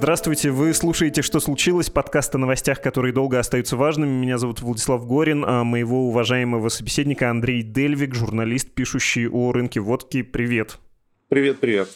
Здравствуйте, 0.00 0.50
вы 0.50 0.72
слушаете 0.72 1.20
«Что 1.20 1.40
случилось?» 1.40 1.90
подкаст 1.90 2.34
о 2.34 2.38
новостях, 2.38 2.80
которые 2.80 3.12
долго 3.12 3.38
остаются 3.38 3.76
важными. 3.76 4.08
Меня 4.08 4.38
зовут 4.38 4.62
Владислав 4.62 5.06
Горин, 5.06 5.44
а 5.46 5.62
моего 5.62 6.08
уважаемого 6.08 6.70
собеседника 6.70 7.28
Андрей 7.28 7.62
Дельвик, 7.62 8.14
журналист, 8.14 8.70
пишущий 8.72 9.28
о 9.28 9.52
рынке 9.52 9.78
водки. 9.80 10.22
Привет. 10.22 10.78
Привет, 11.28 11.60
привет 11.60 11.90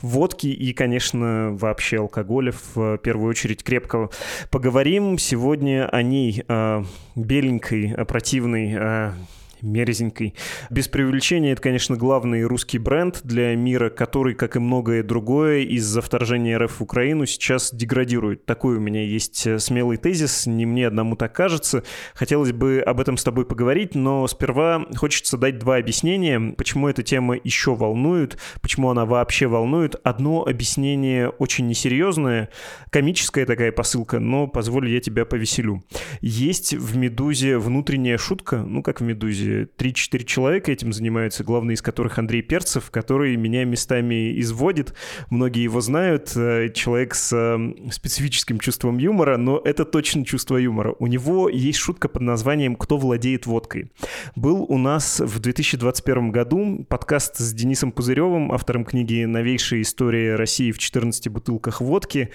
водки 0.00 0.46
и, 0.46 0.72
конечно, 0.72 1.50
вообще 1.52 1.98
алкоголя, 1.98 2.54
в 2.74 2.96
первую 2.98 3.28
очередь 3.28 3.62
крепкого. 3.62 4.10
Поговорим 4.50 5.18
сегодня 5.18 5.86
о 5.88 6.02
ней, 6.02 6.42
о 6.48 6.84
беленькой, 7.14 7.92
о 7.92 8.06
противной, 8.06 8.74
о 8.78 9.14
мерзенькой. 9.62 10.34
Без 10.70 10.88
преувеличения, 10.88 11.52
это, 11.52 11.62
конечно, 11.62 11.96
главный 11.96 12.44
русский 12.44 12.78
бренд 12.78 13.20
для 13.24 13.54
мира, 13.54 13.90
который, 13.90 14.34
как 14.34 14.56
и 14.56 14.58
многое 14.58 15.02
другое, 15.02 15.60
из-за 15.60 16.00
вторжения 16.00 16.58
РФ 16.58 16.78
в 16.78 16.82
Украину 16.82 17.26
сейчас 17.26 17.72
деградирует. 17.72 18.44
Такой 18.46 18.76
у 18.76 18.80
меня 18.80 19.02
есть 19.02 19.46
э, 19.46 19.58
смелый 19.58 19.96
тезис, 19.96 20.46
не 20.46 20.66
мне 20.66 20.86
одному 20.86 21.16
так 21.16 21.32
кажется. 21.32 21.82
Хотелось 22.14 22.52
бы 22.52 22.80
об 22.80 23.00
этом 23.00 23.16
с 23.16 23.24
тобой 23.24 23.46
поговорить, 23.46 23.94
но 23.94 24.26
сперва 24.26 24.86
хочется 24.96 25.36
дать 25.36 25.58
два 25.58 25.76
объяснения, 25.76 26.54
почему 26.56 26.88
эта 26.88 27.02
тема 27.02 27.36
еще 27.42 27.74
волнует, 27.74 28.38
почему 28.60 28.90
она 28.90 29.04
вообще 29.04 29.46
волнует. 29.46 29.96
Одно 30.04 30.44
объяснение 30.44 31.28
очень 31.28 31.66
несерьезное, 31.66 32.48
комическая 32.90 33.46
такая 33.46 33.72
посылка, 33.72 34.18
но 34.18 34.46
позволь 34.46 34.88
я 34.88 35.00
тебя 35.00 35.24
повеселю. 35.24 35.84
Есть 36.20 36.74
в 36.74 36.96
«Медузе» 36.96 37.58
внутренняя 37.58 38.18
шутка, 38.18 38.58
ну 38.58 38.82
как 38.82 39.00
в 39.00 39.04
«Медузе», 39.04 39.45
3-4 39.46 40.24
человека 40.24 40.72
этим 40.72 40.92
занимаются, 40.92 41.44
главный 41.44 41.74
из 41.74 41.82
которых 41.82 42.18
Андрей 42.18 42.42
Перцев, 42.42 42.90
который 42.90 43.36
меня 43.36 43.64
местами 43.64 44.38
изводит. 44.40 44.94
Многие 45.30 45.62
его 45.62 45.80
знают. 45.80 46.32
Э, 46.36 46.70
человек 46.72 47.14
с 47.14 47.32
э, 47.32 47.90
специфическим 47.90 48.58
чувством 48.58 48.98
юмора, 48.98 49.36
но 49.36 49.60
это 49.64 49.84
точно 49.84 50.24
чувство 50.24 50.56
юмора. 50.56 50.94
У 50.98 51.06
него 51.06 51.48
есть 51.48 51.78
шутка 51.78 52.08
под 52.08 52.22
названием 52.22 52.76
«Кто 52.76 52.98
владеет 52.98 53.46
водкой?». 53.46 53.90
Был 54.34 54.62
у 54.68 54.78
нас 54.78 55.20
в 55.20 55.38
2021 55.38 56.30
году 56.30 56.86
подкаст 56.88 57.36
с 57.38 57.52
Денисом 57.52 57.92
Пузыревым, 57.92 58.52
автором 58.52 58.84
книги 58.84 59.24
«Новейшая 59.24 59.82
история 59.82 60.36
России 60.36 60.72
в 60.72 60.78
14 60.78 61.28
бутылках 61.28 61.80
водки». 61.80 62.30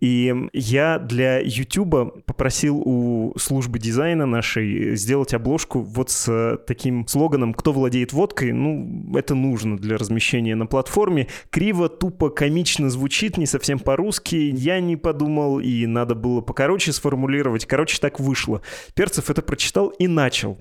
И 0.00 0.34
я 0.52 0.98
для 0.98 1.40
YouTube 1.40 2.24
попросил 2.24 2.82
у 2.84 3.34
службы 3.38 3.78
дизайна 3.78 4.26
нашей 4.26 4.96
сделать 4.96 5.34
обложку 5.34 5.80
вот 5.80 6.10
с 6.10 6.53
таким 6.56 7.06
слоганом 7.06 7.54
«Кто 7.54 7.72
владеет 7.72 8.12
водкой?» 8.12 8.52
Ну, 8.52 9.12
это 9.16 9.34
нужно 9.34 9.76
для 9.76 9.96
размещения 9.96 10.54
на 10.54 10.66
платформе. 10.66 11.28
Криво, 11.50 11.88
тупо, 11.88 12.30
комично 12.30 12.90
звучит, 12.90 13.36
не 13.36 13.46
совсем 13.46 13.78
по-русски. 13.78 14.36
Я 14.36 14.80
не 14.80 14.96
подумал, 14.96 15.60
и 15.60 15.86
надо 15.86 16.14
было 16.14 16.40
покороче 16.40 16.92
сформулировать. 16.92 17.66
Короче, 17.66 17.98
так 18.00 18.20
вышло. 18.20 18.62
Перцев 18.94 19.30
это 19.30 19.42
прочитал 19.42 19.88
и 19.88 20.08
начал. 20.08 20.58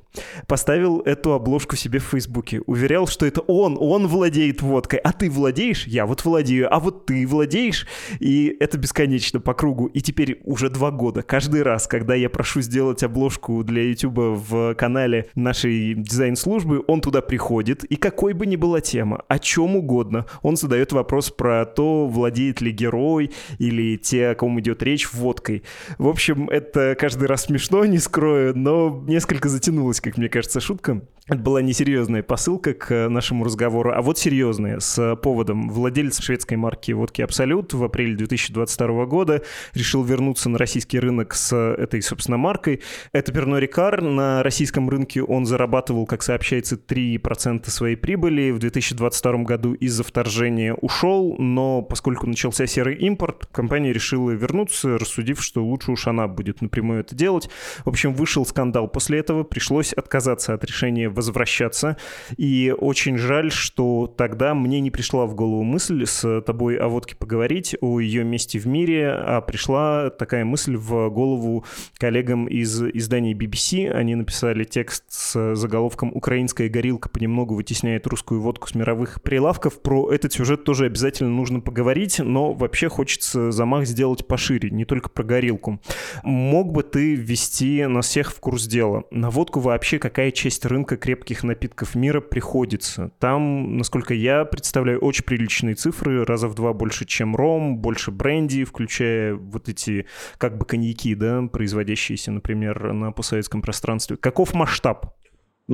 Поставил 0.48 1.02
эту 1.02 1.34
обложку 1.34 1.76
себе 1.76 2.00
в 2.00 2.04
Фейсбуке. 2.04 2.62
Уверял, 2.66 3.08
что 3.08 3.26
это 3.26 3.42
он, 3.42 3.78
он 3.80 4.08
владеет 4.08 4.62
водкой. 4.62 5.00
А 5.00 5.12
ты 5.12 5.30
владеешь? 5.30 5.88
Я 5.88 6.06
вот 6.06 6.24
владею. 6.26 6.74
А 6.74 6.80
вот 6.80 7.06
ты 7.06 7.26
владеешь? 7.28 7.88
И 8.20 8.56
это 8.60 8.78
бесконечно 8.78 9.40
по 9.40 9.54
кругу. 9.54 9.88
И 9.88 10.02
теперь 10.02 10.42
уже 10.44 10.70
два 10.70 10.92
года. 10.92 11.22
Каждый 11.22 11.64
раз, 11.64 11.88
когда 11.88 12.16
я 12.16 12.30
прошу 12.30 12.62
сделать 12.62 13.04
обложку 13.04 13.64
для 13.64 13.84
YouTube 13.84 14.18
в 14.18 14.76
канале 14.76 15.30
нашей 15.36 15.74
дизайн-службы, 15.92 16.84
он 16.88 17.02
туда 17.02 17.22
приходит, 17.22 17.84
и 17.84 17.96
какой 17.96 18.34
бы 18.34 18.46
ни 18.46 18.56
была 18.56 18.80
тема, 18.80 19.24
о 19.28 19.40
чем 19.40 19.76
угодно, 19.76 20.26
он 20.42 20.56
задает 20.56 20.92
вопрос 20.94 21.30
про 21.30 21.66
то, 21.66 22.08
владеет 22.08 22.62
ли 22.62 22.72
герой 22.72 23.32
или 23.60 23.98
те, 23.98 24.30
о 24.30 24.36
ком 24.36 24.60
идет 24.60 24.82
речь, 24.84 25.12
водкой. 25.12 25.64
В 25.98 26.08
общем, 26.08 26.50
это 26.50 26.96
каждый 26.98 27.28
раз 27.28 27.44
смешно, 27.44 27.84
не 27.86 27.98
скрою, 27.98 28.58
но 28.58 29.04
несколько 29.08 29.50
затянулась, 29.50 30.00
как 30.00 30.18
мне 30.18 30.30
кажется, 30.30 30.60
шутка. 30.60 31.02
Это 31.28 31.40
была 31.40 31.62
несерьезная 31.62 32.22
посылка 32.22 32.74
к 32.74 33.08
нашему 33.08 33.46
разговору, 33.46 33.94
а 33.96 34.02
вот 34.02 34.18
серьезная, 34.18 34.82
с 34.82 35.16
поводом. 35.16 35.70
Владелец 35.70 36.20
шведской 36.22 36.58
марки 36.58 36.92
водки 36.92 37.22
«Абсолют» 37.22 37.74
в 37.74 37.82
апреле 37.82 38.18
2022 38.18 39.06
года 39.06 39.42
решил 39.74 40.04
вернуться 40.04 40.50
на 40.50 40.58
российский 40.58 41.00
рынок 41.00 41.34
с 41.34 41.56
этой, 41.56 42.02
собственно, 42.02 42.38
маркой. 42.38 42.82
Это 43.14 43.32
Перно 43.32 43.56
Рикар. 43.56 44.02
На 44.02 44.44
российском 44.44 44.90
рынке 44.90 45.24
он 45.24 45.46
зарабатывал, 45.74 46.06
как 46.06 46.22
сообщается, 46.22 46.76
3% 46.76 47.68
своей 47.70 47.96
прибыли. 47.96 48.52
В 48.52 48.60
2022 48.60 49.44
году 49.44 49.74
из-за 49.74 50.04
вторжения 50.04 50.76
ушел, 50.76 51.36
но 51.40 51.82
поскольку 51.82 52.28
начался 52.28 52.68
серый 52.68 52.96
импорт, 52.96 53.48
компания 53.52 53.92
решила 53.92 54.32
вернуться, 54.32 55.00
рассудив, 55.00 55.42
что 55.42 55.66
лучше 55.66 55.92
уж 55.92 56.06
она 56.08 56.28
будет 56.28 56.62
напрямую 56.62 57.00
это 57.00 57.16
делать. 57.16 57.50
В 57.86 57.90
общем, 57.90 58.14
вышел 58.14 58.46
скандал. 58.46 58.88
После 58.88 59.18
этого 59.18 59.44
пришлось 59.44 59.94
отказаться 59.94 60.54
от 60.54 60.64
решения 60.64 61.10
возвращаться. 61.10 61.98
И 62.38 62.74
очень 62.78 63.18
жаль, 63.18 63.52
что 63.52 64.14
тогда 64.16 64.54
мне 64.54 64.80
не 64.80 64.92
пришла 64.92 65.26
в 65.26 65.34
голову 65.34 65.64
мысль 65.64 66.06
с 66.06 66.42
тобой 66.42 66.76
о 66.76 66.88
водке 66.88 67.16
поговорить, 67.16 67.76
о 67.82 68.00
ее 68.00 68.24
месте 68.24 68.60
в 68.60 68.68
мире, 68.68 69.10
а 69.12 69.42
пришла 69.42 70.12
такая 70.12 70.46
мысль 70.46 70.76
в 70.76 71.10
голову 71.10 71.66
коллегам 71.98 72.46
из 72.46 72.80
издания 72.84 73.34
BBC. 73.34 73.90
Они 73.90 74.14
написали 74.14 74.66
текст 74.66 75.06
с 75.10 75.56
заголовком 75.64 76.12
«Украинская 76.14 76.70
горилка 76.70 77.10
понемногу 77.10 77.56
вытесняет 77.56 78.06
русскую 78.08 78.42
водку 78.42 78.68
с 78.68 78.76
мировых 78.76 79.22
прилавков». 79.22 79.82
Про 79.82 80.12
этот 80.12 80.34
сюжет 80.34 80.64
тоже 80.64 80.86
обязательно 80.86 81.30
нужно 81.30 81.60
поговорить, 81.60 82.20
но 82.20 82.54
вообще 82.54 82.90
хочется 82.90 83.52
замах 83.52 83.86
сделать 83.86 84.28
пошире, 84.28 84.70
не 84.70 84.86
только 84.86 85.10
про 85.10 85.24
горилку. 85.24 85.80
Мог 86.24 86.72
бы 86.72 86.84
ты 86.84 87.16
ввести 87.16 87.86
нас 87.86 88.08
всех 88.08 88.32
в 88.32 88.40
курс 88.40 88.68
дела? 88.68 89.04
На 89.12 89.30
водку 89.30 89.60
вообще 89.60 90.00
какая 90.00 90.32
часть 90.32 90.66
рынка 90.66 90.98
крепких 90.98 91.44
напитков 91.44 91.96
мира 91.96 92.20
приходится. 92.22 93.12
Там, 93.20 93.78
насколько 93.78 94.14
я 94.14 94.46
представляю, 94.46 95.00
очень 95.00 95.24
приличные 95.24 95.76
цифры, 95.76 96.26
раза 96.26 96.48
в 96.48 96.56
два 96.56 96.74
больше, 96.74 97.06
чем 97.06 97.36
ром, 97.36 97.78
больше 97.78 98.12
бренди, 98.12 98.64
включая 98.64 99.36
вот 99.36 99.70
эти 99.70 100.06
как 100.38 100.58
бы 100.58 100.66
коньяки, 100.66 101.16
да, 101.16 101.42
производящиеся, 101.44 102.32
например, 102.32 102.94
на 102.94 103.12
постсоветском 103.12 103.62
пространстве. 103.62 104.18
Каков 104.18 104.54
масштаб 104.54 105.16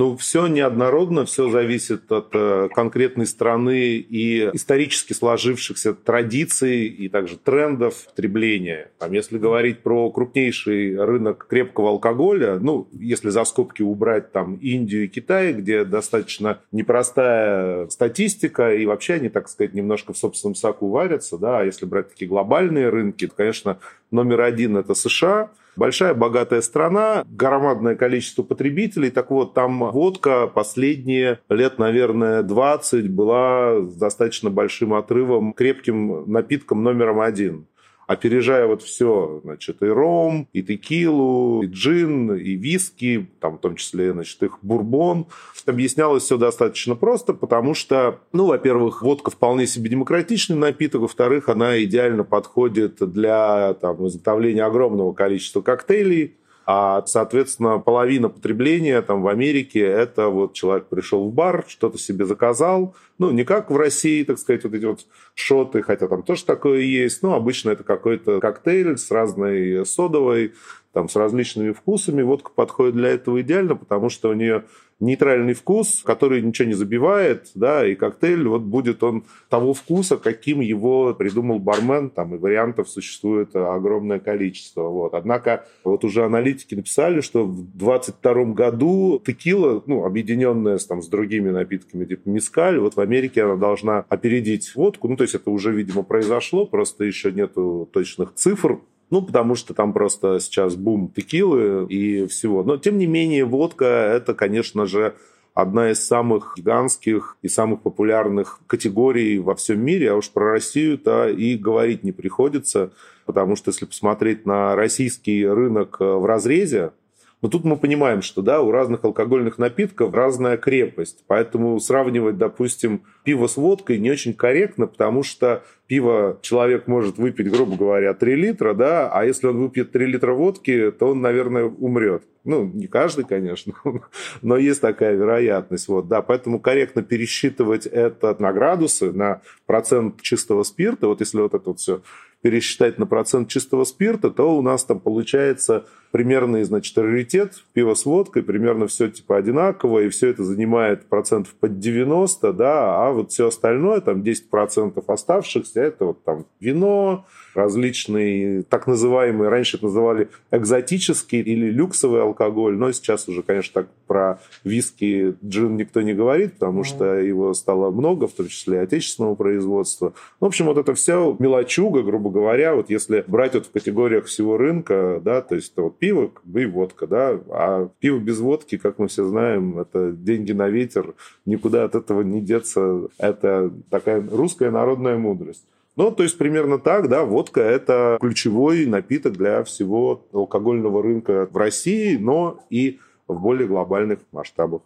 ну, 0.00 0.16
все 0.16 0.46
неоднородно, 0.46 1.26
все 1.26 1.50
зависит 1.50 2.10
от 2.10 2.28
э, 2.32 2.70
конкретной 2.74 3.26
страны 3.26 3.96
и 3.96 4.48
исторически 4.54 5.12
сложившихся 5.12 5.92
традиций 5.92 6.86
и 6.86 7.10
также 7.10 7.36
трендов 7.36 8.06
потребления. 8.06 8.90
Там, 8.98 9.12
если 9.12 9.36
говорить 9.36 9.80
про 9.80 10.10
крупнейший 10.10 10.96
рынок 10.96 11.46
крепкого 11.46 11.90
алкоголя, 11.90 12.58
ну, 12.58 12.88
если 12.92 13.28
за 13.28 13.44
скобки 13.44 13.82
убрать 13.82 14.32
там 14.32 14.54
Индию 14.54 15.04
и 15.04 15.08
Китай, 15.08 15.52
где 15.52 15.84
достаточно 15.84 16.60
непростая 16.72 17.86
статистика, 17.90 18.74
и 18.74 18.86
вообще 18.86 19.14
они, 19.14 19.28
так 19.28 19.50
сказать, 19.50 19.74
немножко 19.74 20.14
в 20.14 20.16
собственном 20.16 20.54
соку 20.54 20.88
варятся, 20.88 21.36
да, 21.36 21.58
а 21.58 21.64
если 21.64 21.84
брать 21.84 22.08
такие 22.08 22.26
глобальные 22.26 22.88
рынки, 22.88 23.26
то, 23.26 23.34
конечно, 23.36 23.78
номер 24.10 24.40
один– 24.40 24.76
это 24.78 24.94
США– 24.94 25.50
Большая 25.76 26.14
богатая 26.14 26.60
страна, 26.60 27.24
громадное 27.28 27.94
количество 27.94 28.42
потребителей. 28.42 29.10
Так 29.10 29.30
вот, 29.30 29.54
там 29.54 29.90
водка 29.90 30.46
последние 30.46 31.40
лет, 31.48 31.78
наверное, 31.78 32.42
20 32.42 33.10
была 33.10 33.80
с 33.80 33.94
достаточно 33.94 34.50
большим 34.50 34.94
отрывом 34.94 35.52
крепким 35.52 36.30
напитком 36.30 36.82
номером 36.82 37.20
один 37.20 37.66
опережая 38.10 38.66
вот 38.66 38.82
все, 38.82 39.40
значит, 39.44 39.82
и 39.82 39.86
ром, 39.86 40.48
и 40.52 40.64
текилу, 40.64 41.62
и 41.62 41.68
джин, 41.68 42.34
и 42.34 42.56
виски, 42.56 43.30
там 43.38 43.58
в 43.58 43.60
том 43.60 43.76
числе, 43.76 44.12
значит, 44.12 44.42
их 44.42 44.58
бурбон. 44.62 45.26
Объяснялось 45.64 46.24
все 46.24 46.36
достаточно 46.36 46.96
просто, 46.96 47.34
потому 47.34 47.72
что, 47.74 48.18
ну, 48.32 48.46
во-первых, 48.46 49.02
водка 49.02 49.30
вполне 49.30 49.68
себе 49.68 49.90
демократичный 49.90 50.56
напиток, 50.56 51.02
во-вторых, 51.02 51.48
она 51.48 51.80
идеально 51.84 52.24
подходит 52.24 52.96
для 52.98 53.74
там, 53.74 54.04
изготовления 54.08 54.64
огромного 54.64 55.12
количества 55.12 55.60
коктейлей, 55.60 56.34
а, 56.72 57.04
соответственно, 57.04 57.80
половина 57.80 58.28
потребления 58.28 59.02
там 59.02 59.22
в 59.22 59.26
Америке 59.28 59.80
это 59.80 60.28
вот 60.28 60.52
человек 60.52 60.86
пришел 60.86 61.28
в 61.28 61.34
бар, 61.34 61.64
что-то 61.66 61.98
себе 61.98 62.24
заказал, 62.24 62.94
ну, 63.18 63.32
не 63.32 63.42
как 63.42 63.72
в 63.72 63.76
России, 63.76 64.22
так 64.22 64.38
сказать, 64.38 64.62
вот 64.62 64.74
эти 64.74 64.84
вот 64.84 65.00
шоты, 65.34 65.82
хотя 65.82 66.06
там 66.06 66.22
тоже 66.22 66.44
такое 66.44 66.82
есть, 66.82 67.24
но 67.24 67.34
обычно 67.34 67.70
это 67.70 67.82
какой-то 67.82 68.38
коктейль 68.38 68.98
с 68.98 69.10
разной 69.10 69.84
содовой, 69.84 70.52
там, 70.92 71.08
с 71.08 71.16
различными 71.16 71.72
вкусами. 71.72 72.22
Водка 72.22 72.52
подходит 72.54 72.94
для 72.94 73.08
этого 73.08 73.40
идеально, 73.40 73.74
потому 73.74 74.08
что 74.08 74.28
у 74.28 74.34
нее 74.34 74.62
нейтральный 75.00 75.54
вкус, 75.54 76.02
который 76.04 76.42
ничего 76.42 76.68
не 76.68 76.74
забивает, 76.74 77.50
да, 77.54 77.86
и 77.86 77.94
коктейль, 77.94 78.46
вот 78.46 78.62
будет 78.62 79.02
он 79.02 79.24
того 79.48 79.74
вкуса, 79.74 80.18
каким 80.18 80.60
его 80.60 81.14
придумал 81.14 81.58
бармен, 81.58 82.10
там 82.10 82.34
и 82.34 82.38
вариантов 82.38 82.88
существует 82.88 83.56
огромное 83.56 84.20
количество, 84.20 84.82
вот. 84.82 85.14
Однако 85.14 85.66
вот 85.84 86.04
уже 86.04 86.24
аналитики 86.24 86.74
написали, 86.74 87.20
что 87.20 87.44
в 87.44 87.76
22 87.76 88.44
году 88.52 89.22
текила, 89.24 89.82
ну, 89.86 90.04
объединенная 90.04 90.78
с, 90.78 90.86
там, 90.86 91.02
с 91.02 91.08
другими 91.08 91.50
напитками, 91.50 92.04
типа 92.04 92.28
мискаль, 92.28 92.78
вот 92.78 92.96
в 92.96 93.00
Америке 93.00 93.44
она 93.44 93.56
должна 93.56 94.04
опередить 94.08 94.74
водку, 94.74 95.08
ну, 95.08 95.16
то 95.16 95.22
есть 95.24 95.34
это 95.34 95.50
уже, 95.50 95.72
видимо, 95.72 96.02
произошло, 96.02 96.66
просто 96.66 97.04
еще 97.04 97.32
нету 97.32 97.88
точных 97.92 98.34
цифр, 98.34 98.80
ну, 99.10 99.22
потому 99.22 99.54
что 99.54 99.74
там 99.74 99.92
просто 99.92 100.40
сейчас 100.40 100.76
бум 100.76 101.12
текилы 101.14 101.86
и 101.88 102.26
всего. 102.26 102.62
Но, 102.62 102.76
тем 102.76 102.98
не 102.98 103.06
менее, 103.06 103.44
водка– 103.44 103.84
это, 103.86 104.34
конечно 104.34 104.86
же, 104.86 105.14
одна 105.54 105.90
из 105.90 106.04
самых 106.06 106.54
гигантских 106.56 107.36
и 107.42 107.48
самых 107.48 107.82
популярных 107.82 108.60
категорий 108.66 109.38
во 109.38 109.54
всем 109.54 109.84
мире, 109.84 110.12
а 110.12 110.16
уж 110.16 110.30
про 110.30 110.52
Россию-то 110.52 111.28
и 111.28 111.56
говорить 111.56 112.04
не 112.04 112.12
приходится, 112.12 112.92
потому 113.26 113.56
что 113.56 113.70
если 113.70 113.84
посмотреть 113.84 114.46
на 114.46 114.76
российский 114.76 115.46
рынок 115.46 115.96
в 116.00 116.24
разрезе, 116.24 116.92
но 117.42 117.48
тут 117.48 117.64
мы 117.64 117.76
понимаем, 117.76 118.20
что 118.22 118.42
да, 118.42 118.60
у 118.60 118.70
разных 118.70 119.04
алкогольных 119.04 119.58
напитков 119.58 120.12
разная 120.12 120.56
крепость. 120.56 121.24
Поэтому 121.26 121.78
сравнивать, 121.80 122.36
допустим, 122.36 123.02
пиво 123.24 123.46
с 123.46 123.56
водкой 123.56 123.98
не 123.98 124.10
очень 124.10 124.34
корректно, 124.34 124.86
потому 124.86 125.22
что 125.22 125.62
пиво 125.86 126.38
человек 126.42 126.86
может 126.86 127.18
выпить, 127.18 127.50
грубо 127.50 127.76
говоря, 127.76 128.14
3 128.14 128.34
литра, 128.36 128.74
да, 128.74 129.10
а 129.10 129.24
если 129.24 129.46
он 129.46 129.58
выпьет 129.58 129.90
3 129.90 130.06
литра 130.06 130.32
водки, 130.32 130.90
то 130.90 131.08
он, 131.08 131.20
наверное, 131.20 131.64
умрет. 131.64 132.22
Ну, 132.44 132.64
не 132.64 132.86
каждый, 132.86 133.24
конечно, 133.24 133.74
но 134.42 134.56
есть 134.56 134.80
такая 134.80 135.14
вероятность. 135.14 135.88
Вот, 135.88 136.08
да, 136.08 136.22
поэтому 136.22 136.60
корректно 136.60 137.02
пересчитывать 137.02 137.86
это 137.86 138.36
на 138.38 138.52
градусы, 138.52 139.12
на 139.12 139.40
процент 139.66 140.20
чистого 140.22 140.62
спирта. 140.62 141.06
Вот 141.08 141.20
если 141.20 141.40
вот 141.40 141.54
это 141.54 141.70
вот 141.70 141.80
все 141.80 142.02
пересчитать 142.42 142.98
на 142.98 143.06
процент 143.06 143.48
чистого 143.48 143.84
спирта, 143.84 144.30
то 144.30 144.56
у 144.56 144.62
нас 144.62 144.84
там 144.84 144.98
получается 145.00 145.86
примерный, 146.10 146.64
значит, 146.64 146.96
раритет, 146.98 147.62
пиво 147.72 147.94
с 147.94 148.04
водкой, 148.04 148.42
примерно 148.42 148.86
все 148.86 149.08
типа 149.08 149.36
одинаково, 149.36 150.00
и 150.00 150.08
все 150.08 150.28
это 150.28 150.42
занимает 150.42 151.06
процентов 151.06 151.54
под 151.54 151.78
90, 151.78 152.52
да, 152.52 153.06
а 153.06 153.12
вот 153.12 153.30
все 153.30 153.48
остальное, 153.48 154.00
там 154.00 154.22
10% 154.22 155.02
оставшихся, 155.06 155.80
это 155.80 156.06
вот 156.06 156.24
там 156.24 156.46
вино, 156.60 157.26
различные 157.54 158.62
так 158.62 158.86
называемые, 158.86 159.48
раньше 159.48 159.76
это 159.76 159.86
называли 159.86 160.28
экзотический 160.50 161.40
или 161.40 161.70
люксовый 161.70 162.22
алкоголь, 162.22 162.76
но 162.76 162.92
сейчас 162.92 163.28
уже, 163.28 163.42
конечно, 163.42 163.82
так 163.82 163.90
про 164.06 164.40
виски, 164.64 165.36
джин 165.44 165.76
никто 165.76 166.00
не 166.00 166.14
говорит, 166.14 166.54
потому 166.54 166.84
что 166.84 167.18
его 167.18 167.54
стало 167.54 167.90
много, 167.90 168.26
в 168.26 168.32
том 168.32 168.48
числе 168.48 168.78
и 168.78 168.80
отечественного 168.80 169.34
производства. 169.34 170.14
В 170.40 170.44
общем, 170.44 170.66
вот 170.66 170.78
это 170.78 170.94
все 170.94 171.36
мелочуга, 171.38 172.02
грубо 172.02 172.30
говоря, 172.30 172.74
вот 172.74 172.90
если 172.90 173.24
брать 173.26 173.54
вот 173.54 173.66
в 173.66 173.70
категориях 173.70 174.26
всего 174.26 174.56
рынка, 174.56 175.20
да, 175.24 175.40
то 175.40 175.54
есть 175.54 175.72
это 175.72 175.82
вот 175.82 175.98
пиво 175.98 176.28
как 176.28 176.44
бы 176.44 176.62
и 176.62 176.66
водка, 176.66 177.06
да, 177.06 177.40
а 177.50 177.88
пиво 178.00 178.18
без 178.18 178.38
водки, 178.38 178.78
как 178.78 178.98
мы 178.98 179.08
все 179.08 179.24
знаем, 179.24 179.78
это 179.78 180.12
деньги 180.12 180.52
на 180.52 180.68
ветер, 180.68 181.14
никуда 181.46 181.84
от 181.84 181.94
этого 181.94 182.22
не 182.22 182.40
деться, 182.40 183.08
это 183.18 183.72
такая 183.90 184.26
русская 184.28 184.70
народная 184.70 185.16
мудрость. 185.18 185.64
Ну, 185.96 186.10
то 186.12 186.22
есть 186.22 186.38
примерно 186.38 186.78
так, 186.78 187.08
да, 187.08 187.24
водка– 187.24 187.60
это 187.62 188.16
ключевой 188.20 188.86
напиток 188.86 189.34
для 189.34 189.64
всего 189.64 190.26
алкогольного 190.32 191.02
рынка 191.02 191.48
в 191.50 191.56
России, 191.56 192.16
но 192.16 192.60
и 192.70 193.00
в 193.26 193.40
более 193.40 193.66
глобальных 193.66 194.20
масштабах. 194.32 194.82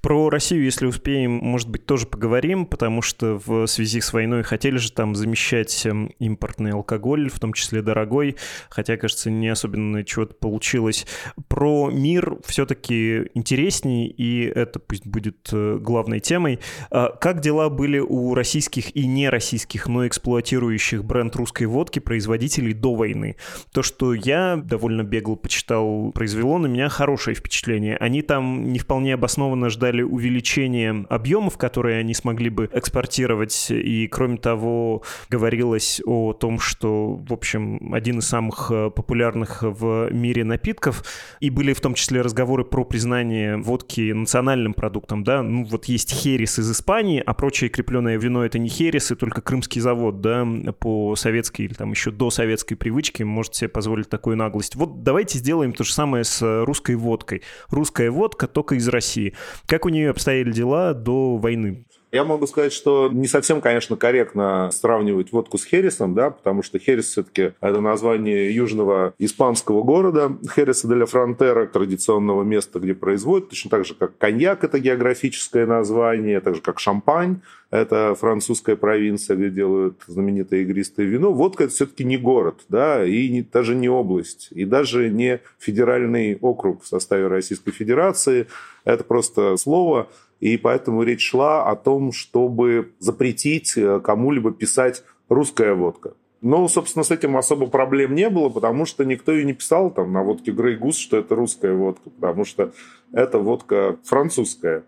Про 0.00 0.30
Россию, 0.30 0.64
если 0.64 0.86
успеем, 0.86 1.32
может 1.32 1.68
быть, 1.68 1.84
тоже 1.84 2.06
поговорим, 2.06 2.64
потому 2.66 3.02
что 3.02 3.40
в 3.44 3.66
связи 3.66 4.00
с 4.00 4.12
войной 4.12 4.42
хотели 4.42 4.76
же 4.76 4.92
там 4.92 5.14
замещать 5.14 5.84
эм, 5.86 6.12
импортный 6.18 6.72
алкоголь, 6.72 7.28
в 7.28 7.40
том 7.40 7.52
числе 7.52 7.82
дорогой, 7.82 8.36
хотя, 8.68 8.96
кажется, 8.96 9.30
не 9.30 9.48
особенно 9.48 10.04
чего-то 10.04 10.34
получилось. 10.34 11.06
Про 11.48 11.90
мир 11.90 12.38
все-таки 12.44 13.30
интересней, 13.34 14.06
и 14.06 14.44
это 14.44 14.78
пусть 14.78 15.06
будет 15.06 15.48
э, 15.52 15.78
главной 15.80 16.20
темой. 16.20 16.60
А 16.90 17.08
как 17.10 17.40
дела 17.40 17.68
были 17.68 17.98
у 17.98 18.34
российских 18.34 18.94
и 18.94 19.06
нероссийских, 19.06 19.88
но 19.88 20.06
эксплуатирующих 20.06 21.04
бренд 21.04 21.34
русской 21.34 21.64
водки 21.64 21.98
производителей 21.98 22.74
до 22.74 22.94
войны? 22.94 23.36
То, 23.72 23.82
что 23.82 24.14
я 24.14 24.56
довольно 24.56 25.02
бегло 25.02 25.34
почитал, 25.34 26.12
произвело 26.12 26.58
на 26.58 26.66
меня 26.66 26.88
хорошее 26.88 27.34
впечатление. 27.34 27.96
Они 27.96 28.22
там 28.22 28.72
не 28.72 28.78
вполне 28.78 29.14
обоснованно 29.14 29.63
явно 29.64 29.70
ждали 29.70 30.02
увеличения 30.02 31.06
объемов, 31.08 31.56
которые 31.56 31.98
они 31.98 32.14
смогли 32.14 32.50
бы 32.50 32.68
экспортировать. 32.72 33.70
И, 33.70 34.08
кроме 34.08 34.36
того, 34.36 35.02
говорилось 35.30 36.00
о 36.04 36.32
том, 36.32 36.58
что, 36.58 37.16
в 37.16 37.32
общем, 37.32 37.92
один 37.94 38.18
из 38.18 38.26
самых 38.26 38.70
э, 38.70 38.90
популярных 38.90 39.62
в 39.62 40.12
мире 40.12 40.44
напитков. 40.44 41.04
И 41.40 41.50
были 41.50 41.72
в 41.72 41.80
том 41.80 41.94
числе 41.94 42.20
разговоры 42.20 42.64
про 42.64 42.84
признание 42.84 43.56
водки 43.56 44.12
национальным 44.12 44.74
продуктом. 44.74 45.24
Да? 45.24 45.42
Ну, 45.42 45.64
вот 45.64 45.86
есть 45.86 46.12
херес 46.12 46.58
из 46.58 46.70
Испании, 46.70 47.22
а 47.24 47.34
прочее 47.34 47.70
крепленное 47.70 48.18
вино— 48.18 48.44
это 48.46 48.58
не 48.58 48.68
херес, 48.68 49.10
и 49.12 49.14
только 49.14 49.40
крымский 49.40 49.80
завод, 49.80 50.20
да, 50.20 50.46
по 50.78 51.16
советской 51.16 51.62
или 51.62 51.74
там 51.74 51.90
еще 51.90 52.10
до 52.10 52.30
советской 52.30 52.74
привычке 52.74 53.24
может 53.24 53.54
себе 53.54 53.68
позволить 53.68 54.08
такую 54.08 54.36
наглость. 54.36 54.76
Вот 54.76 55.02
давайте 55.02 55.38
сделаем 55.38 55.72
то 55.72 55.84
же 55.84 55.92
самое 55.92 56.24
с 56.24 56.64
русской 56.64 56.96
водкой. 56.96 57.42
Русская 57.70 58.10
водка 58.10 58.46
только 58.46 58.74
из 58.74 58.88
России. 58.88 59.34
Как 59.66 59.86
у 59.86 59.88
нее 59.88 60.10
обстояли 60.10 60.52
дела 60.52 60.94
до 60.94 61.36
войны? 61.36 61.84
Я 62.14 62.22
могу 62.22 62.46
сказать, 62.46 62.72
что 62.72 63.10
не 63.12 63.26
совсем, 63.26 63.60
конечно, 63.60 63.96
корректно 63.96 64.70
сравнивать 64.72 65.32
водку 65.32 65.58
с 65.58 65.64
Хересом, 65.64 66.14
да, 66.14 66.30
потому 66.30 66.62
что 66.62 66.78
Херес 66.78 67.06
все-таки 67.06 67.54
это 67.60 67.80
название 67.80 68.54
южного 68.54 69.14
испанского 69.18 69.82
города, 69.82 70.38
Хереса 70.54 70.86
де 70.86 70.94
ла 70.94 71.06
Фронтера, 71.06 71.66
традиционного 71.66 72.44
места, 72.44 72.78
где 72.78 72.94
производят, 72.94 73.48
точно 73.48 73.70
так 73.70 73.84
же, 73.84 73.96
как 73.96 74.16
коньяк, 74.16 74.62
это 74.62 74.78
географическое 74.78 75.66
название, 75.66 76.40
так 76.40 76.54
же, 76.54 76.60
как 76.60 76.78
шампань, 76.78 77.40
это 77.72 78.14
французская 78.14 78.76
провинция, 78.76 79.36
где 79.36 79.50
делают 79.50 80.00
знаменитое 80.06 80.60
игристое 80.60 81.06
вино. 81.06 81.32
Водка– 81.32 81.64
это 81.64 81.72
все-таки 81.72 82.04
не 82.04 82.16
город, 82.16 82.60
да, 82.68 83.04
и 83.04 83.28
не, 83.28 83.42
даже 83.42 83.74
не 83.74 83.88
область, 83.88 84.50
и 84.52 84.64
даже 84.64 85.10
не 85.10 85.40
федеральный 85.58 86.38
округ 86.40 86.84
в 86.84 86.86
составе 86.86 87.26
Российской 87.26 87.72
Федерации. 87.72 88.46
Это 88.84 89.02
просто 89.02 89.56
слово, 89.56 90.08
и 90.40 90.56
поэтому 90.56 91.02
речь 91.02 91.28
шла 91.28 91.64
о 91.64 91.76
том, 91.76 92.12
чтобы 92.12 92.92
запретить 92.98 93.76
э, 93.76 94.00
кому-либо 94.00 94.52
писать 94.52 95.04
«русская 95.28 95.74
водка». 95.74 96.14
Но, 96.44 96.68
собственно, 96.68 97.04
с 97.04 97.10
этим 97.10 97.38
особо 97.38 97.68
проблем 97.68 98.14
не 98.14 98.28
было, 98.28 98.50
потому 98.50 98.84
что 98.84 99.06
никто 99.06 99.32
и 99.32 99.44
не 99.44 99.54
писал 99.54 99.90
там 99.90 100.12
на 100.12 100.22
водке 100.22 100.50
Грей 100.50 100.76
Гус, 100.76 100.98
что 100.98 101.16
это 101.16 101.34
русская 101.34 101.72
водка, 101.72 102.10
потому 102.10 102.44
что 102.44 102.72
это 103.12 103.38
водка 103.38 103.96
французская. 104.04 104.84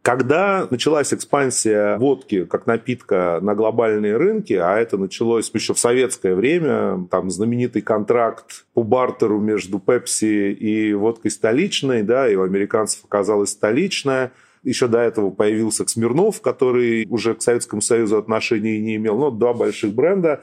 Когда 0.00 0.66
началась 0.70 1.12
экспансия 1.12 1.98
водки 1.98 2.46
как 2.46 2.66
напитка 2.66 3.38
на 3.42 3.54
глобальные 3.54 4.16
рынки, 4.16 4.54
а 4.54 4.78
это 4.78 4.96
началось 4.96 5.50
еще 5.52 5.74
в 5.74 5.78
советское 5.78 6.34
время, 6.34 7.06
там 7.10 7.28
знаменитый 7.28 7.82
контракт 7.82 8.64
по 8.72 8.82
бартеру 8.82 9.40
между 9.40 9.78
Пепси 9.78 10.52
и 10.52 10.94
водкой 10.94 11.30
столичной, 11.30 12.02
да, 12.02 12.30
и 12.30 12.34
у 12.34 12.42
американцев 12.42 13.04
оказалась 13.04 13.50
столичная– 13.50 14.32
еще 14.64 14.88
до 14.88 14.98
этого 14.98 15.30
появился 15.30 15.86
Смирнов, 15.86 16.40
который 16.40 17.06
уже 17.08 17.34
к 17.34 17.42
Советскому 17.42 17.82
Союзу 17.82 18.18
отношений 18.18 18.80
не 18.80 18.96
имел. 18.96 19.18
Ну, 19.18 19.30
два 19.30 19.54
больших 19.54 19.94
бренда. 19.94 20.40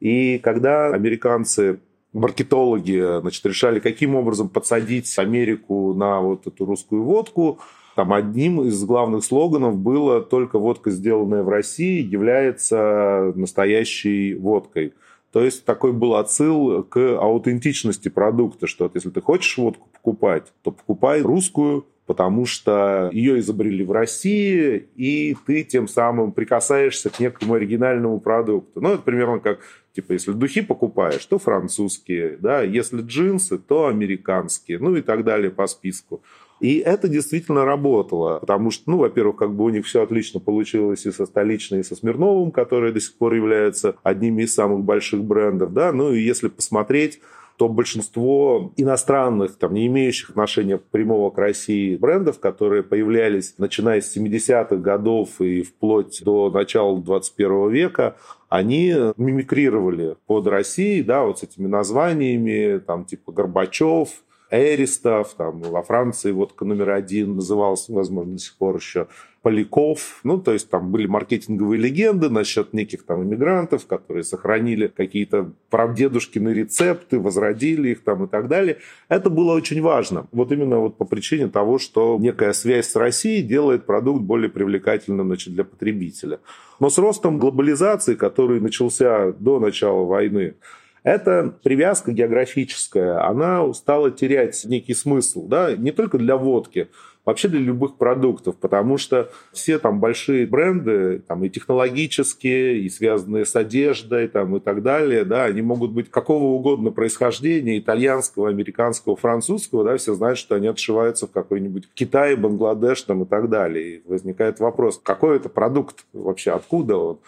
И 0.00 0.38
когда 0.38 0.88
американцы 0.88 1.80
маркетологи 2.12 3.20
значит, 3.20 3.44
решали, 3.46 3.80
каким 3.80 4.14
образом 4.14 4.48
подсадить 4.48 5.18
Америку 5.18 5.94
на 5.94 6.20
вот 6.20 6.46
эту 6.46 6.64
русскую 6.64 7.02
водку, 7.02 7.58
там 7.94 8.12
одним 8.12 8.62
из 8.62 8.82
главных 8.84 9.24
слоганов 9.24 9.76
было 9.76 10.22
«Только 10.22 10.58
водка, 10.58 10.90
сделанная 10.90 11.42
в 11.42 11.48
России, 11.48 12.02
является 12.02 13.32
настоящей 13.34 14.34
водкой». 14.34 14.94
То 15.30 15.42
есть 15.42 15.64
такой 15.64 15.92
был 15.92 16.16
отсыл 16.16 16.82
к 16.84 16.98
аутентичности 16.98 18.08
продукта, 18.08 18.66
что 18.66 18.84
вот 18.84 18.94
если 18.94 19.10
ты 19.10 19.20
хочешь 19.22 19.56
водку 19.56 19.88
покупать, 19.92 20.52
то 20.62 20.72
покупай 20.72 21.22
русскую, 21.22 21.86
потому 22.06 22.46
что 22.46 23.10
ее 23.12 23.38
изобрели 23.38 23.84
в 23.84 23.92
России, 23.92 24.88
и 24.96 25.36
ты 25.46 25.62
тем 25.62 25.86
самым 25.88 26.32
прикасаешься 26.32 27.10
к 27.10 27.20
некому 27.20 27.54
оригинальному 27.54 28.20
продукту. 28.20 28.80
Ну, 28.80 28.94
это 28.94 29.02
примерно 29.02 29.38
как, 29.38 29.60
типа, 29.94 30.12
если 30.12 30.32
духи 30.32 30.62
покупаешь, 30.62 31.24
то 31.24 31.38
французские, 31.38 32.38
да, 32.40 32.62
если 32.62 33.00
джинсы, 33.00 33.58
то 33.58 33.86
американские, 33.86 34.78
ну 34.78 34.96
и 34.96 35.02
так 35.02 35.24
далее 35.24 35.50
по 35.50 35.66
списку. 35.66 36.22
И 36.60 36.78
это 36.78 37.08
действительно 37.08 37.64
работало, 37.64 38.38
потому 38.38 38.70
что, 38.70 38.88
ну, 38.90 38.98
во-первых, 38.98 39.36
как 39.36 39.52
бы 39.52 39.64
у 39.64 39.68
них 39.68 39.84
все 39.84 40.02
отлично 40.02 40.38
получилось 40.38 41.06
и 41.06 41.10
со 41.10 41.26
столичной, 41.26 41.80
и 41.80 41.82
со 41.82 41.96
Смирновым, 41.96 42.52
которые 42.52 42.92
до 42.92 43.00
сих 43.00 43.16
пор 43.16 43.34
являются 43.34 43.96
одними 44.04 44.42
из 44.42 44.54
самых 44.54 44.84
больших 44.84 45.24
брендов, 45.24 45.72
да, 45.72 45.92
ну 45.92 46.12
и 46.12 46.22
если 46.22 46.46
посмотреть 46.48 47.20
то 47.56 47.68
большинство 47.68 48.72
иностранных, 48.76 49.56
там, 49.56 49.74
не 49.74 49.86
имеющих 49.86 50.30
отношения 50.30 50.78
прямого 50.78 51.30
к 51.30 51.38
России 51.38 51.96
брендов, 51.96 52.40
которые 52.40 52.82
появлялись 52.82 53.54
начиная 53.58 54.00
с 54.00 54.16
70-х 54.16 54.76
годов 54.76 55.40
и 55.40 55.62
вплоть 55.62 56.22
до 56.24 56.50
начала 56.50 56.98
21 57.00 57.70
века, 57.70 58.16
они 58.48 58.94
мимикрировали 59.16 60.16
под 60.26 60.46
Россией, 60.46 61.02
да, 61.02 61.24
вот 61.24 61.38
с 61.38 61.42
этими 61.42 61.66
названиями, 61.66 62.78
там, 62.78 63.04
типа 63.04 63.32
Горбачев, 63.32 64.08
Эристов, 64.52 65.32
там, 65.34 65.62
во 65.62 65.82
Франции 65.82 66.30
водка 66.30 66.66
номер 66.66 66.90
один 66.90 67.36
назывался, 67.36 67.90
возможно, 67.90 68.34
до 68.34 68.38
сих 68.38 68.54
пор 68.58 68.76
еще 68.76 69.06
Поляков. 69.40 70.20
Ну, 70.24 70.38
то 70.38 70.52
есть 70.52 70.68
там 70.68 70.92
были 70.92 71.06
маркетинговые 71.06 71.80
легенды 71.80 72.28
насчет 72.28 72.74
неких 72.74 73.04
там 73.04 73.24
иммигрантов, 73.24 73.86
которые 73.86 74.24
сохранили 74.24 74.88
какие-то 74.88 75.52
прадедушкины 75.70 76.50
рецепты, 76.50 77.18
возродили 77.18 77.88
их 77.90 78.04
там 78.04 78.24
и 78.24 78.28
так 78.28 78.48
далее. 78.48 78.76
Это 79.08 79.30
было 79.30 79.54
очень 79.54 79.80
важно. 79.80 80.28
Вот 80.32 80.52
именно 80.52 80.78
вот 80.78 80.98
по 80.98 81.06
причине 81.06 81.48
того, 81.48 81.78
что 81.78 82.18
некая 82.20 82.52
связь 82.52 82.88
с 82.88 82.94
Россией 82.94 83.42
делает 83.42 83.86
продукт 83.86 84.20
более 84.20 84.50
привлекательным 84.50 85.28
значит, 85.28 85.54
для 85.54 85.64
потребителя. 85.64 86.40
Но 86.78 86.90
с 86.90 86.98
ростом 86.98 87.38
глобализации, 87.38 88.14
который 88.14 88.60
начался 88.60 89.32
до 89.32 89.58
начала 89.58 90.04
войны, 90.04 90.54
эта 91.02 91.54
привязка 91.62 92.12
географическая, 92.12 93.26
она 93.26 93.72
стала 93.74 94.10
терять 94.10 94.64
некий 94.64 94.94
смысл, 94.94 95.46
да, 95.48 95.74
не 95.76 95.90
только 95.90 96.18
для 96.18 96.36
водки, 96.36 96.88
вообще 97.24 97.48
для 97.48 97.60
любых 97.60 97.96
продуктов, 97.96 98.56
потому 98.56 98.98
что 98.98 99.30
все 99.52 99.78
там 99.78 100.00
большие 100.00 100.46
бренды, 100.46 101.22
там 101.26 101.44
и 101.44 101.50
технологические, 101.50 102.78
и 102.78 102.88
связанные 102.88 103.44
с 103.44 103.54
одеждой, 103.54 104.28
там 104.28 104.56
и 104.56 104.60
так 104.60 104.82
далее, 104.82 105.24
да, 105.24 105.44
они 105.44 105.62
могут 105.62 105.92
быть 105.92 106.10
какого 106.10 106.44
угодно 106.44 106.90
происхождения, 106.90 107.78
итальянского, 107.78 108.48
американского, 108.48 109.16
французского, 109.16 109.84
да, 109.84 109.96
все 109.96 110.14
знают, 110.14 110.38
что 110.38 110.56
они 110.56 110.66
отшиваются 110.66 111.26
в 111.26 111.32
какой-нибудь 111.32 111.88
Китае, 111.94 112.36
Бангладеш 112.36 113.02
там 113.02 113.22
и 113.22 113.26
так 113.26 113.48
далее. 113.48 113.96
И 113.96 114.02
возникает 114.08 114.60
вопрос, 114.60 115.00
какой 115.02 115.36
это 115.36 115.48
продукт 115.48 116.04
вообще, 116.12 116.52
откуда 116.52 116.96
он? 116.96 117.18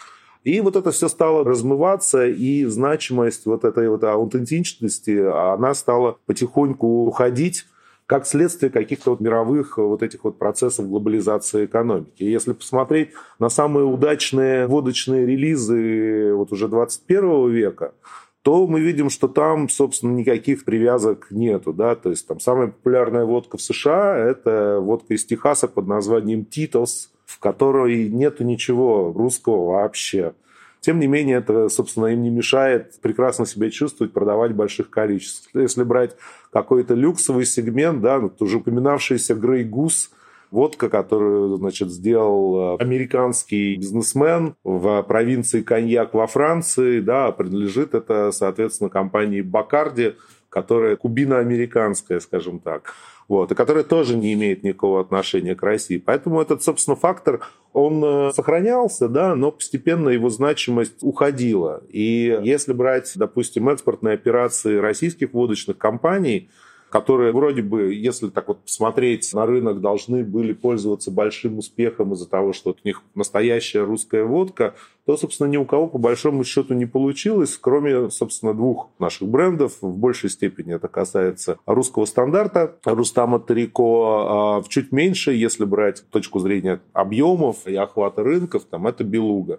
И 0.44 0.60
вот 0.60 0.76
это 0.76 0.90
все 0.90 1.08
стало 1.08 1.42
размываться, 1.42 2.26
и 2.26 2.66
значимость 2.66 3.46
вот 3.46 3.64
этой 3.64 3.88
вот 3.88 4.04
аутентичности, 4.04 5.18
она 5.18 5.72
стала 5.72 6.18
потихоньку 6.26 7.06
уходить 7.06 7.64
как 8.06 8.26
следствие 8.26 8.70
каких-то 8.70 9.12
вот 9.12 9.20
мировых 9.20 9.78
вот 9.78 10.02
этих 10.02 10.24
вот 10.24 10.38
процессов 10.38 10.88
глобализации 10.88 11.64
экономики. 11.64 12.22
Если 12.22 12.52
посмотреть 12.52 13.10
на 13.38 13.48
самые 13.48 13.86
удачные 13.86 14.66
водочные 14.66 15.24
релизы 15.24 16.34
вот 16.34 16.52
уже 16.52 16.68
21 16.68 17.50
века, 17.50 17.94
то 18.42 18.66
мы 18.66 18.80
видим, 18.80 19.08
что 19.08 19.26
там, 19.26 19.70
собственно, 19.70 20.12
никаких 20.12 20.66
привязок 20.66 21.28
нету, 21.30 21.72
да, 21.72 21.94
то 21.94 22.10
есть 22.10 22.28
там 22.28 22.40
самая 22.40 22.66
популярная 22.66 23.24
водка 23.24 23.56
в 23.56 23.62
США– 23.62 24.18
это 24.18 24.80
водка 24.82 25.14
из 25.14 25.24
Техаса 25.24 25.66
под 25.66 25.86
названием 25.86 26.44
«Титос», 26.44 27.13
в 27.34 27.40
которой 27.40 28.08
нету 28.08 28.44
ничего 28.44 29.12
русского 29.12 29.72
вообще. 29.72 30.34
Тем 30.80 31.00
не 31.00 31.08
менее, 31.08 31.38
это, 31.38 31.68
собственно, 31.68 32.06
им 32.06 32.22
не 32.22 32.30
мешает 32.30 33.00
прекрасно 33.00 33.44
себя 33.44 33.70
чувствовать, 33.70 34.12
продавать 34.12 34.52
больших 34.52 34.88
количествах. 34.88 35.62
Если 35.62 35.82
брать 35.82 36.14
какой-то 36.52 36.94
люксовый 36.94 37.44
сегмент, 37.44 38.02
да, 38.02 38.20
вот 38.20 38.40
уже 38.40 38.58
упоминавшийся 38.58 39.34
Grey 39.34 39.68
Goose, 39.68 40.10
водка, 40.52 40.88
которую, 40.88 41.56
значит, 41.56 41.90
сделал 41.90 42.76
э, 42.78 42.82
американский 42.82 43.74
бизнесмен 43.74 44.54
в 44.62 45.02
провинции 45.02 45.62
Коньяк 45.62 46.14
во 46.14 46.28
Франции, 46.28 47.00
да, 47.00 47.32
принадлежит 47.32 47.94
это, 47.94 48.30
соответственно, 48.30 48.90
компании 48.90 49.40
Бакарди, 49.40 50.14
которая 50.54 50.94
кубино-американская, 50.94 52.20
скажем 52.20 52.60
так 52.60 52.94
вот, 53.26 53.50
и 53.50 53.54
которая 53.56 53.82
тоже 53.82 54.16
не 54.16 54.34
имеет 54.34 54.62
никакого 54.62 55.00
отношения 55.00 55.56
к 55.56 55.62
России. 55.62 55.98
Поэтому 55.98 56.40
этот, 56.40 56.62
собственно, 56.62 56.94
фактор, 56.96 57.40
он 57.72 58.04
э, 58.04 58.32
сохранялся, 58.32 59.08
да, 59.08 59.34
но 59.34 59.50
постепенно 59.50 60.10
его 60.10 60.28
значимость 60.28 61.02
уходила. 61.02 61.82
И 61.88 62.38
если 62.42 62.72
брать, 62.72 63.10
допустим, 63.16 63.68
экспортные 63.68 64.14
операции 64.14 64.76
российских 64.76 65.32
водочных 65.32 65.76
компаний, 65.76 66.50
которые 66.94 67.32
вроде 67.32 67.60
бы, 67.60 67.92
если 67.92 68.28
так 68.28 68.46
вот 68.46 68.60
посмотреть 68.60 69.34
на 69.34 69.46
рынок, 69.46 69.80
должны 69.80 70.22
были 70.22 70.52
пользоваться 70.52 71.10
большим 71.10 71.58
успехом 71.58 72.12
из-за 72.12 72.28
того, 72.28 72.52
что 72.52 72.70
у 72.70 72.76
них 72.84 73.02
настоящая 73.16 73.82
русская 73.82 74.22
водка, 74.22 74.76
то, 75.04 75.16
собственно, 75.16 75.48
ни 75.48 75.56
у 75.56 75.64
кого 75.64 75.88
по 75.88 75.98
большому 75.98 76.44
счету 76.44 76.72
не 76.72 76.86
получилось, 76.86 77.58
кроме, 77.60 78.10
собственно, 78.10 78.54
двух 78.54 78.90
наших 79.00 79.26
брендов. 79.26 79.78
В 79.80 79.96
большей 79.96 80.30
степени 80.30 80.72
это 80.72 80.86
касается 80.86 81.58
русского 81.66 82.04
стандарта 82.04 82.76
Рустама 82.84 83.40
Тарико, 83.40 84.28
а 84.28 84.60
в 84.60 84.68
чуть 84.68 84.92
меньше, 84.92 85.32
если 85.32 85.64
брать 85.64 86.08
точку 86.10 86.38
зрения 86.38 86.80
объемов 86.92 87.66
и 87.66 87.74
охвата 87.74 88.22
рынков, 88.22 88.66
там 88.70 88.86
это 88.86 89.02
Белуга. 89.02 89.58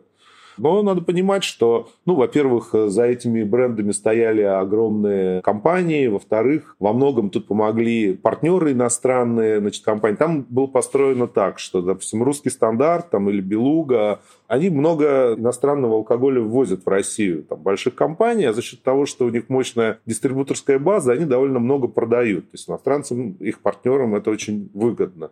Но 0.58 0.82
надо 0.82 1.02
понимать, 1.02 1.44
что, 1.44 1.90
ну, 2.06 2.16
во-первых, 2.16 2.70
за 2.74 3.04
этими 3.04 3.44
брендами 3.44 3.92
стояли 3.92 4.42
огромные 4.42 5.42
компании, 5.42 6.08
во-вторых, 6.08 6.76
во 6.80 6.94
многом 6.94 7.30
тут 7.30 7.48
помогли 7.48 8.14
партнеры 8.14 8.72
иностранные, 8.72 9.60
значит, 9.60 9.84
компании. 9.84 10.16
Там 10.18 10.46
было 10.50 10.68
построено 10.68 11.28
так, 11.28 11.60
что, 11.60 11.82
допустим, 11.82 12.24
русский 12.24 12.50
стандарт 12.50 13.10
там, 13.10 13.30
или 13.30 13.42
Белуга, 13.42 14.22
они 14.48 14.70
много 14.70 15.36
иностранного 15.38 15.96
алкоголя 15.96 16.42
ввозят 16.42 16.86
в 16.86 16.90
Россию, 16.90 17.44
там, 17.44 17.60
больших 17.60 17.96
компаний, 17.96 18.46
а 18.46 18.54
за 18.54 18.62
счет 18.62 18.82
того, 18.84 19.06
что 19.06 19.26
у 19.26 19.30
них 19.30 19.50
мощная 19.50 20.00
дистрибуторская 20.06 20.80
база, 20.80 21.14
они 21.14 21.26
довольно 21.26 21.60
много 21.60 21.88
продают. 21.88 22.46
То 22.46 22.56
есть 22.56 22.70
иностранцам, 22.70 23.32
их 23.40 23.60
партнерам 23.60 24.16
это 24.16 24.30
очень 24.30 24.70
выгодно. 24.74 25.32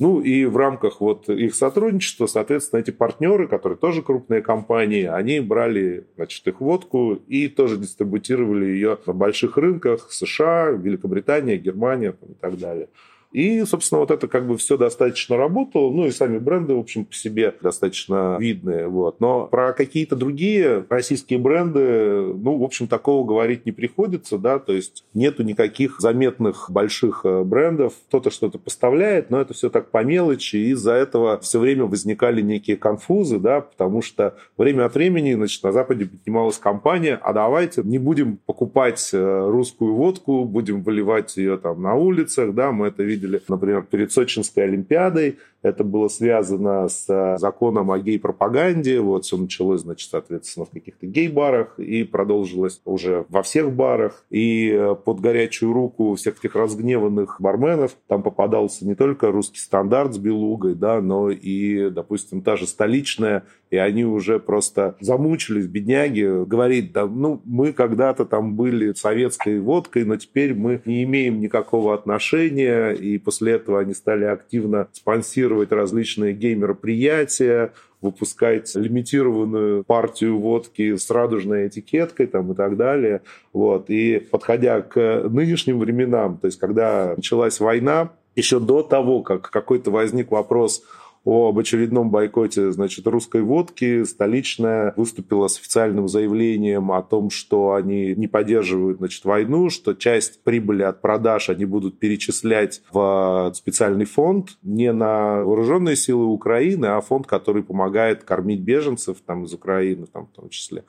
Ну 0.00 0.20
и 0.20 0.44
в 0.44 0.56
рамках 0.56 1.00
вот 1.00 1.28
их 1.28 1.54
сотрудничества, 1.54 2.26
соответственно, 2.26 2.80
эти 2.80 2.90
партнеры, 2.90 3.46
которые 3.46 3.78
тоже 3.78 4.02
крупные 4.02 4.42
компании, 4.42 5.04
они 5.04 5.38
брали 5.38 6.06
значит, 6.16 6.46
их 6.48 6.60
водку 6.60 7.14
и 7.14 7.46
тоже 7.48 7.76
дистрибутировали 7.76 8.66
ее 8.66 8.98
на 9.06 9.12
больших 9.12 9.56
рынках 9.56 10.10
США, 10.10 10.70
Великобритания, 10.70 11.56
Германия 11.58 12.16
и 12.28 12.34
так 12.34 12.58
далее. 12.58 12.88
И, 13.34 13.64
собственно, 13.64 13.98
вот 13.98 14.12
это 14.12 14.28
как 14.28 14.46
бы 14.46 14.56
все 14.56 14.78
достаточно 14.78 15.36
работало. 15.36 15.90
Ну 15.90 16.06
и 16.06 16.12
сами 16.12 16.38
бренды, 16.38 16.74
в 16.74 16.78
общем, 16.78 17.04
по 17.04 17.12
себе 17.12 17.52
достаточно 17.60 18.36
видные. 18.38 18.86
Вот. 18.86 19.18
Но 19.18 19.48
про 19.48 19.72
какие-то 19.72 20.14
другие 20.14 20.86
российские 20.88 21.40
бренды, 21.40 22.32
ну, 22.32 22.56
в 22.56 22.62
общем, 22.62 22.86
такого 22.86 23.26
говорить 23.26 23.66
не 23.66 23.72
приходится, 23.72 24.38
да, 24.38 24.60
то 24.60 24.72
есть 24.72 25.04
нету 25.14 25.42
никаких 25.42 25.98
заметных 25.98 26.70
больших 26.70 27.22
э, 27.24 27.42
брендов. 27.42 27.94
Кто-то 28.06 28.30
что-то 28.30 28.60
поставляет, 28.60 29.30
но 29.30 29.40
это 29.40 29.52
все 29.52 29.68
так 29.68 29.90
по 29.90 30.04
мелочи, 30.04 30.54
и 30.54 30.70
из-за 30.70 30.92
этого 30.92 31.40
все 31.40 31.58
время 31.58 31.86
возникали 31.86 32.40
некие 32.40 32.76
конфузы, 32.76 33.40
да, 33.40 33.62
потому 33.62 34.00
что 34.00 34.36
время 34.56 34.84
от 34.84 34.94
времени, 34.94 35.34
значит, 35.34 35.60
на 35.64 35.72
Западе 35.72 36.06
поднималась 36.06 36.58
компания, 36.58 37.18
а 37.20 37.32
давайте 37.32 37.82
не 37.82 37.98
будем 37.98 38.36
покупать 38.46 39.10
э, 39.12 39.48
русскую 39.50 39.92
водку, 39.92 40.44
будем 40.44 40.84
выливать 40.84 41.36
ее 41.36 41.56
там 41.56 41.82
на 41.82 41.96
улицах, 41.96 42.54
да, 42.54 42.70
мы 42.70 42.86
это 42.86 43.02
видим 43.02 43.23
видели, 43.24 43.42
например, 43.48 43.82
перед 43.82 44.12
Сочинской 44.12 44.64
Олимпиадой. 44.64 45.38
Это 45.64 45.82
было 45.82 46.08
связано 46.08 46.88
с 46.88 47.06
э, 47.08 47.38
законом 47.38 47.90
о 47.90 47.98
гей-пропаганде. 47.98 49.00
Вот 49.00 49.24
все 49.24 49.38
началось, 49.38 49.80
значит, 49.80 50.10
соответственно, 50.10 50.66
в 50.66 50.70
каких-то 50.70 51.06
гей-барах 51.06 51.78
и 51.78 52.04
продолжилось 52.04 52.82
уже 52.84 53.24
во 53.30 53.42
всех 53.42 53.72
барах. 53.72 54.26
И 54.28 54.70
э, 54.70 54.94
под 54.94 55.20
горячую 55.20 55.72
руку 55.72 56.14
всех 56.16 56.38
этих 56.38 56.54
разгневанных 56.54 57.40
барменов 57.40 57.96
там 58.08 58.22
попадался 58.22 58.86
не 58.86 58.94
только 58.94 59.32
русский 59.32 59.58
стандарт 59.58 60.12
с 60.12 60.18
белугой, 60.18 60.74
да, 60.74 61.00
но 61.00 61.30
и, 61.30 61.88
допустим, 61.88 62.42
та 62.42 62.56
же 62.56 62.66
столичная 62.66 63.44
и 63.74 63.76
они 63.76 64.04
уже 64.04 64.38
просто 64.38 64.94
замучились, 65.00 65.66
бедняги, 65.66 66.44
говорит, 66.44 66.92
да, 66.92 67.06
ну, 67.06 67.42
мы 67.44 67.72
когда-то 67.72 68.24
там 68.24 68.54
были 68.54 68.92
советской 68.92 69.58
водкой, 69.58 70.04
но 70.04 70.16
теперь 70.16 70.54
мы 70.54 70.80
не 70.84 71.02
имеем 71.02 71.40
никакого 71.40 71.92
отношения, 71.92 72.90
и 72.90 73.18
после 73.18 73.54
этого 73.54 73.80
они 73.80 73.92
стали 73.92 74.26
активно 74.26 74.86
спонсировать 74.92 75.53
различные 75.62 76.32
гей-мероприятия, 76.32 77.72
выпускать 78.00 78.74
лимитированную 78.74 79.82
партию 79.84 80.38
водки 80.38 80.96
с 80.96 81.10
радужной 81.10 81.68
этикеткой 81.68 82.26
там, 82.26 82.52
и 82.52 82.54
так 82.54 82.76
далее. 82.76 83.22
Вот. 83.52 83.88
И 83.88 84.18
подходя 84.18 84.82
к 84.82 85.24
нынешним 85.28 85.78
временам, 85.78 86.38
то 86.38 86.46
есть 86.46 86.58
когда 86.58 87.14
началась 87.16 87.60
война, 87.60 88.10
еще 88.36 88.60
до 88.60 88.82
того, 88.82 89.22
как 89.22 89.50
какой-то 89.50 89.90
возник 89.90 90.30
вопрос 90.30 90.82
об 91.24 91.58
очередном 91.58 92.10
бойкоте 92.10 92.70
значит, 92.70 93.06
русской 93.06 93.42
водки. 93.42 94.04
Столичная 94.04 94.92
выступила 94.96 95.48
с 95.48 95.58
официальным 95.58 96.08
заявлением 96.08 96.92
о 96.92 97.02
том, 97.02 97.30
что 97.30 97.72
они 97.72 98.14
не 98.14 98.26
поддерживают 98.26 98.98
значит, 98.98 99.24
войну, 99.24 99.70
что 99.70 99.94
часть 99.94 100.42
прибыли 100.42 100.82
от 100.82 101.00
продаж 101.00 101.48
они 101.48 101.64
будут 101.64 101.98
перечислять 101.98 102.82
в 102.92 103.52
специальный 103.54 104.04
фонд 104.04 104.58
не 104.62 104.92
на 104.92 105.42
вооруженные 105.42 105.96
силы 105.96 106.26
Украины, 106.26 106.86
а 106.86 107.00
фонд, 107.00 107.26
который 107.26 107.62
помогает 107.62 108.24
кормить 108.24 108.60
беженцев 108.60 109.18
там, 109.24 109.44
из 109.44 109.54
Украины 109.54 110.06
там, 110.06 110.26
в 110.26 110.30
том 110.30 110.48
числе. 110.50 110.84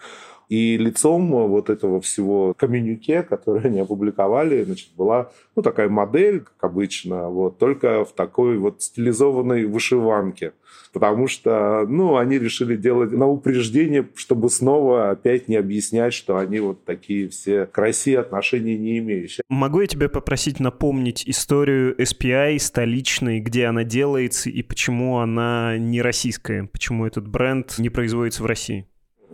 И 0.50 0.78
лицом 0.78 1.28
вот 1.48 1.70
этого 1.70 2.02
всего 2.02 2.54
коммюнике, 2.54 3.24
которое 3.24 3.62
они 3.66 3.80
опубликовали, 3.80 4.64
значит, 4.64 4.90
была 4.96 5.32
ну, 5.56 5.62
такая 5.62 5.90
модель, 5.90 6.42
как 6.42 6.72
обычно, 6.72 7.30
вот, 7.30 7.58
только 7.58 8.06
в 8.06 8.14
такой 8.14 8.58
вот 8.58 8.82
стилизованной 8.82 9.66
вышиванке. 9.66 10.54
Потому 10.94 11.28
что, 11.28 11.86
ну, 11.88 12.16
они 12.16 12.40
решили 12.40 12.76
делать 12.78 13.12
на 13.12 13.28
упреждение, 13.28 14.08
чтобы 14.16 14.50
снова 14.50 15.12
опять 15.12 15.50
не 15.50 15.58
объяснять, 15.58 16.14
что 16.14 16.38
они 16.38 16.60
вот 16.60 16.86
такие 16.86 17.28
все 17.28 17.66
к 17.66 17.78
России 17.78 18.16
отношения 18.16 18.78
не 18.78 19.00
имеющие. 19.00 19.44
Могу 19.50 19.82
я 19.82 19.88
тебя 19.88 20.08
попросить 20.08 20.60
напомнить 20.60 21.28
историю 21.28 21.96
SPI 22.00 22.60
столичной, 22.60 23.40
где 23.42 23.66
она 23.66 23.84
делается 23.84 24.50
и 24.50 24.64
почему 24.64 25.18
она 25.18 25.78
не 25.78 26.02
российская, 26.02 26.64
почему 26.72 27.06
этот 27.06 27.28
бренд 27.28 27.76
не 27.78 27.90
производится 27.90 28.44
в 28.44 28.46
России? 28.46 28.88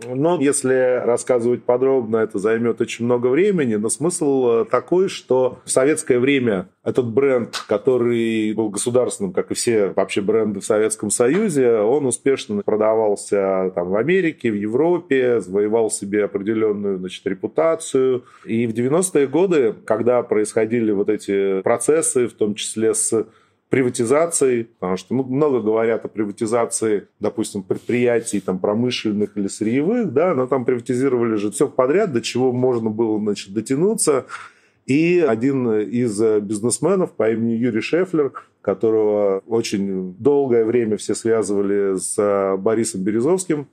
Но 0.06 0.40
если 0.40 1.04
рассказывать 1.04 1.64
подробно, 1.64 2.18
это 2.18 2.38
займет 2.38 2.80
очень 2.80 3.04
много 3.04 3.28
времени. 3.28 3.74
Но 3.76 3.88
смысл 3.88 4.62
э, 4.62 4.64
такой, 4.64 5.08
что 5.08 5.60
в 5.64 5.70
советское 5.70 6.18
время 6.18 6.68
этот 6.84 7.06
бренд, 7.06 7.64
который 7.68 8.52
был 8.54 8.70
государственным, 8.70 9.32
как 9.32 9.50
и 9.50 9.54
все 9.54 9.92
вообще 9.94 10.20
бренды 10.20 10.60
в 10.60 10.64
Советском 10.64 11.10
Союзе, 11.10 11.76
он 11.76 12.06
успешно 12.06 12.62
продавался 12.62 13.70
там, 13.74 13.90
в 13.90 13.96
Америке, 13.96 14.50
в 14.50 14.54
Европе, 14.54 15.40
завоевал 15.40 15.90
себе 15.90 16.24
определенную 16.24 16.98
значит, 16.98 17.26
репутацию. 17.26 18.24
И 18.44 18.66
в 18.66 18.72
90-е 18.72 19.26
годы, 19.26 19.74
когда 19.84 20.22
происходили 20.22 20.92
вот 20.92 21.08
эти 21.08 21.62
процессы, 21.62 22.26
в 22.26 22.32
том 22.32 22.54
числе 22.54 22.94
с 22.94 23.26
приватизацией, 23.72 24.64
потому 24.64 24.98
что 24.98 25.14
ну, 25.14 25.22
много 25.24 25.62
говорят 25.62 26.04
о 26.04 26.08
приватизации, 26.08 27.08
допустим, 27.20 27.62
предприятий 27.62 28.38
там, 28.38 28.58
промышленных 28.58 29.34
или 29.38 29.48
сырьевых, 29.48 30.12
да, 30.12 30.34
но 30.34 30.46
там 30.46 30.66
приватизировали 30.66 31.36
же 31.36 31.50
все 31.50 31.68
подряд, 31.68 32.12
до 32.12 32.20
чего 32.20 32.52
можно 32.52 32.90
было 32.90 33.18
значит, 33.18 33.54
дотянуться. 33.54 34.26
И 34.84 35.24
один 35.26 35.72
из 35.80 36.20
бизнесменов 36.42 37.12
по 37.12 37.30
имени 37.30 37.54
Юрий 37.54 37.80
Шефлер, 37.80 38.32
которого 38.60 39.42
очень 39.46 40.16
долгое 40.18 40.66
время 40.66 40.98
все 40.98 41.14
связывали 41.14 41.96
с 41.96 42.56
Борисом 42.58 43.00
Березовским, 43.00 43.68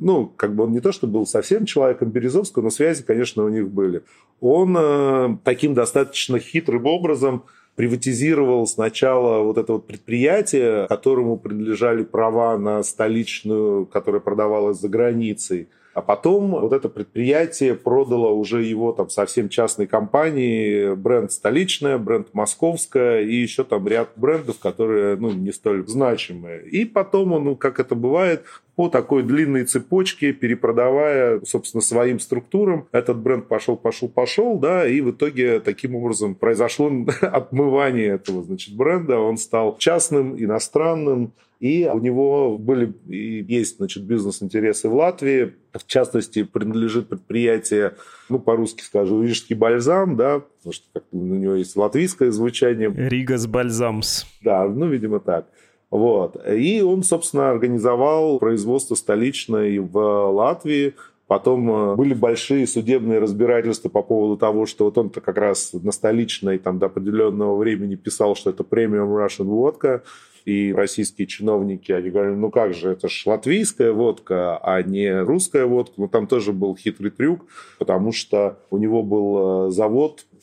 ну, 0.00 0.32
как 0.36 0.56
бы 0.56 0.64
он 0.64 0.72
не 0.72 0.80
то, 0.80 0.90
что 0.90 1.06
был 1.06 1.26
совсем 1.26 1.64
человеком 1.64 2.10
Березовского, 2.10 2.64
но 2.64 2.70
связи, 2.70 3.04
конечно, 3.04 3.44
у 3.44 3.48
них 3.48 3.68
были. 3.68 4.02
Он 4.40 4.76
э, 4.76 5.36
таким 5.44 5.74
достаточно 5.74 6.40
хитрым 6.40 6.86
образом 6.86 7.44
приватизировал 7.76 8.66
сначала 8.66 9.42
вот 9.42 9.58
это 9.58 9.74
вот 9.74 9.86
предприятие, 9.86 10.86
которому 10.88 11.36
принадлежали 11.36 12.04
права 12.04 12.56
на 12.56 12.82
столичную, 12.82 13.86
которая 13.86 14.20
продавалась 14.20 14.78
за 14.78 14.88
границей. 14.88 15.68
А 15.94 16.02
потом 16.02 16.50
вот 16.50 16.72
это 16.72 16.88
предприятие 16.88 17.76
продало 17.76 18.30
уже 18.30 18.64
его 18.64 18.92
там 18.92 19.08
совсем 19.08 19.48
частной 19.48 19.86
компании, 19.86 20.92
бренд 20.94 21.30
столичная, 21.30 21.98
бренд 21.98 22.28
московская 22.32 23.22
и 23.22 23.34
еще 23.34 23.62
там 23.62 23.86
ряд 23.86 24.10
брендов, 24.16 24.58
которые 24.58 25.16
ну, 25.16 25.30
не 25.30 25.52
столь 25.52 25.86
значимые. 25.86 26.68
И 26.68 26.84
потом 26.84 27.32
он, 27.32 27.44
ну, 27.44 27.56
как 27.56 27.78
это 27.78 27.94
бывает, 27.94 28.44
по 28.76 28.88
такой 28.88 29.22
длинной 29.22 29.64
цепочке, 29.64 30.32
перепродавая, 30.32 31.40
собственно, 31.44 31.80
своим 31.80 32.18
структурам. 32.18 32.88
Этот 32.92 33.18
бренд 33.18 33.46
пошел, 33.46 33.76
пошел, 33.76 34.08
пошел, 34.08 34.58
да, 34.58 34.86
и 34.86 35.00
в 35.00 35.12
итоге 35.12 35.60
таким 35.60 35.94
образом 35.94 36.34
произошло 36.34 36.90
отмывание 37.20 38.08
этого, 38.08 38.42
значит, 38.42 38.76
бренда. 38.76 39.18
Он 39.18 39.36
стал 39.36 39.76
частным, 39.78 40.36
иностранным, 40.36 41.32
и 41.60 41.88
у 41.90 41.98
него 41.98 42.58
были 42.58 42.92
и 43.08 43.44
есть, 43.48 43.78
значит, 43.78 44.02
бизнес-интересы 44.04 44.88
в 44.88 44.94
Латвии. 44.94 45.54
В 45.72 45.86
частности, 45.86 46.42
принадлежит 46.42 47.08
предприятие, 47.08 47.94
ну, 48.28 48.38
по-русски 48.38 48.82
скажу, 48.82 49.22
Рижский 49.22 49.54
бальзам, 49.54 50.16
да, 50.16 50.40
потому 50.40 50.72
что 50.72 50.86
как 50.92 51.04
у 51.12 51.16
него 51.16 51.54
есть 51.54 51.76
латвийское 51.76 52.32
звучание. 52.32 52.92
Ригас 52.94 53.46
бальзамс. 53.46 54.24
Да, 54.42 54.66
ну, 54.66 54.88
видимо, 54.88 55.20
так. 55.20 55.46
Вот. 55.94 56.36
И 56.48 56.82
он, 56.82 57.04
собственно, 57.04 57.50
организовал 57.50 58.40
производство 58.40 58.96
столичное 58.96 59.80
в 59.80 59.96
Латвии. 60.32 60.94
Потом 61.28 61.70
э, 61.70 61.94
были 61.94 62.14
большие 62.14 62.66
судебные 62.66 63.20
разбирательства 63.20 63.88
по 63.88 64.02
поводу 64.02 64.36
того, 64.36 64.66
что 64.66 64.86
вот 64.86 64.98
он-то 64.98 65.20
как 65.20 65.38
раз 65.38 65.72
на 65.72 65.92
столичной 65.92 66.58
там 66.58 66.80
до 66.80 66.86
определенного 66.86 67.56
времени 67.56 67.94
писал, 67.94 68.34
что 68.34 68.50
это 68.50 68.64
премиум 68.64 69.16
Russian 69.16 69.44
водка. 69.44 70.02
И 70.44 70.72
российские 70.72 71.28
чиновники, 71.28 71.92
они 71.92 72.10
говорили, 72.10 72.34
ну 72.34 72.50
как 72.50 72.74
же, 72.74 72.90
это 72.90 73.08
ж 73.08 73.22
латвийская 73.24 73.92
водка, 73.92 74.58
а 74.58 74.82
не 74.82 75.22
русская 75.22 75.64
водка. 75.64 75.94
Но 75.98 76.08
там 76.08 76.26
тоже 76.26 76.52
был 76.52 76.76
хитрый 76.76 77.12
трюк, 77.12 77.46
потому 77.78 78.10
что 78.10 78.58
у 78.70 78.78
него 78.78 79.04
был 79.04 79.68
э, 79.68 79.70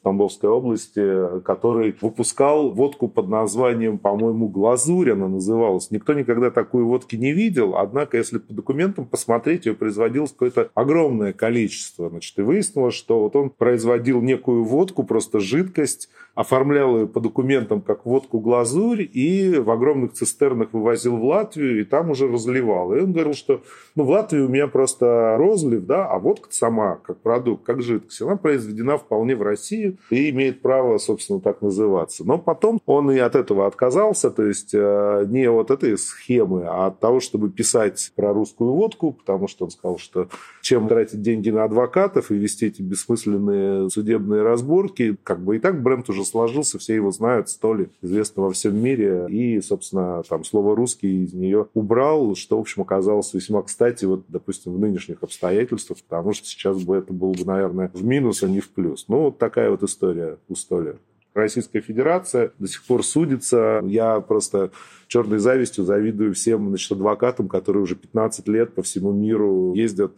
Тамбовской 0.03 0.49
области, 0.49 1.39
который 1.41 1.95
выпускал 2.01 2.71
водку 2.71 3.07
под 3.07 3.29
названием, 3.29 3.99
по-моему, 3.99 4.47
«Глазурь» 4.47 5.11
она 5.11 5.27
называлась. 5.27 5.91
Никто 5.91 6.13
никогда 6.13 6.49
такой 6.49 6.83
водки 6.83 7.15
не 7.15 7.33
видел, 7.33 7.75
однако, 7.75 8.17
если 8.17 8.39
по 8.39 8.53
документам 8.53 9.05
посмотреть, 9.05 9.67
ее 9.67 9.75
производилось 9.75 10.31
какое-то 10.31 10.69
огромное 10.73 11.33
количество. 11.33 12.09
Значит, 12.09 12.37
и 12.39 12.41
выяснилось, 12.41 12.95
что 12.95 13.21
вот 13.21 13.35
он 13.35 13.51
производил 13.51 14.21
некую 14.21 14.63
водку, 14.63 15.03
просто 15.03 15.39
жидкость, 15.39 16.09
оформлял 16.33 16.97
ее 16.97 17.07
по 17.07 17.19
документам 17.19 17.81
как 17.81 18.05
водку-глазурь 18.05 19.01
и 19.01 19.59
в 19.59 19.69
огромных 19.69 20.13
цистернах 20.13 20.69
вывозил 20.71 21.17
в 21.17 21.25
Латвию 21.25 21.81
и 21.81 21.83
там 21.83 22.09
уже 22.09 22.27
разливал. 22.27 22.93
И 22.93 23.01
он 23.01 23.11
говорил, 23.11 23.33
что 23.33 23.61
ну, 23.95 24.03
в 24.03 24.09
Латвии 24.09 24.39
у 24.39 24.47
меня 24.47 24.67
просто 24.67 25.35
розлив, 25.37 25.85
да, 25.85 26.07
а 26.07 26.19
водка 26.19 26.47
сама, 26.51 26.95
как 27.03 27.17
продукт, 27.19 27.65
как 27.65 27.81
жидкость, 27.81 28.21
она 28.21 28.37
произведена 28.37 28.97
вполне 28.97 29.35
в 29.35 29.41
России, 29.41 29.90
и 30.09 30.29
имеет 30.29 30.61
право, 30.61 30.97
собственно, 30.97 31.39
так 31.39 31.61
называться. 31.61 32.23
Но 32.25 32.37
потом 32.37 32.79
он 32.85 33.11
и 33.11 33.17
от 33.17 33.35
этого 33.35 33.67
отказался, 33.67 34.29
то 34.29 34.45
есть 34.45 34.73
э, 34.73 35.25
не 35.27 35.49
от 35.49 35.71
этой 35.71 35.97
схемы, 35.97 36.65
а 36.67 36.87
от 36.87 36.99
того, 36.99 37.19
чтобы 37.19 37.49
писать 37.49 38.11
про 38.15 38.33
русскую 38.33 38.71
водку, 38.71 39.11
потому 39.11 39.47
что 39.47 39.65
он 39.65 39.71
сказал, 39.71 39.97
что 39.97 40.27
чем 40.61 40.87
тратить 40.87 41.21
деньги 41.21 41.49
на 41.49 41.63
адвокатов 41.63 42.31
и 42.31 42.35
вести 42.35 42.67
эти 42.67 42.81
бессмысленные 42.81 43.89
судебные 43.89 44.43
разборки, 44.43 45.17
как 45.23 45.43
бы 45.43 45.57
и 45.57 45.59
так 45.59 45.81
бренд 45.81 46.09
уже 46.09 46.23
сложился, 46.25 46.77
все 46.77 46.95
его 46.95 47.11
знают, 47.11 47.49
сто 47.49 47.71
известно 48.01 48.43
во 48.43 48.51
всем 48.51 48.77
мире, 48.77 49.27
и, 49.29 49.61
собственно, 49.61 50.23
там 50.27 50.43
слово 50.43 50.75
«русский» 50.75 51.23
из 51.23 51.33
нее 51.33 51.67
убрал, 51.73 52.35
что, 52.35 52.57
в 52.57 52.61
общем, 52.61 52.81
оказалось 52.81 53.33
весьма 53.33 53.61
кстати, 53.63 54.05
вот, 54.05 54.25
допустим, 54.27 54.73
в 54.73 54.79
нынешних 54.79 55.23
обстоятельствах, 55.23 55.99
потому 56.07 56.33
что 56.33 56.47
сейчас 56.47 56.81
бы 56.83 56.97
это 56.97 57.13
было 57.13 57.31
бы, 57.31 57.45
наверное, 57.45 57.91
в 57.93 58.03
минус, 58.03 58.43
а 58.43 58.47
не 58.47 58.59
в 58.59 58.69
плюс. 58.69 59.05
Ну, 59.07 59.23
вот 59.25 59.37
такая 59.37 59.69
вот 59.69 59.80
вот 59.81 59.89
история 59.89 60.37
у 60.47 60.55
Столя. 60.55 60.95
Российская 61.33 61.79
Федерация 61.79 62.51
до 62.59 62.67
сих 62.67 62.83
пор 62.83 63.03
судится. 63.05 63.81
Я 63.85 64.19
просто 64.19 64.71
черной 65.07 65.39
завистью 65.39 65.85
завидую 65.85 66.33
всем 66.33 66.67
значит, 66.69 66.91
адвокатам, 66.91 67.47
которые 67.47 67.83
уже 67.83 67.95
15 67.95 68.47
лет 68.49 68.73
по 68.73 68.83
всему 68.83 69.13
миру 69.13 69.73
ездят 69.73 70.11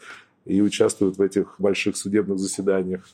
и 0.45 0.62
участвуют 0.62 1.17
в 1.17 1.21
этих 1.21 1.56
больших 1.60 1.95
судебных 1.97 2.39
заседаниях. 2.39 3.08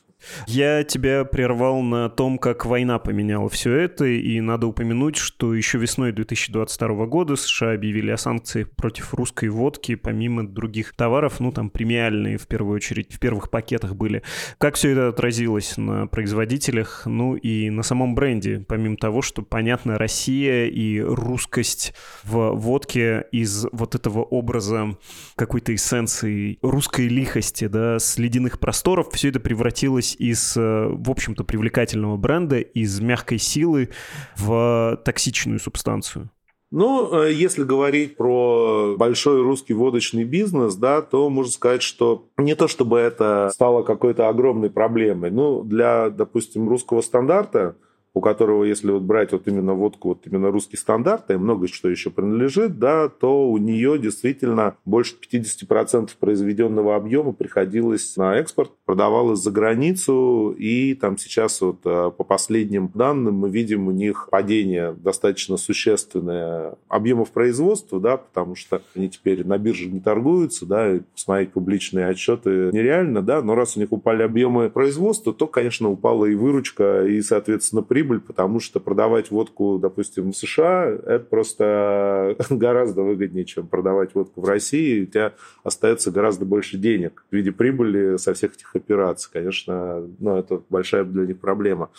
Я 0.46 0.84
тебя 0.84 1.24
прервал 1.24 1.80
на 1.80 2.08
том, 2.08 2.38
как 2.38 2.66
война 2.66 2.98
поменяла 2.98 3.48
все 3.48 3.74
это, 3.74 4.04
и 4.04 4.40
надо 4.40 4.66
упомянуть, 4.66 5.16
что 5.16 5.54
еще 5.54 5.78
весной 5.78 6.12
2022 6.12 7.06
года 7.06 7.36
США 7.36 7.72
объявили 7.72 8.10
о 8.10 8.16
санкциях 8.16 8.70
против 8.70 9.14
русской 9.14 9.48
водки, 9.48 9.94
помимо 9.94 10.46
других 10.46 10.94
товаров, 10.94 11.40
ну 11.40 11.52
там 11.52 11.70
премиальные 11.70 12.38
в 12.38 12.46
первую 12.46 12.76
очередь, 12.76 13.14
в 13.14 13.18
первых 13.18 13.50
пакетах 13.50 13.94
были. 13.94 14.22
Как 14.58 14.74
все 14.74 14.90
это 14.90 15.08
отразилось 15.08 15.76
на 15.76 16.06
производителях, 16.06 17.02
ну 17.06 17.34
и 17.36 17.70
на 17.70 17.82
самом 17.82 18.14
бренде, 18.14 18.64
помимо 18.66 18.96
того, 18.96 19.22
что, 19.22 19.42
понятно, 19.42 19.98
Россия 19.98 20.66
и 20.66 21.00
русскость 21.00 21.94
в 22.24 22.50
водке 22.52 23.24
из 23.32 23.66
вот 23.72 23.94
этого 23.94 24.22
образа 24.22 24.96
какой-то 25.36 25.74
эссенции 25.74 26.58
русской 26.62 27.08
лихости, 27.20 27.66
да, 27.66 27.98
с 27.98 28.18
ледяных 28.18 28.58
просторов, 28.58 29.10
все 29.12 29.28
это 29.28 29.40
превратилось 29.40 30.16
из, 30.18 30.56
э, 30.56 30.88
в 30.88 31.10
общем-то, 31.10 31.44
привлекательного 31.44 32.16
бренда, 32.16 32.58
из 32.60 33.00
мягкой 33.00 33.38
силы 33.38 33.90
в 34.36 35.00
токсичную 35.04 35.58
субстанцию? 35.58 36.30
Ну, 36.72 37.24
э, 37.24 37.32
если 37.32 37.64
говорить 37.64 38.16
про 38.16 38.94
большой 38.96 39.42
русский 39.42 39.74
водочный 39.74 40.24
бизнес, 40.24 40.76
да, 40.76 41.02
то 41.02 41.28
можно 41.28 41.52
сказать, 41.52 41.82
что 41.82 42.28
не 42.38 42.54
то 42.54 42.68
чтобы 42.68 42.98
это 42.98 43.50
стало 43.52 43.82
какой-то 43.82 44.28
огромной 44.28 44.70
проблемой. 44.70 45.32
Ну, 45.32 45.62
для, 45.62 46.10
допустим, 46.10 46.68
русского 46.68 47.00
стандарта 47.00 47.74
у 48.12 48.20
которого, 48.20 48.64
если 48.64 48.90
вот 48.90 49.02
брать 49.02 49.32
вот 49.32 49.46
именно 49.46 49.74
водку, 49.74 50.08
вот 50.08 50.26
именно 50.26 50.50
русский 50.50 50.76
стандарт, 50.76 51.30
и 51.30 51.36
много 51.36 51.68
что 51.68 51.88
еще 51.88 52.10
принадлежит, 52.10 52.78
да, 52.78 53.08
то 53.08 53.48
у 53.48 53.58
нее 53.58 53.98
действительно 53.98 54.76
больше 54.84 55.14
50% 55.16 56.10
произведенного 56.18 56.96
объема 56.96 57.32
приходилось 57.32 58.16
на 58.16 58.36
экспорт, 58.36 58.72
продавалось 58.84 59.40
за 59.40 59.52
границу, 59.52 60.54
и 60.58 60.94
там 60.94 61.18
сейчас 61.18 61.60
вот 61.60 61.78
э, 61.84 62.10
по 62.16 62.24
последним 62.24 62.90
данным 62.94 63.34
мы 63.34 63.50
видим 63.50 63.86
у 63.86 63.92
них 63.92 64.28
падение 64.30 64.92
достаточно 64.92 65.56
существенное 65.56 66.74
объемов 66.88 67.30
производства, 67.30 68.00
да, 68.00 68.16
потому 68.16 68.56
что 68.56 68.82
они 68.96 69.08
теперь 69.08 69.46
на 69.46 69.56
бирже 69.58 69.88
не 69.88 70.00
торгуются, 70.00 70.66
да, 70.66 70.96
и 70.96 71.00
посмотреть 71.14 71.52
публичные 71.52 72.06
отчеты 72.06 72.70
нереально, 72.72 73.22
да, 73.22 73.40
но 73.40 73.54
раз 73.54 73.76
у 73.76 73.80
них 73.80 73.92
упали 73.92 74.22
объемы 74.22 74.68
производства, 74.68 75.32
то, 75.32 75.46
конечно, 75.46 75.88
упала 75.88 76.26
и 76.26 76.34
выручка, 76.34 77.06
и, 77.06 77.20
соответственно, 77.22 77.82
прибыль 77.82 77.99
прибыль, 78.00 78.20
потому 78.20 78.60
что 78.60 78.80
продавать 78.80 79.30
водку, 79.30 79.78
допустим, 79.78 80.32
в 80.32 80.36
США, 80.36 80.86
это 80.86 81.24
просто 81.28 82.34
гораздо 82.50 83.02
выгоднее, 83.02 83.44
чем 83.44 83.66
продавать 83.66 84.14
водку 84.14 84.40
в 84.40 84.44
России. 84.44 85.02
У 85.02 85.06
тебя 85.06 85.34
остается 85.64 86.10
гораздо 86.10 86.46
больше 86.46 86.78
денег 86.78 87.24
в 87.30 87.36
виде 87.36 87.52
прибыли 87.52 88.16
со 88.16 88.32
всех 88.32 88.54
этих 88.54 88.74
операций. 88.74 89.30
Конечно, 89.30 90.02
ну, 90.18 90.36
это 90.36 90.62
большая 90.70 91.04
для 91.04 91.26
них 91.26 91.40
проблема. 91.40 91.90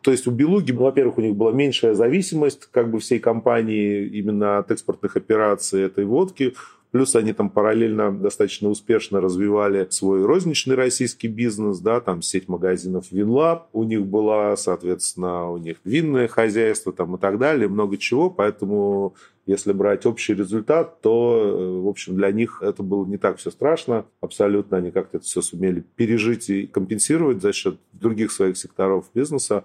То 0.00 0.10
есть 0.12 0.26
у 0.26 0.30
Белуги, 0.30 0.72
во-первых, 0.72 1.18
у 1.18 1.20
них 1.20 1.36
была 1.36 1.52
меньшая 1.52 1.92
зависимость 1.92 2.68
как 2.72 2.90
бы 2.90 3.00
всей 3.00 3.18
компании 3.18 4.06
именно 4.06 4.58
от 4.58 4.70
экспортных 4.70 5.16
операций 5.16 5.82
этой 5.82 6.06
водки. 6.06 6.54
Плюс 6.90 7.14
они 7.14 7.32
там 7.32 7.50
параллельно 7.50 8.10
достаточно 8.10 8.68
успешно 8.68 9.20
развивали 9.20 9.86
свой 9.90 10.24
розничный 10.24 10.74
российский 10.74 11.28
бизнес, 11.28 11.78
да, 11.78 12.00
там 12.00 12.20
сеть 12.20 12.48
магазинов 12.48 13.12
Винлаб 13.12 13.68
у 13.72 13.84
них 13.84 14.04
была, 14.06 14.56
соответственно, 14.56 15.50
у 15.50 15.58
них 15.58 15.76
винное 15.84 16.26
хозяйство 16.26 16.92
там 16.92 17.14
и 17.14 17.18
так 17.18 17.38
далее, 17.38 17.68
много 17.68 17.96
чего, 17.96 18.28
поэтому 18.28 19.14
если 19.46 19.72
брать 19.72 20.06
общий 20.06 20.34
результат, 20.34 21.00
то, 21.00 21.42
э, 21.42 21.80
в 21.82 21.88
общем, 21.88 22.16
для 22.16 22.30
них 22.30 22.62
это 22.62 22.82
было 22.82 23.04
не 23.04 23.16
так 23.16 23.38
все 23.38 23.50
страшно. 23.50 24.06
Абсолютно 24.20 24.76
они 24.76 24.90
как-то 24.90 25.16
это 25.16 25.26
все 25.26 25.42
сумели 25.42 25.84
пережить 25.96 26.50
и 26.50 26.66
компенсировать 26.66 27.42
за 27.42 27.52
счет 27.52 27.76
других 27.92 28.30
своих 28.30 28.56
секторов 28.56 29.06
бизнеса. 29.14 29.64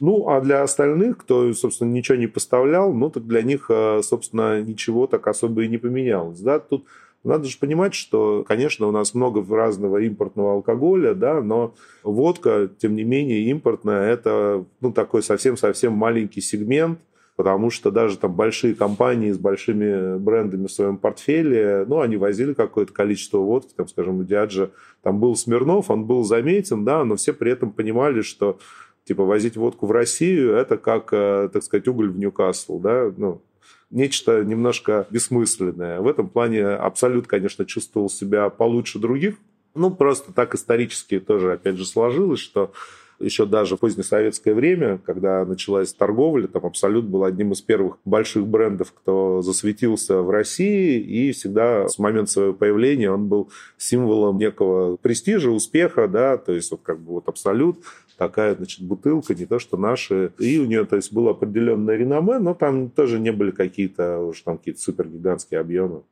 Ну, 0.00 0.28
а 0.28 0.40
для 0.40 0.62
остальных, 0.62 1.18
кто, 1.18 1.52
собственно, 1.54 1.90
ничего 1.90 2.18
не 2.18 2.26
поставлял, 2.26 2.92
ну, 2.92 3.10
так 3.10 3.26
для 3.26 3.42
них, 3.42 3.66
э, 3.70 4.00
собственно, 4.02 4.60
ничего 4.60 5.06
так 5.06 5.26
особо 5.26 5.64
и 5.64 5.68
не 5.68 5.78
поменялось. 5.78 6.40
Да? 6.40 6.58
Тут 6.58 6.84
надо 7.26 7.48
же 7.48 7.58
понимать, 7.58 7.94
что, 7.94 8.44
конечно, 8.46 8.86
у 8.86 8.92
нас 8.92 9.14
много 9.14 9.44
разного 9.54 9.98
импортного 9.98 10.52
алкоголя, 10.52 11.14
да, 11.14 11.42
но 11.42 11.74
водка, 12.02 12.70
тем 12.78 12.94
не 12.94 13.04
менее, 13.04 13.50
импортная, 13.50 14.12
это 14.12 14.64
ну, 14.80 14.92
такой 14.92 15.22
совсем-совсем 15.22 15.92
маленький 15.92 16.40
сегмент, 16.40 17.00
потому 17.34 17.70
что 17.70 17.90
даже 17.90 18.16
там 18.16 18.32
большие 18.34 18.74
компании 18.74 19.32
с 19.32 19.38
большими 19.38 20.18
брендами 20.18 20.66
в 20.66 20.72
своем 20.72 20.96
портфеле, 20.96 21.84
ну, 21.88 22.00
они 22.00 22.16
возили 22.16 22.54
какое-то 22.54 22.92
количество 22.92 23.38
водки, 23.38 23.72
там, 23.76 23.88
скажем, 23.88 24.20
у 24.20 24.24
Диаджа 24.24 24.70
там 25.02 25.18
был 25.18 25.36
Смирнов, 25.36 25.90
он 25.90 26.04
был 26.04 26.22
заметен, 26.22 26.84
да, 26.84 27.04
но 27.04 27.16
все 27.16 27.32
при 27.32 27.50
этом 27.50 27.72
понимали, 27.72 28.22
что 28.22 28.58
Типа 29.06 29.24
возить 29.24 29.56
водку 29.56 29.86
в 29.86 29.92
Россию– 29.92 30.54
это 30.56 30.76
как, 30.76 31.12
э, 31.12 31.48
так 31.52 31.62
сказать, 31.62 31.86
уголь 31.86 32.10
в 32.10 32.18
Ньюкасл, 32.18 32.80
да, 32.80 33.12
ну, 33.16 33.40
нечто 33.88 34.42
немножко 34.42 35.06
бессмысленное. 35.10 36.00
В 36.00 36.08
этом 36.08 36.28
плане 36.28 36.66
Абсолют, 36.66 37.28
конечно, 37.28 37.64
чувствовал 37.64 38.10
себя 38.10 38.50
получше 38.50 38.98
других. 38.98 39.36
Ну, 39.76 39.92
просто 39.92 40.32
так 40.32 40.56
исторически 40.56 41.20
тоже, 41.20 41.52
опять 41.52 41.76
же, 41.76 41.86
сложилось, 41.86 42.40
что 42.40 42.72
еще 43.18 43.46
даже 43.46 43.76
в 43.76 43.80
позднесоветское 43.80 44.54
время, 44.54 44.98
когда 45.04 45.44
началась 45.44 45.92
торговля, 45.92 46.46
там 46.46 46.66
Абсолют 46.66 47.06
был 47.06 47.24
одним 47.24 47.52
из 47.52 47.62
первых 47.62 47.98
больших 48.04 48.46
брендов, 48.46 48.92
кто 48.92 49.42
засветился 49.42 50.22
в 50.22 50.30
России, 50.30 51.00
и 51.00 51.32
всегда 51.32 51.88
с 51.88 51.98
момента 51.98 52.30
своего 52.30 52.52
появления 52.52 53.10
он 53.10 53.28
был 53.28 53.50
символом 53.76 54.38
некого 54.38 54.96
престижа, 54.96 55.50
успеха, 55.50 56.08
да, 56.08 56.36
то 56.36 56.52
есть 56.52 56.70
вот 56.70 56.80
как 56.82 57.00
бы 57.00 57.14
вот 57.14 57.28
Абсолют, 57.28 57.78
такая, 58.16 58.54
значит, 58.54 58.82
бутылка, 58.82 59.34
не 59.34 59.46
то 59.46 59.58
что 59.58 59.76
наши. 59.76 60.32
И 60.38 60.58
у 60.58 60.66
нее, 60.66 60.84
то 60.84 60.96
есть, 60.96 61.12
было 61.12 61.30
определенное 61.32 61.96
реноме, 61.96 62.38
но 62.38 62.54
там 62.54 62.90
тоже 62.90 63.18
не 63.18 63.32
были 63.32 63.50
какие-то 63.50 64.20
уж 64.20 64.40
там 64.42 64.58
какие-то 64.58 64.80
супергигантские 64.80 65.60
объемы. 65.60 66.02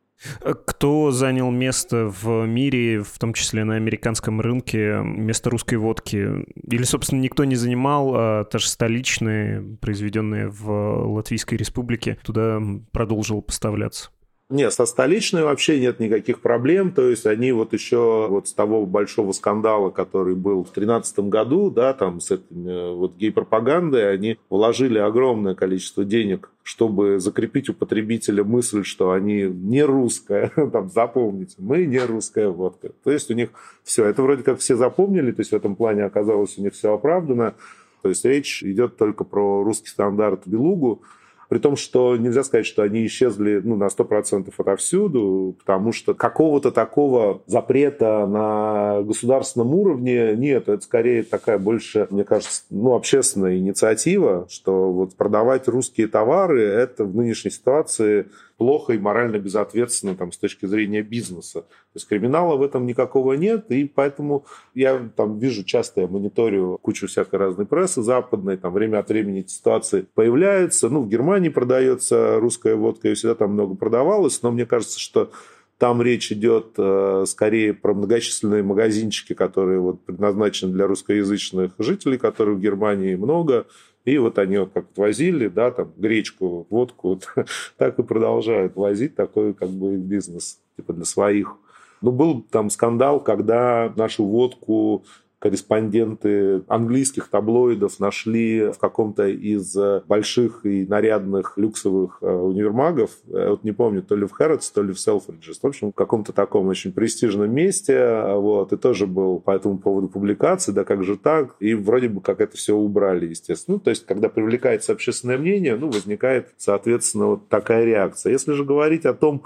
Кто 0.66 1.10
занял 1.10 1.50
место 1.50 2.06
в 2.06 2.46
мире, 2.46 3.02
в 3.02 3.18
том 3.18 3.34
числе 3.34 3.64
на 3.64 3.74
американском 3.74 4.40
рынке, 4.40 5.00
место 5.02 5.50
русской 5.50 5.74
водки? 5.76 6.46
Или, 6.54 6.84
собственно, 6.84 7.20
никто 7.20 7.44
не 7.44 7.56
занимал, 7.56 8.12
а 8.14 8.44
та 8.44 8.58
же 8.58 8.68
столичная, 8.68 9.62
произведенная 9.80 10.48
в 10.48 10.70
Латвийской 11.14 11.56
республике, 11.56 12.18
туда 12.22 12.60
продолжила 12.92 13.40
поставляться? 13.40 14.10
Нет, 14.50 14.74
со 14.74 14.84
столичной 14.84 15.42
вообще 15.42 15.80
нет 15.80 16.00
никаких 16.00 16.40
проблем. 16.40 16.92
То 16.92 17.08
есть 17.08 17.24
они 17.24 17.50
вот 17.52 17.72
еще 17.72 18.28
вот 18.28 18.46
с 18.46 18.52
того 18.52 18.84
большого 18.84 19.32
скандала, 19.32 19.88
который 19.88 20.34
был 20.34 20.60
в 20.64 20.72
2013 20.72 21.18
году, 21.20 21.70
да, 21.70 21.94
там 21.94 22.20
с 22.20 22.30
этой 22.30 22.44
э, 22.52 22.92
вот 22.92 23.16
гей-пропагандой, 23.16 24.12
они 24.12 24.38
вложили 24.50 24.98
огромное 24.98 25.54
количество 25.54 26.04
денег, 26.04 26.50
чтобы 26.62 27.20
закрепить 27.20 27.70
у 27.70 27.74
потребителя 27.74 28.44
мысль, 28.44 28.84
что 28.84 29.12
они 29.12 29.44
не 29.44 29.82
русская, 29.82 30.52
там 30.72 30.90
запомните, 30.90 31.56
мы 31.58 31.86
не 31.86 32.00
русская 32.00 32.50
водка. 32.50 32.90
То 33.02 33.12
есть 33.12 33.30
у 33.30 33.34
них 33.34 33.48
все, 33.82 34.04
это 34.04 34.22
вроде 34.22 34.42
как 34.42 34.58
все 34.58 34.76
запомнили, 34.76 35.32
то 35.32 35.40
есть 35.40 35.52
в 35.52 35.56
этом 35.56 35.74
плане 35.74 36.04
оказалось 36.04 36.58
у 36.58 36.62
них 36.62 36.74
все 36.74 36.92
оправдано. 36.92 37.54
То 38.02 38.10
есть 38.10 38.22
речь 38.26 38.62
идет 38.62 38.98
только 38.98 39.24
про 39.24 39.64
русский 39.64 39.88
стандарт 39.88 40.42
Белугу, 40.44 41.00
при 41.48 41.58
том, 41.58 41.76
что 41.76 42.16
нельзя 42.16 42.44
сказать, 42.44 42.66
что 42.66 42.82
они 42.82 43.06
исчезли 43.06 43.60
ну, 43.62 43.76
на 43.76 43.86
100% 43.86 44.52
отовсюду, 44.56 45.56
потому 45.58 45.92
что 45.92 46.14
какого-то 46.14 46.70
такого 46.70 47.42
запрета 47.46 48.26
на 48.26 49.02
государственном 49.02 49.74
уровне 49.74 50.34
нет. 50.36 50.68
Это 50.68 50.82
скорее 50.82 51.22
такая 51.22 51.58
больше, 51.58 52.06
мне 52.10 52.24
кажется, 52.24 52.62
ну, 52.70 52.94
общественная 52.94 53.58
инициатива, 53.58 54.46
что 54.48 54.92
вот 54.92 55.14
продавать 55.14 55.68
русские 55.68 56.08
товары– 56.08 56.62
это 56.62 57.04
в 57.04 57.14
нынешней 57.14 57.50
ситуации 57.50 58.26
плохо 58.56 58.92
и 58.92 58.98
морально 58.98 59.38
безответственно 59.38 60.14
там, 60.14 60.32
с 60.32 60.38
точки 60.38 60.66
зрения 60.66 61.02
бизнеса. 61.02 61.62
То 61.62 61.96
есть 61.96 62.08
криминала 62.08 62.56
в 62.56 62.62
этом 62.62 62.86
никакого 62.86 63.34
нет, 63.34 63.70
и 63.70 63.84
поэтому 63.84 64.46
я 64.74 65.10
там 65.16 65.38
вижу 65.38 65.64
часто, 65.64 66.02
я 66.02 66.06
мониторю 66.06 66.78
кучу 66.82 67.06
всякой 67.06 67.36
разной 67.36 67.66
прессы 67.66 68.02
западной, 68.02 68.56
там 68.56 68.72
время 68.72 68.98
от 68.98 69.08
времени 69.08 69.40
эти 69.40 69.52
ситуации 69.52 70.06
появляются. 70.14 70.88
Ну, 70.88 71.02
в 71.02 71.08
Германии 71.08 71.48
продается 71.48 72.38
русская 72.38 72.76
водка, 72.76 73.08
и 73.08 73.14
всегда 73.14 73.34
там 73.34 73.52
много 73.52 73.74
продавалось, 73.74 74.42
но 74.42 74.50
мне 74.50 74.66
кажется, 74.66 74.98
что 75.00 75.30
там 75.78 76.00
речь 76.00 76.30
идет 76.30 76.74
э, 76.78 77.24
скорее 77.26 77.74
про 77.74 77.94
многочисленные 77.94 78.62
магазинчики, 78.62 79.32
которые 79.34 79.80
вот 79.80 80.04
предназначены 80.04 80.72
для 80.72 80.86
русскоязычных 80.86 81.72
жителей, 81.78 82.16
которых 82.16 82.58
в 82.58 82.60
Германии 82.60 83.16
много, 83.16 83.66
и 84.04 84.18
вот 84.18 84.38
они 84.38 84.58
вот 84.58 84.70
как 84.72 84.86
возили, 84.96 85.48
да, 85.48 85.70
там, 85.70 85.92
гречку, 85.96 86.66
водку, 86.70 87.20
так 87.76 87.98
и 87.98 88.02
продолжают 88.02 88.76
возить 88.76 89.14
такой 89.14 89.54
как 89.54 89.70
бы 89.70 89.96
бизнес, 89.96 90.60
типа 90.76 90.92
для 90.92 91.04
своих. 91.04 91.56
Ну, 92.00 92.12
был 92.12 92.42
там 92.42 92.68
скандал, 92.68 93.18
когда 93.22 93.92
нашу 93.96 94.24
водку 94.24 95.04
корреспонденты 95.44 96.62
английских 96.68 97.28
таблоидов 97.28 98.00
нашли 98.00 98.72
в 98.72 98.78
каком-то 98.78 99.28
из 99.28 99.76
э, 99.76 100.00
больших 100.08 100.64
и 100.64 100.86
нарядных 100.86 101.58
люксовых 101.58 102.16
э, 102.22 102.32
универмагов, 102.32 103.10
я 103.26 103.50
вот 103.50 103.62
не 103.62 103.72
помню, 103.72 104.02
то 104.02 104.16
ли 104.16 104.26
в 104.26 104.32
Хэрротс, 104.32 104.70
то 104.70 104.82
ли 104.82 104.94
в 104.94 104.98
Селфриджес, 104.98 105.58
в 105.62 105.66
общем, 105.66 105.92
в 105.92 105.94
каком-то 105.94 106.32
таком 106.32 106.68
очень 106.68 106.94
престижном 106.94 107.52
месте, 107.52 108.24
вот, 108.36 108.72
и 108.72 108.78
тоже 108.78 109.06
был 109.06 109.38
по 109.38 109.50
этому 109.50 109.76
поводу 109.76 110.08
публикации, 110.08 110.72
да 110.72 110.82
как 110.82 111.04
же 111.04 111.18
так, 111.18 111.56
и 111.60 111.74
вроде 111.74 112.08
бы 112.08 112.22
как 112.22 112.40
это 112.40 112.56
все 112.56 112.74
убрали, 112.74 113.26
естественно. 113.26 113.76
Ну, 113.76 113.80
то 113.80 113.90
есть, 113.90 114.06
когда 114.06 114.30
привлекается 114.30 114.92
общественное 114.92 115.36
мнение, 115.36 115.76
ну, 115.76 115.90
возникает, 115.90 116.54
соответственно, 116.56 117.26
вот 117.26 117.50
такая 117.50 117.84
реакция. 117.84 118.32
Если 118.32 118.54
же 118.54 118.64
говорить 118.64 119.04
о 119.04 119.12
том, 119.12 119.42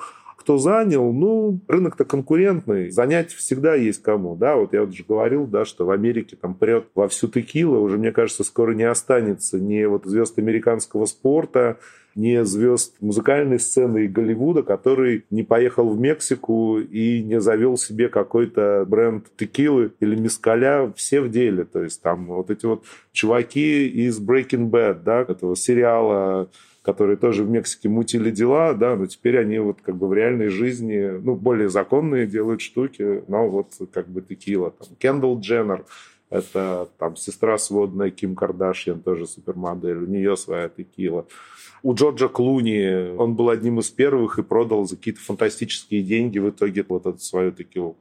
кто 0.48 0.56
занял, 0.56 1.12
ну, 1.12 1.60
рынок-то 1.68 2.06
конкурентный, 2.06 2.88
занять 2.88 3.34
всегда 3.34 3.74
есть 3.74 4.02
кому, 4.02 4.34
да, 4.34 4.56
вот 4.56 4.72
я 4.72 4.82
уже 4.82 5.04
говорил, 5.06 5.46
да, 5.46 5.66
что 5.66 5.84
в 5.84 5.90
Америке 5.90 6.38
там 6.40 6.54
прет 6.54 6.86
во 6.94 7.06
всю 7.06 7.28
текила, 7.28 7.78
уже, 7.80 7.98
мне 7.98 8.12
кажется, 8.12 8.44
скоро 8.44 8.72
не 8.72 8.84
останется 8.84 9.60
ни 9.60 9.84
вот 9.84 10.06
звезд 10.06 10.38
американского 10.38 11.04
спорта, 11.04 11.76
ни 12.14 12.42
звезд 12.44 12.96
музыкальной 13.02 13.60
сцены 13.60 14.06
и 14.06 14.08
Голливуда, 14.08 14.62
который 14.62 15.26
не 15.28 15.42
поехал 15.42 15.90
в 15.90 16.00
Мексику 16.00 16.78
и 16.78 17.22
не 17.22 17.42
завел 17.42 17.76
себе 17.76 18.08
какой-то 18.08 18.86
бренд 18.88 19.26
текилы 19.36 19.92
или 20.00 20.16
мискаля, 20.16 20.90
все 20.96 21.20
в 21.20 21.30
деле. 21.30 21.64
То 21.64 21.82
есть 21.82 22.00
там 22.00 22.24
вот 22.24 22.50
эти 22.50 22.64
вот 22.64 22.84
чуваки 23.12 23.86
из 23.86 24.18
Breaking 24.18 24.70
Bad, 24.70 25.02
да, 25.04 25.20
этого 25.20 25.54
сериала 25.54 26.48
которые 26.88 27.18
тоже 27.18 27.44
в 27.44 27.50
Мексике 27.50 27.90
мутили 27.90 28.30
дела, 28.30 28.72
да, 28.72 28.96
но 28.96 29.04
теперь 29.04 29.38
они 29.38 29.58
вот 29.58 29.82
как 29.82 29.94
бы 29.96 30.08
в 30.08 30.14
реальной 30.14 30.48
жизни, 30.48 31.20
ну, 31.22 31.34
более 31.34 31.68
законные 31.68 32.26
делают 32.26 32.62
штуки, 32.62 33.22
но 33.28 33.46
вот 33.46 33.74
как 33.92 34.08
бы 34.08 34.22
текила, 34.22 34.70
там, 34.70 34.88
Кендалл 34.98 35.38
Дженнер, 35.38 35.84
Это 36.30 36.88
там 36.98 37.14
сестра 37.16 37.58
сводная 37.58 38.10
Ким 38.10 38.34
Кардашьян, 38.34 39.00
тоже 39.00 39.26
супермодель, 39.26 39.98
у 39.98 40.06
нее 40.06 40.34
своя 40.38 40.70
текила. 40.70 41.26
У 41.82 41.92
Джорджа 41.92 42.28
Клуни 42.28 43.14
он 43.18 43.34
был 43.34 43.50
одним 43.50 43.80
из 43.80 43.90
первых 43.90 44.38
и 44.38 44.42
продал 44.42 44.86
за 44.86 44.96
какие-то 44.96 45.20
фантастические 45.20 46.02
деньги 46.02 46.38
в 46.38 46.48
итоге 46.48 46.86
вот 46.88 47.04
эту 47.04 47.18
свою 47.18 47.52
текилу. 47.52 47.98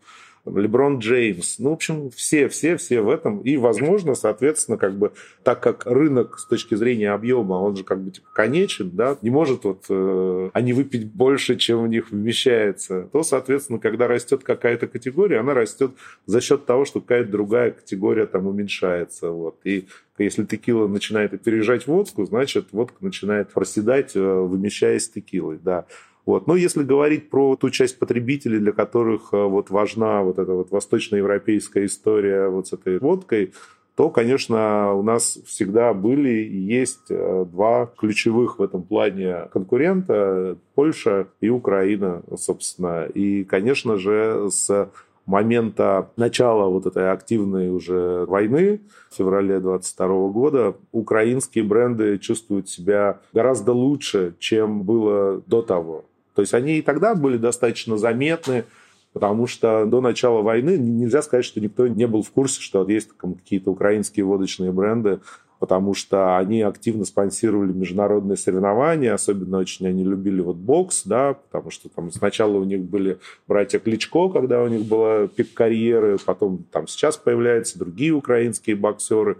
Леброн 0.55 0.99
Джеймс. 0.99 1.59
Ну, 1.59 1.71
в 1.71 1.73
общем, 1.73 2.09
все, 2.11 2.47
все, 2.47 2.77
все 2.77 3.01
в 3.01 3.09
этом. 3.09 3.39
И, 3.41 3.57
возможно, 3.57 4.15
соответственно, 4.15 4.77
как 4.77 4.97
бы, 4.97 5.11
так 5.43 5.61
как 5.61 5.85
рынок 5.85 6.39
с 6.39 6.45
точки 6.45 6.75
зрения 6.75 7.11
объема, 7.11 7.55
он 7.55 7.75
же 7.75 7.83
как 7.83 8.01
бы 8.01 8.11
типа 8.11 8.27
конечен, 8.33 8.91
да, 8.93 9.17
не 9.21 9.29
может 9.29 9.63
вот 9.63 9.85
э, 9.89 10.49
они 10.53 10.73
выпить 10.73 11.11
больше, 11.11 11.55
чем 11.55 11.83
в 11.83 11.87
них 11.87 12.11
вмещается, 12.11 13.09
то, 13.11 13.23
соответственно, 13.23 13.79
когда 13.79 14.07
растет 14.07 14.43
какая-то 14.43 14.87
категория, 14.87 15.39
она 15.39 15.53
растет 15.53 15.91
за 16.25 16.41
счет 16.41 16.65
того, 16.65 16.85
что 16.85 17.01
какая-то 17.01 17.31
другая 17.31 17.71
категория 17.71 18.25
там 18.25 18.47
уменьшается. 18.47 19.29
Вот. 19.29 19.57
И 19.63 19.87
если 20.17 20.45
текила 20.45 20.87
начинает 20.87 21.33
опережать 21.33 21.87
водку, 21.87 22.25
значит, 22.25 22.67
водка 22.71 22.97
начинает 23.01 23.51
проседать, 23.51 24.15
э, 24.15 24.19
вымещаясь 24.19 25.09
текилой, 25.09 25.59
да. 25.61 25.85
Вот. 26.27 26.45
Но 26.45 26.57
если 26.57 26.83
говорить 26.83 27.29
про 27.29 27.55
ту 27.55 27.69
часть 27.69 27.97
потребителей, 27.97 28.59
для 28.59 28.73
которых 28.73 29.29
э, 29.31 29.43
вот 29.45 29.69
важна 29.69 30.23
вот 30.23 30.37
эта 30.37 30.51
вот 30.53 30.71
восточноевропейская 30.71 31.85
история 31.85 32.49
вот 32.49 32.67
с 32.67 32.73
этой 32.73 32.99
водкой, 32.99 33.53
то, 33.95 34.09
конечно, 34.09 34.93
у 34.93 35.03
нас 35.03 35.39
всегда 35.45 35.93
были 35.93 36.41
и 36.43 36.57
есть 36.57 37.09
э, 37.09 37.45
два 37.49 37.89
ключевых 37.97 38.59
в 38.59 38.61
этом 38.61 38.83
плане 38.83 39.47
конкурента– 39.53 40.57
Польша 40.75 41.27
и 41.39 41.47
Украина, 41.47 42.21
собственно. 42.37 43.05
И, 43.05 43.45
конечно 43.45 43.97
же, 43.97 44.49
с 44.51 44.91
момента 45.25 46.11
начала 46.17 46.67
вот 46.67 46.87
этой 46.87 47.09
активной 47.09 47.69
уже 47.69 48.25
войны 48.25 48.81
в 49.11 49.15
феврале 49.15 49.61
22 49.61 50.07
года 50.27 50.75
украинские 50.91 51.63
бренды 51.63 52.17
чувствуют 52.17 52.67
себя 52.67 53.21
гораздо 53.31 53.71
лучше, 53.71 54.35
чем 54.39 54.83
было 54.83 55.41
до 55.47 55.61
того. 55.61 56.03
То 56.37 56.41
есть 56.41 56.53
они 56.53 56.77
и 56.77 56.81
тогда 56.83 57.15
были 57.15 57.37
достаточно 57.37 57.97
заметны, 57.97 58.65
потому 59.11 59.47
что 59.47 59.87
до 59.87 60.01
начала 60.01 60.43
войны 60.43 60.77
нельзя 60.77 61.23
сказать, 61.23 61.43
что 61.43 61.59
никто 61.59 61.87
не 61.87 62.05
был 62.05 62.21
в 62.21 62.29
курсе, 62.29 62.61
что 62.61 62.87
есть 62.87 63.09
какие-то 63.17 63.71
украинские 63.71 64.23
водочные 64.23 64.71
бренды, 64.71 65.19
потому 65.57 65.95
что 65.95 66.37
они 66.37 66.61
активно 66.61 67.05
спонсировали 67.05 67.73
международные 67.73 68.37
соревнования, 68.37 69.15
особенно 69.15 69.57
очень 69.57 69.87
они 69.87 70.03
любили 70.03 70.41
вот 70.41 70.57
бокс, 70.57 71.05
да, 71.05 71.33
потому 71.33 71.71
что 71.71 71.89
там 71.89 72.11
сначала 72.11 72.57
у 72.57 72.63
них 72.63 72.81
были 72.81 73.17
братья 73.47 73.79
Кличко, 73.79 74.29
когда 74.29 74.61
у 74.61 74.67
них 74.67 74.85
была 74.85 75.25
пик 75.25 75.55
карьеры, 75.55 76.19
потом 76.23 76.65
там 76.71 76.85
сейчас 76.85 77.17
появляются 77.17 77.79
другие 77.79 78.11
украинские 78.11 78.75
боксеры, 78.75 79.37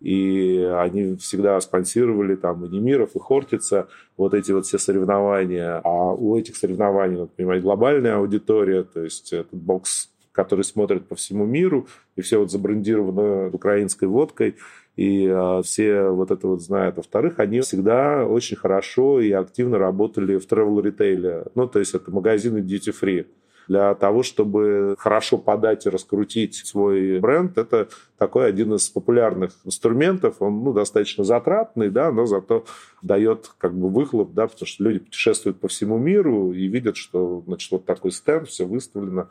и 0.00 0.62
они 0.76 1.16
всегда 1.16 1.60
спонсировали 1.60 2.36
там 2.36 2.64
и 2.64 2.68
Немиров, 2.68 3.16
и 3.16 3.18
Хортица, 3.18 3.88
вот 4.16 4.34
эти 4.34 4.52
вот 4.52 4.66
все 4.66 4.78
соревнования. 4.78 5.80
А 5.82 6.12
у 6.12 6.36
этих 6.36 6.56
соревнований, 6.56 7.16
надо 7.16 7.30
понимать, 7.36 7.62
глобальная 7.62 8.16
аудитория, 8.16 8.84
то 8.84 9.02
есть 9.02 9.32
этот 9.32 9.54
бокс, 9.54 10.10
который 10.32 10.64
смотрит 10.64 11.08
по 11.08 11.16
всему 11.16 11.44
миру, 11.46 11.88
и 12.16 12.20
все 12.20 12.38
вот 12.38 12.50
забрендировано 12.50 13.48
украинской 13.48 14.04
водкой, 14.04 14.56
и 14.94 15.26
а, 15.26 15.62
все 15.62 16.08
вот 16.08 16.30
это 16.30 16.46
вот 16.46 16.62
знают. 16.62 16.96
Во-вторых, 16.96 17.38
они 17.38 17.60
всегда 17.60 18.24
очень 18.24 18.56
хорошо 18.56 19.20
и 19.20 19.32
активно 19.32 19.78
работали 19.78 20.36
в 20.38 20.46
travel-ритейле. 20.46 21.46
Ну, 21.54 21.66
то 21.66 21.80
есть 21.80 21.94
это 21.94 22.10
магазины 22.10 22.58
duty-free 22.58 23.26
для 23.68 23.94
того, 23.94 24.22
чтобы 24.22 24.96
хорошо 24.98 25.36
подать 25.36 25.86
и 25.86 25.90
раскрутить 25.90 26.56
свой 26.56 27.20
бренд, 27.20 27.58
это 27.58 27.88
такой 28.16 28.48
один 28.48 28.74
из 28.74 28.88
популярных 28.88 29.52
инструментов. 29.64 30.36
Он 30.40 30.64
ну, 30.64 30.72
достаточно 30.72 31.22
затратный, 31.22 31.90
да, 31.90 32.10
но 32.10 32.24
зато 32.24 32.64
дает 33.02 33.50
как 33.58 33.74
бы 33.74 33.90
выхлоп, 33.90 34.32
да, 34.32 34.46
потому 34.48 34.66
что 34.66 34.84
люди 34.84 35.00
путешествуют 35.00 35.60
по 35.60 35.68
всему 35.68 35.98
миру 35.98 36.52
и 36.52 36.66
видят, 36.66 36.96
что 36.96 37.42
значит, 37.46 37.70
вот 37.70 37.84
такой 37.84 38.10
стенд, 38.10 38.48
все 38.48 38.64
выставлено. 38.64 39.28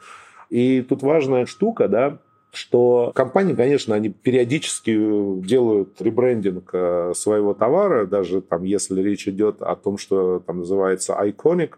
И 0.50 0.82
тут 0.82 1.02
важная 1.02 1.48
штука, 1.48 1.88
да, 1.88 2.20
что 2.52 3.12
компании, 3.16 3.56
конечно, 3.56 3.96
они 3.96 4.10
периодически 4.10 4.92
делают 5.42 6.02
ребрендинг 6.02 6.70
э, 6.74 7.14
своего 7.16 7.54
товара, 7.54 8.06
даже 8.06 8.42
там, 8.42 8.64
если 8.64 9.02
речь 9.02 9.28
идет 9.28 9.62
о 9.62 9.76
том, 9.76 9.98
что 9.98 10.40
там 10.40 10.60
называется 10.60 11.18
Iconic, 11.22 11.74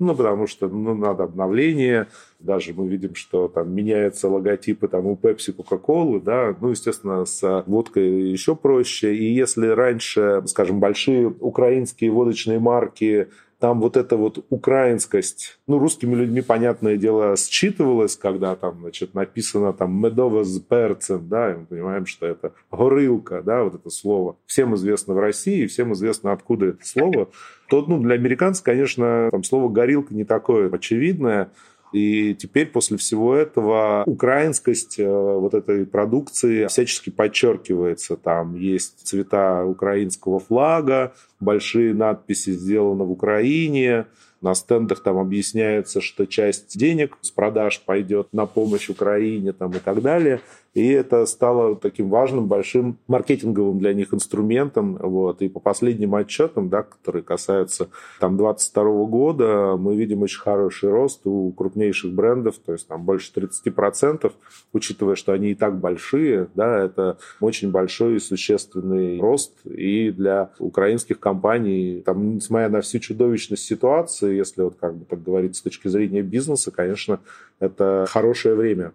ну, 0.00 0.14
потому 0.14 0.46
что 0.46 0.68
ну, 0.68 0.94
надо 0.94 1.24
обновление. 1.24 2.08
Даже 2.40 2.72
мы 2.72 2.88
видим, 2.88 3.14
что 3.14 3.48
там 3.48 3.72
меняются 3.72 4.28
логотипы 4.28 4.88
там, 4.88 5.06
у 5.06 5.14
Pepsi, 5.14 5.54
Coca-Cola, 5.54 6.20
да. 6.20 6.56
Ну, 6.60 6.70
естественно, 6.70 7.24
с 7.26 7.64
водкой 7.66 8.30
еще 8.30 8.56
проще. 8.56 9.14
И 9.14 9.32
если 9.32 9.68
раньше, 9.68 10.42
скажем, 10.46 10.80
большие 10.80 11.28
украинские 11.28 12.10
водочные 12.10 12.58
марки 12.58 13.28
там 13.60 13.80
вот 13.80 13.98
эта 13.98 14.16
вот 14.16 14.44
украинскость, 14.48 15.58
ну, 15.66 15.78
русскими 15.78 16.14
людьми, 16.14 16.40
понятное 16.40 16.96
дело, 16.96 17.36
считывалась, 17.36 18.16
когда 18.16 18.56
там, 18.56 18.80
значит, 18.80 19.12
написано 19.12 19.74
там 19.74 20.02
«медово 20.02 20.44
с 20.44 20.58
перцем», 20.60 21.28
да, 21.28 21.52
и 21.52 21.56
мы 21.56 21.66
понимаем, 21.66 22.06
что 22.06 22.26
это 22.26 22.54
горылка, 22.70 23.42
да, 23.42 23.62
вот 23.62 23.74
это 23.74 23.90
слово. 23.90 24.36
Всем 24.46 24.74
известно 24.76 25.12
в 25.12 25.18
России, 25.18 25.66
всем 25.66 25.92
известно, 25.92 26.32
откуда 26.32 26.66
это 26.66 26.86
слово. 26.86 27.28
То, 27.70 27.84
ну, 27.86 28.00
для 28.00 28.16
американцев, 28.16 28.64
конечно, 28.64 29.28
там 29.30 29.44
слово 29.44 29.68
«горилка» 29.68 30.12
не 30.12 30.24
такое 30.24 30.68
очевидное, 30.70 31.50
и 31.92 32.34
теперь 32.34 32.66
после 32.66 32.96
всего 32.98 33.34
этого 33.34 34.02
украинскость 34.06 34.98
э, 34.98 35.08
вот 35.08 35.54
этой 35.54 35.86
продукции 35.86 36.66
всячески 36.66 37.10
подчеркивается. 37.10 38.16
Там 38.16 38.54
есть 38.54 39.06
цвета 39.06 39.64
украинского 39.64 40.38
флага, 40.38 41.14
большие 41.40 41.94
надписи 41.94 42.50
«Сделано 42.50 43.04
в 43.04 43.12
Украине», 43.12 44.06
на 44.40 44.54
стендах 44.54 45.02
там 45.02 45.18
объясняется, 45.18 46.00
что 46.00 46.26
часть 46.26 46.78
денег 46.78 47.18
с 47.20 47.30
продаж 47.30 47.82
пойдет 47.84 48.28
на 48.32 48.46
помощь 48.46 48.88
Украине 48.88 49.52
там, 49.52 49.70
и 49.72 49.78
так 49.78 50.00
далее. 50.00 50.40
И 50.72 50.88
это 50.88 51.26
стало 51.26 51.74
таким 51.74 52.10
важным, 52.10 52.46
большим 52.46 52.98
маркетинговым 53.08 53.80
для 53.80 53.92
них 53.92 54.14
инструментом. 54.14 54.96
Вот. 55.00 55.42
И 55.42 55.48
по 55.48 55.58
последним 55.58 56.14
отчетам, 56.14 56.68
да, 56.68 56.82
которые 56.84 57.22
касаются 57.22 57.88
там, 58.20 58.36
2022 58.36 59.04
года, 59.06 59.76
мы 59.76 59.96
видим 59.96 60.22
очень 60.22 60.40
хороший 60.40 60.90
рост 60.90 61.26
у 61.26 61.50
крупнейших 61.52 62.12
брендов, 62.12 62.58
то 62.64 62.72
есть 62.72 62.86
там 62.86 63.04
больше 63.04 63.32
30%, 63.34 64.32
учитывая, 64.72 65.16
что 65.16 65.32
они 65.32 65.50
и 65.50 65.54
так 65.54 65.80
большие, 65.80 66.48
да, 66.54 66.84
это 66.84 67.18
очень 67.40 67.72
большой 67.72 68.16
и 68.16 68.20
существенный 68.20 69.20
рост. 69.20 69.58
И 69.64 70.10
для 70.10 70.52
украинских 70.58 71.18
компаний, 71.18 72.02
там, 72.06 72.36
несмотря 72.36 72.68
на 72.68 72.80
всю 72.80 73.00
чудовищность 73.00 73.64
ситуации, 73.64 74.36
если 74.36 74.62
вот 74.62 74.76
как 74.76 74.96
бы 74.96 75.04
так 75.04 75.22
говорить 75.22 75.56
с 75.56 75.62
точки 75.62 75.88
зрения 75.88 76.22
бизнеса, 76.22 76.70
конечно, 76.70 77.20
это 77.58 78.06
хорошее 78.08 78.54
время. 78.54 78.92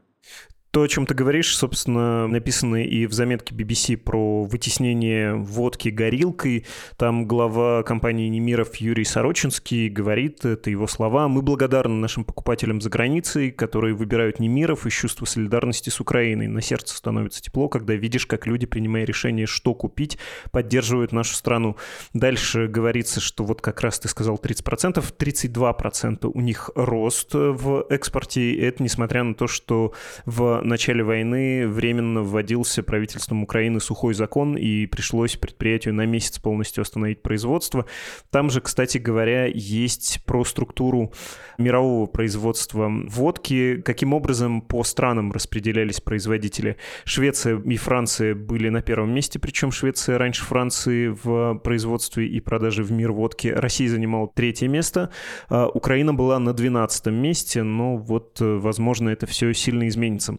То, 0.76 0.82
о 0.82 0.90
чем 0.90 1.06
ты 1.06 1.14
говоришь, 1.14 1.56
собственно, 1.56 2.28
написано 2.28 2.84
и 2.84 3.06
в 3.06 3.14
заметке 3.14 3.56
BBC 3.56 3.96
про 3.96 4.44
вытеснение 4.44 5.34
водки 5.34 5.88
горилкой. 5.88 6.66
Там 6.98 7.28
глава 7.28 7.82
компании 7.84 8.28
Немиров 8.28 8.76
Юрий 8.76 9.06
Сорочинский 9.06 9.88
говорит, 9.88 10.44
это 10.44 10.70
его 10.70 10.86
слова, 10.88 11.30
«Мы 11.30 11.44
благодарны 11.44 11.96
нашим 11.96 12.26
покупателям 12.26 12.82
за 12.82 12.90
границей, 12.90 13.52
которые 13.52 13.96
выбирают 13.96 14.42
Немиров 14.42 14.86
из 14.86 14.92
чувства 14.92 15.24
солидарности 15.24 15.90
с 15.90 16.02
Украиной. 16.02 16.48
На 16.48 16.60
сердце 16.60 16.98
становится 16.98 17.42
тепло, 17.42 17.70
когда 17.70 17.94
видишь, 17.94 18.26
как 18.26 18.46
люди, 18.46 18.66
принимая 18.66 19.06
решение, 19.06 19.46
что 19.46 19.76
купить, 19.76 20.18
поддерживают 20.52 21.14
нашу 21.14 21.36
страну». 21.36 21.78
Дальше 22.14 22.68
говорится, 22.68 23.22
что 23.22 23.46
вот 23.46 23.62
как 23.62 23.80
раз 23.80 24.00
ты 24.00 24.10
сказал 24.10 24.36
30%, 24.44 25.02
32% 25.18 26.32
у 26.34 26.42
них 26.42 26.70
рост 26.76 27.30
в 27.34 27.86
экспорте. 27.90 28.58
Это 28.58 28.84
несмотря 28.84 29.24
на 29.24 29.36
то, 29.36 29.48
что 29.48 29.94
в 30.26 30.65
начале 30.66 31.04
войны 31.04 31.68
временно 31.68 32.22
вводился 32.22 32.84
правительством 32.84 33.44
Украины 33.44 33.80
сухой 33.80 34.14
закон, 34.14 34.58
и 34.58 34.86
пришлось 34.86 35.36
предприятию 35.36 35.94
на 35.94 36.06
месяц 36.06 36.40
полностью 36.40 36.82
остановить 36.82 37.22
производство. 37.22 37.86
Там 38.32 38.50
же, 38.50 38.62
кстати 38.62 38.98
говоря, 38.98 39.46
есть 39.46 40.22
про 40.26 40.44
структуру 40.44 41.14
мирового 41.58 42.06
производства 42.06 42.92
водки, 43.08 43.82
каким 43.84 44.14
образом 44.14 44.62
по 44.62 44.84
странам 44.84 45.32
распределялись 45.32 46.02
производители. 46.02 46.78
Швеция 47.04 47.60
и 47.60 47.78
Франция 47.78 48.36
были 48.36 48.70
на 48.70 48.82
первом 48.82 49.14
месте, 49.14 49.40
причем 49.40 49.72
Швеция 49.72 50.18
раньше 50.18 50.44
Франции 50.44 51.08
в 51.08 51.60
производстве 51.64 52.28
и 52.28 52.40
продаже 52.40 52.84
в 52.84 52.92
мир 52.92 53.12
водки. 53.12 53.48
Россия 53.48 53.90
занимала 53.90 54.30
третье 54.34 54.68
место, 54.68 55.10
а 55.50 55.68
Украина 55.68 56.14
была 56.14 56.40
на 56.40 56.54
двенадцатом 56.54 57.16
месте, 57.16 57.64
но 57.64 57.98
вот, 57.98 58.38
возможно, 58.40 59.10
это 59.10 59.26
все 59.26 59.54
сильно 59.54 59.88
изменится. 59.88 60.38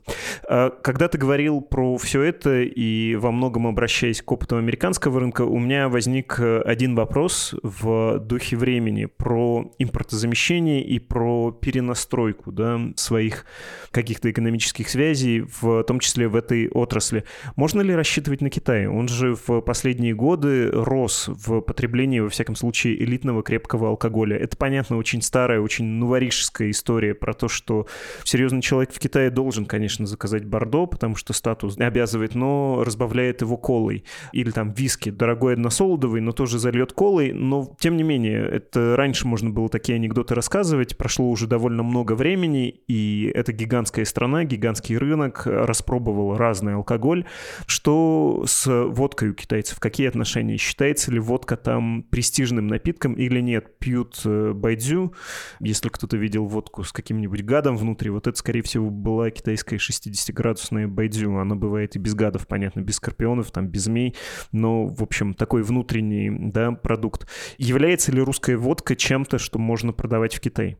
А, 0.48 0.70
когда 0.70 1.08
ты 1.08 1.18
говорил 1.18 1.60
про 1.60 1.96
все 1.98 2.22
это 2.22 2.62
и 2.62 3.16
во 3.16 3.32
многом 3.32 3.66
обращаясь 3.66 4.22
к 4.22 4.30
опыту 4.32 4.56
американского 4.56 5.20
рынка, 5.20 5.42
у 5.42 5.58
меня 5.58 5.88
возник 5.88 6.38
э, 6.38 6.60
один 6.62 6.94
вопрос 6.94 7.54
в 7.62 8.18
духе 8.18 8.56
времени 8.56 9.06
про 9.06 9.72
импортозамещение 9.78 10.84
и 10.84 10.98
про 11.08 11.52
перенастройку 11.52 12.52
да, 12.52 12.80
своих 12.96 13.44
каких-то 13.90 14.30
экономических 14.30 14.88
связей, 14.88 15.44
в 15.60 15.82
том 15.84 16.00
числе 16.00 16.28
в 16.28 16.36
этой 16.36 16.68
отрасли. 16.68 17.24
Можно 17.56 17.80
ли 17.80 17.94
рассчитывать 17.94 18.40
на 18.40 18.50
Китай? 18.50 18.86
Он 18.86 19.08
же 19.08 19.34
в 19.34 19.60
последние 19.60 20.14
годы 20.14 20.70
рос 20.70 21.28
в 21.28 21.60
потреблении, 21.60 22.20
во 22.20 22.28
всяком 22.28 22.56
случае, 22.56 23.02
элитного 23.02 23.42
крепкого 23.42 23.88
алкоголя. 23.88 24.36
Это, 24.36 24.56
понятно, 24.56 24.96
очень 24.96 25.22
старая, 25.22 25.60
очень 25.60 25.84
новорижская 25.84 26.70
история 26.70 27.14
про 27.14 27.34
то, 27.34 27.48
что 27.48 27.86
серьезный 28.24 28.62
человек 28.62 28.92
в 28.92 28.98
Китае 28.98 29.30
должен, 29.30 29.66
конечно, 29.66 30.06
заказать 30.06 30.44
бордо, 30.44 30.86
потому 30.86 31.16
что 31.16 31.32
статус 31.32 31.78
обязывает, 31.78 32.34
но 32.34 32.82
разбавляет 32.84 33.42
его 33.42 33.56
колой. 33.56 34.04
Или 34.32 34.50
там 34.50 34.72
виски, 34.72 35.10
дорогой 35.10 35.54
односолодовый, 35.54 36.20
но 36.20 36.32
тоже 36.32 36.58
зальет 36.58 36.92
колой. 36.92 37.32
Но, 37.32 37.74
тем 37.78 37.96
не 37.96 38.02
менее, 38.02 38.46
это 38.46 38.96
раньше 38.96 39.26
можно 39.26 39.50
было 39.50 39.68
такие 39.68 39.96
анекдоты 39.96 40.34
рассказывать. 40.34 40.95
Прошло 40.96 41.28
уже 41.30 41.46
довольно 41.46 41.82
много 41.82 42.14
времени, 42.14 42.68
и 42.88 43.32
гигантская 43.56 43.96
гигантская 43.96 44.04
страна, 44.04 44.44
гигантский 44.44 44.96
рынок, 44.96 45.42
распробовал 45.46 46.36
разный 46.36 46.74
алкоголь. 46.74 47.24
Что 47.66 48.44
с 48.46 48.66
водкой 48.66 49.30
у 49.30 49.34
китайцев? 49.34 49.78
Какие 49.78 50.08
отношения? 50.08 50.56
Считается 50.56 51.10
ли 51.12 51.18
водка 51.18 51.56
там 51.56 52.02
престижным 52.10 52.66
напитком 52.66 53.14
или 53.14 53.40
нет? 53.40 53.78
Пьют 53.78 54.20
э, 54.24 54.52
байдзю. 54.52 55.14
Если 55.60 55.88
кто-то 55.88 56.16
видел 56.16 56.46
водку 56.46 56.84
с 56.84 56.92
каким-нибудь 56.92 57.44
гадом 57.44 57.76
внутри, 57.76 58.10
вот 58.10 58.26
это, 58.26 58.38
скорее 58.38 58.62
всего, 58.62 58.90
была 58.90 59.30
китайская 59.30 59.76
60-градусная 59.76 60.88
байдзю. 60.88 61.36
Она 61.36 61.54
бывает 61.54 61.96
и 61.96 61.98
без 61.98 62.14
гадов, 62.14 62.46
понятно, 62.46 62.80
без 62.80 62.96
скорпионов, 62.96 63.50
там, 63.50 63.68
без 63.68 63.84
змей. 63.84 64.14
Но, 64.52 64.86
в 64.86 65.02
общем, 65.02 65.34
такой 65.34 65.62
внутренний 65.62 66.30
да, 66.30 66.72
продукт. 66.72 67.28
Является 67.58 68.12
ли 68.12 68.20
русская 68.20 68.56
водка 68.56 68.96
чем-то, 68.96 69.38
что 69.38 69.58
можно 69.58 69.92
продавать 69.92 70.34
в 70.34 70.40
Китае? 70.40 70.78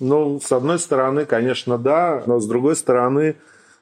Ну, 0.00 0.38
с 0.40 0.52
одной 0.52 0.78
стороны, 0.78 1.24
конечно, 1.24 1.76
да, 1.76 2.22
но 2.26 2.38
с 2.38 2.46
другой 2.46 2.76
стороны, 2.76 3.34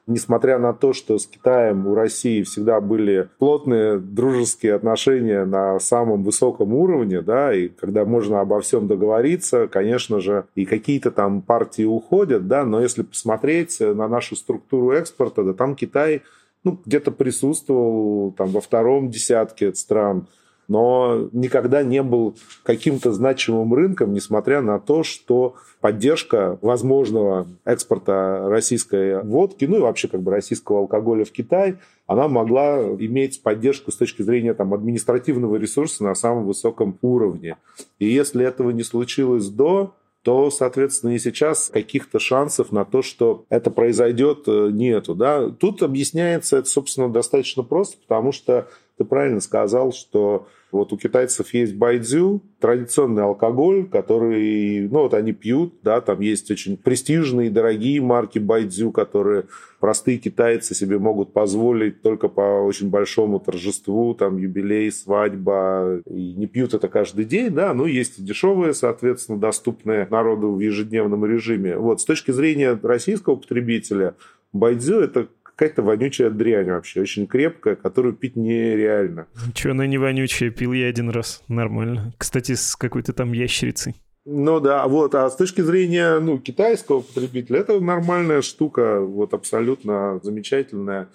несмотря 0.06 0.58
на 0.58 0.72
то, 0.72 0.94
что 0.94 1.18
с 1.18 1.26
Китаем 1.26 1.86
у 1.86 1.94
России 1.94 2.42
всегда 2.42 2.80
были 2.80 3.28
плотные 3.38 3.98
дружеские 3.98 4.74
отношения 4.74 5.44
на 5.44 5.78
самом 5.78 6.22
высоком 6.22 6.72
уровне, 6.72 7.20
да, 7.20 7.54
и 7.54 7.68
когда 7.68 8.06
можно 8.06 8.40
обо 8.40 8.60
всем 8.62 8.86
договориться, 8.86 9.68
конечно 9.68 10.20
же, 10.20 10.46
и 10.54 10.64
какие-то 10.64 11.10
там 11.10 11.42
партии 11.42 11.84
уходят, 11.84 12.48
да, 12.48 12.64
но 12.64 12.80
если 12.80 13.02
посмотреть 13.02 13.78
на 13.80 14.08
нашу 14.08 14.36
структуру 14.36 14.92
экспорта, 14.92 15.44
да, 15.44 15.52
там 15.52 15.76
Китай 15.76 16.22
ну, 16.64 16.80
где-то 16.84 17.10
присутствовал 17.10 18.32
там 18.32 18.48
во 18.48 18.60
втором 18.60 19.10
десятке 19.10 19.74
стран, 19.74 20.28
но 20.68 21.28
никогда 21.32 21.82
не 21.82 22.02
был 22.02 22.36
каким-то 22.62 23.12
значимым 23.12 23.72
рынком, 23.74 24.12
несмотря 24.12 24.60
на 24.60 24.78
то, 24.78 25.02
что 25.02 25.54
поддержка 25.80 26.58
возможного 26.62 27.46
экспорта 27.64 28.48
российской 28.48 29.22
водки, 29.22 29.64
ну 29.64 29.76
и 29.76 29.80
вообще 29.80 30.08
как 30.08 30.22
бы 30.22 30.30
российского 30.30 30.80
алкоголя 30.80 31.24
в 31.24 31.32
Китай, 31.32 31.76
она 32.06 32.28
могла 32.28 32.80
иметь 32.98 33.42
поддержку 33.42 33.90
с 33.90 33.96
точки 33.96 34.22
зрения 34.22 34.54
там, 34.54 34.74
административного 34.74 35.56
ресурса 35.56 36.04
на 36.04 36.14
самом 36.14 36.46
высоком 36.46 36.98
уровне. 37.02 37.56
И 37.98 38.06
если 38.06 38.44
этого 38.44 38.70
не 38.70 38.82
случилось 38.82 39.48
до 39.48 39.94
то, 40.26 40.50
соответственно, 40.50 41.12
и 41.12 41.20
сейчас 41.20 41.70
каких-то 41.72 42.18
шансов 42.18 42.72
на 42.72 42.84
то, 42.84 43.00
что 43.00 43.44
это 43.48 43.70
произойдет, 43.70 44.42
э, 44.48 44.70
нету. 44.72 45.14
Да? 45.14 45.50
Тут 45.50 45.84
объясняется 45.84 46.56
это, 46.56 46.68
собственно, 46.68 47.08
достаточно 47.08 47.62
просто, 47.62 47.96
потому 47.98 48.32
что 48.32 48.66
ты 48.98 49.04
правильно 49.04 49.40
сказал, 49.40 49.92
что 49.92 50.48
вот 50.72 50.92
у 50.92 50.96
китайцев 50.96 51.52
есть 51.54 51.74
байдзю, 51.74 52.42
традиционный 52.60 53.22
алкоголь, 53.22 53.88
который, 53.88 54.88
ну 54.88 55.00
вот 55.00 55.14
они 55.14 55.32
пьют, 55.32 55.74
да, 55.82 56.00
там 56.00 56.20
есть 56.20 56.50
очень 56.50 56.76
престижные, 56.76 57.50
дорогие 57.50 58.00
марки 58.00 58.38
байдзю, 58.38 58.90
которые 58.90 59.44
простые 59.80 60.18
китайцы 60.18 60.74
себе 60.74 60.98
могут 60.98 61.32
позволить 61.32 62.02
только 62.02 62.28
по 62.28 62.62
очень 62.62 62.90
большому 62.90 63.38
торжеству, 63.38 64.14
там 64.14 64.38
юбилей, 64.38 64.90
свадьба, 64.90 66.00
и 66.06 66.34
не 66.34 66.46
пьют 66.46 66.74
это 66.74 66.88
каждый 66.88 67.26
день, 67.26 67.50
да, 67.50 67.72
но 67.74 67.86
есть 67.86 68.18
и 68.18 68.22
дешевые, 68.22 68.74
соответственно, 68.74 69.38
доступные 69.38 70.06
народу 70.10 70.52
в 70.52 70.60
ежедневном 70.60 71.24
режиме. 71.24 71.76
Вот, 71.76 72.00
с 72.00 72.04
точки 72.04 72.30
зрения 72.30 72.78
российского 72.82 73.36
потребителя, 73.36 74.14
байдзю 74.52 75.00
это 75.00 75.28
какая-то 75.56 75.82
вонючая 75.82 76.30
дрянь 76.30 76.70
вообще, 76.70 77.00
очень 77.00 77.26
крепкая, 77.26 77.76
которую 77.76 78.14
пить 78.14 78.36
нереально. 78.36 79.26
Ничего, 79.46 79.72
она 79.72 79.86
не 79.86 79.96
вонючая, 79.98 80.50
пил 80.50 80.72
я 80.72 80.86
один 80.86 81.08
раз, 81.08 81.42
нормально. 81.48 82.12
Кстати, 82.18 82.52
с 82.52 82.76
какой-то 82.76 83.14
там 83.14 83.32
ящерицей. 83.32 83.94
Ну 84.26 84.60
да, 84.60 84.86
вот, 84.86 85.14
а 85.14 85.30
с 85.30 85.36
точки 85.36 85.62
зрения 85.62 86.18
ну, 86.18 86.38
китайского 86.38 87.00
потребителя, 87.00 87.60
это 87.60 87.80
нормальная 87.80 88.42
штука, 88.42 89.00
вот 89.00 89.32
абсолютно 89.32 90.20
замечательная. 90.22 91.08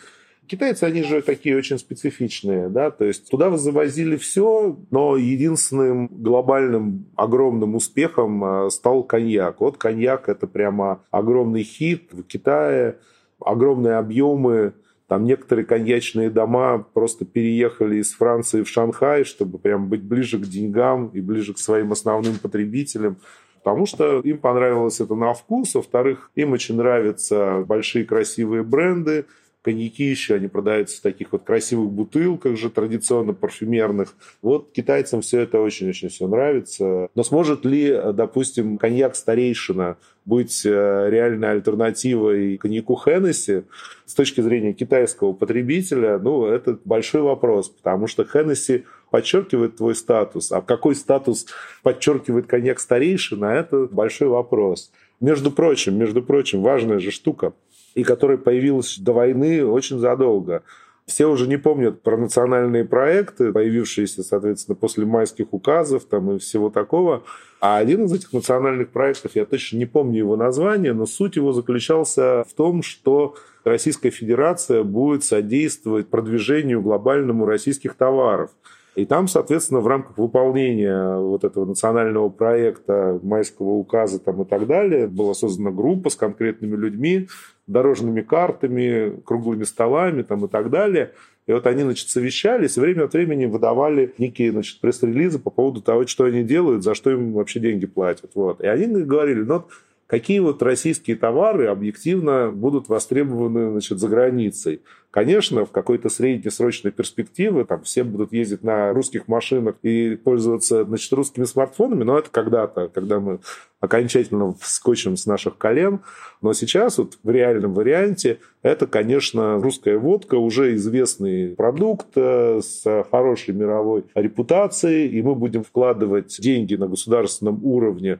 Китайцы, 0.47 0.85
они 0.85 1.03
же 1.03 1.21
такие 1.21 1.55
очень 1.55 1.77
специфичные, 1.77 2.67
да, 2.69 2.89
то 2.89 3.05
есть 3.05 3.29
туда 3.29 3.55
завозили 3.57 4.15
все, 4.15 4.77
но 4.89 5.17
единственным 5.17 6.07
глобальным 6.07 7.05
огромным 7.15 7.75
успехом 7.75 8.43
э, 8.43 8.69
стал 8.69 9.03
коньяк. 9.03 9.61
Вот 9.61 9.77
коньяк 9.77 10.27
это 10.27 10.47
прямо 10.47 11.03
огромный 11.11 11.63
хит 11.63 12.09
в 12.11 12.23
Китае, 12.23 12.97
огромные 13.45 13.95
объемы. 13.95 14.73
Там 15.07 15.25
некоторые 15.25 15.65
коньячные 15.65 16.29
дома 16.29 16.85
просто 16.93 17.25
переехали 17.25 17.97
из 17.97 18.13
Франции 18.13 18.63
в 18.63 18.69
Шанхай, 18.69 19.25
чтобы 19.25 19.57
прям 19.57 19.89
быть 19.89 20.03
ближе 20.03 20.37
к 20.39 20.43
деньгам 20.43 21.07
и 21.07 21.19
ближе 21.19 21.53
к 21.53 21.57
своим 21.57 21.91
основным 21.91 22.37
потребителям. 22.37 23.17
Потому 23.63 23.85
что 23.85 24.21
им 24.21 24.37
понравилось 24.37 25.01
это 25.01 25.15
на 25.15 25.33
вкус. 25.33 25.75
Во-вторых, 25.75 26.31
им 26.35 26.53
очень 26.53 26.75
нравятся 26.75 27.63
большие 27.67 28.05
красивые 28.05 28.63
бренды, 28.63 29.25
коньяки 29.61 30.03
еще, 30.03 30.35
они 30.35 30.47
продаются 30.47 30.97
в 30.97 31.01
таких 31.01 31.31
вот 31.31 31.43
красивых 31.43 31.91
бутылках 31.91 32.57
же, 32.57 32.69
традиционно 32.69 33.33
парфюмерных. 33.33 34.15
Вот 34.41 34.71
китайцам 34.71 35.21
все 35.21 35.41
это 35.41 35.59
очень-очень 35.59 36.09
все 36.09 36.27
нравится. 36.27 37.09
Но 37.15 37.23
сможет 37.23 37.65
ли, 37.65 37.91
допустим, 38.13 38.77
коньяк 38.77 39.15
старейшина 39.15 39.97
быть 40.25 40.65
э, 40.65 40.69
реальной 41.09 41.51
альтернативой 41.51 42.57
коньяку 42.57 42.95
Хеннесси 42.95 43.63
с 44.05 44.13
точки 44.13 44.41
зрения 44.41 44.73
китайского 44.73 45.33
потребителя, 45.33 46.19
ну, 46.19 46.45
это 46.45 46.77
большой 46.85 47.21
вопрос, 47.21 47.69
потому 47.69 48.07
что 48.07 48.23
Хеннесси 48.23 48.85
подчеркивает 49.09 49.77
твой 49.77 49.95
статус, 49.95 50.51
а 50.51 50.61
какой 50.61 50.95
статус 50.95 51.47
подчеркивает 51.81 52.45
коньяк 52.45 52.79
старейшина, 52.79 53.45
это 53.45 53.87
большой 53.87 54.27
вопрос. 54.27 54.91
Между 55.19 55.51
прочим, 55.51 55.97
между 55.97 56.21
прочим, 56.21 56.61
важная 56.61 56.99
же 56.99 57.11
штука– 57.11 57.53
и 57.95 58.03
которая 58.03 58.37
появилась 58.37 58.97
до 58.97 59.13
войны 59.13 59.65
очень 59.65 59.99
задолго. 59.99 60.63
Все 61.05 61.25
уже 61.25 61.47
не 61.47 61.57
помнят 61.57 62.03
про 62.03 62.15
национальные 62.15 62.85
проекты, 62.85 63.51
появившиеся, 63.51 64.23
соответственно, 64.23 64.75
после 64.75 65.05
майских 65.05 65.53
указов 65.53 66.05
там, 66.05 66.31
и 66.31 66.39
всего 66.39 66.69
такого. 66.69 67.23
А 67.59 67.77
один 67.77 68.05
из 68.05 68.13
этих 68.13 68.31
национальных 68.33 68.89
проектов, 68.89 69.31
я 69.35 69.45
точно 69.45 69.77
не 69.77 69.85
помню 69.85 70.19
его 70.19 70.35
название, 70.35 70.93
но 70.93 71.05
суть 71.05 71.35
его 71.35 71.51
заключался 71.51 72.45
в 72.47 72.53
том, 72.53 72.81
что 72.81 73.35
Российская 73.63 74.09
Федерация 74.09 74.83
будет 74.83 75.23
содействовать 75.23 76.07
продвижению 76.07 76.81
глобальному 76.81 77.45
российских 77.45 77.95
товаров. 77.95 78.51
И 78.95 79.05
там, 79.05 79.27
соответственно, 79.27 79.79
в 79.79 79.87
рамках 79.87 80.17
выполнения 80.17 81.17
вот 81.17 81.45
этого 81.45 81.65
национального 81.65 82.29
проекта, 82.29 83.19
майского 83.23 83.69
указа 83.69 84.19
там 84.19 84.41
и 84.41 84.45
так 84.45 84.67
далее, 84.67 85.07
была 85.07 85.33
создана 85.33 85.71
группа 85.71 86.09
с 86.09 86.15
конкретными 86.15 86.75
людьми, 86.75 87.29
дорожными 87.71 88.21
картами, 88.21 89.19
круглыми 89.25 89.63
столами 89.63 90.21
там, 90.21 90.45
и 90.45 90.47
так 90.47 90.69
далее. 90.69 91.11
И 91.47 91.53
вот 91.53 91.65
они, 91.65 91.83
значит, 91.83 92.09
совещались, 92.09 92.77
время 92.77 93.05
от 93.05 93.13
времени 93.13 93.45
выдавали 93.45 94.13
некие, 94.17 94.51
значит, 94.51 94.79
пресс-релизы 94.79 95.39
по 95.39 95.49
поводу 95.49 95.81
того, 95.81 96.05
что 96.05 96.25
они 96.25 96.43
делают, 96.43 96.83
за 96.83 96.93
что 96.93 97.09
им 97.11 97.33
вообще 97.33 97.59
деньги 97.59 97.87
платят. 97.87 98.31
Вот. 98.35 98.61
И 98.61 98.67
они 98.67 98.85
говорили, 99.03 99.41
ну, 99.41 99.65
какие 100.11 100.39
вот 100.39 100.61
российские 100.61 101.15
товары 101.15 101.67
объективно 101.67 102.51
будут 102.51 102.89
востребованы 102.89 103.71
значит, 103.71 103.97
за 103.97 104.09
границей. 104.09 104.81
Конечно, 105.09 105.65
в 105.65 105.71
какой-то 105.71 106.09
среднесрочной 106.09 106.91
перспективе 106.91 107.63
там 107.63 107.83
все 107.83 108.03
будут 108.03 108.33
ездить 108.33 108.61
на 108.61 108.91
русских 108.91 109.29
машинах 109.29 109.75
и 109.83 110.17
пользоваться 110.17 110.83
значит, 110.83 111.13
русскими 111.13 111.45
смартфонами, 111.45 112.03
но 112.03 112.19
это 112.19 112.29
когда-то, 112.29 112.89
когда 112.89 113.21
мы 113.21 113.39
окончательно 113.79 114.53
вскочим 114.59 115.15
с 115.15 115.25
наших 115.25 115.57
колен. 115.57 116.01
Но 116.41 116.51
сейчас 116.51 116.97
вот 116.97 117.17
в 117.23 117.29
реальном 117.29 117.73
варианте 117.73 118.39
это, 118.63 118.87
конечно, 118.87 119.61
русская 119.61 119.97
водка, 119.97 120.35
уже 120.35 120.75
известный 120.75 121.55
продукт 121.55 122.07
э, 122.15 122.59
с 122.61 123.05
хорошей 123.09 123.53
мировой 123.53 124.03
репутацией, 124.13 125.07
и 125.07 125.21
мы 125.21 125.35
будем 125.35 125.63
вкладывать 125.63 126.35
деньги 126.41 126.75
на 126.75 126.89
государственном 126.89 127.63
уровне 127.63 128.19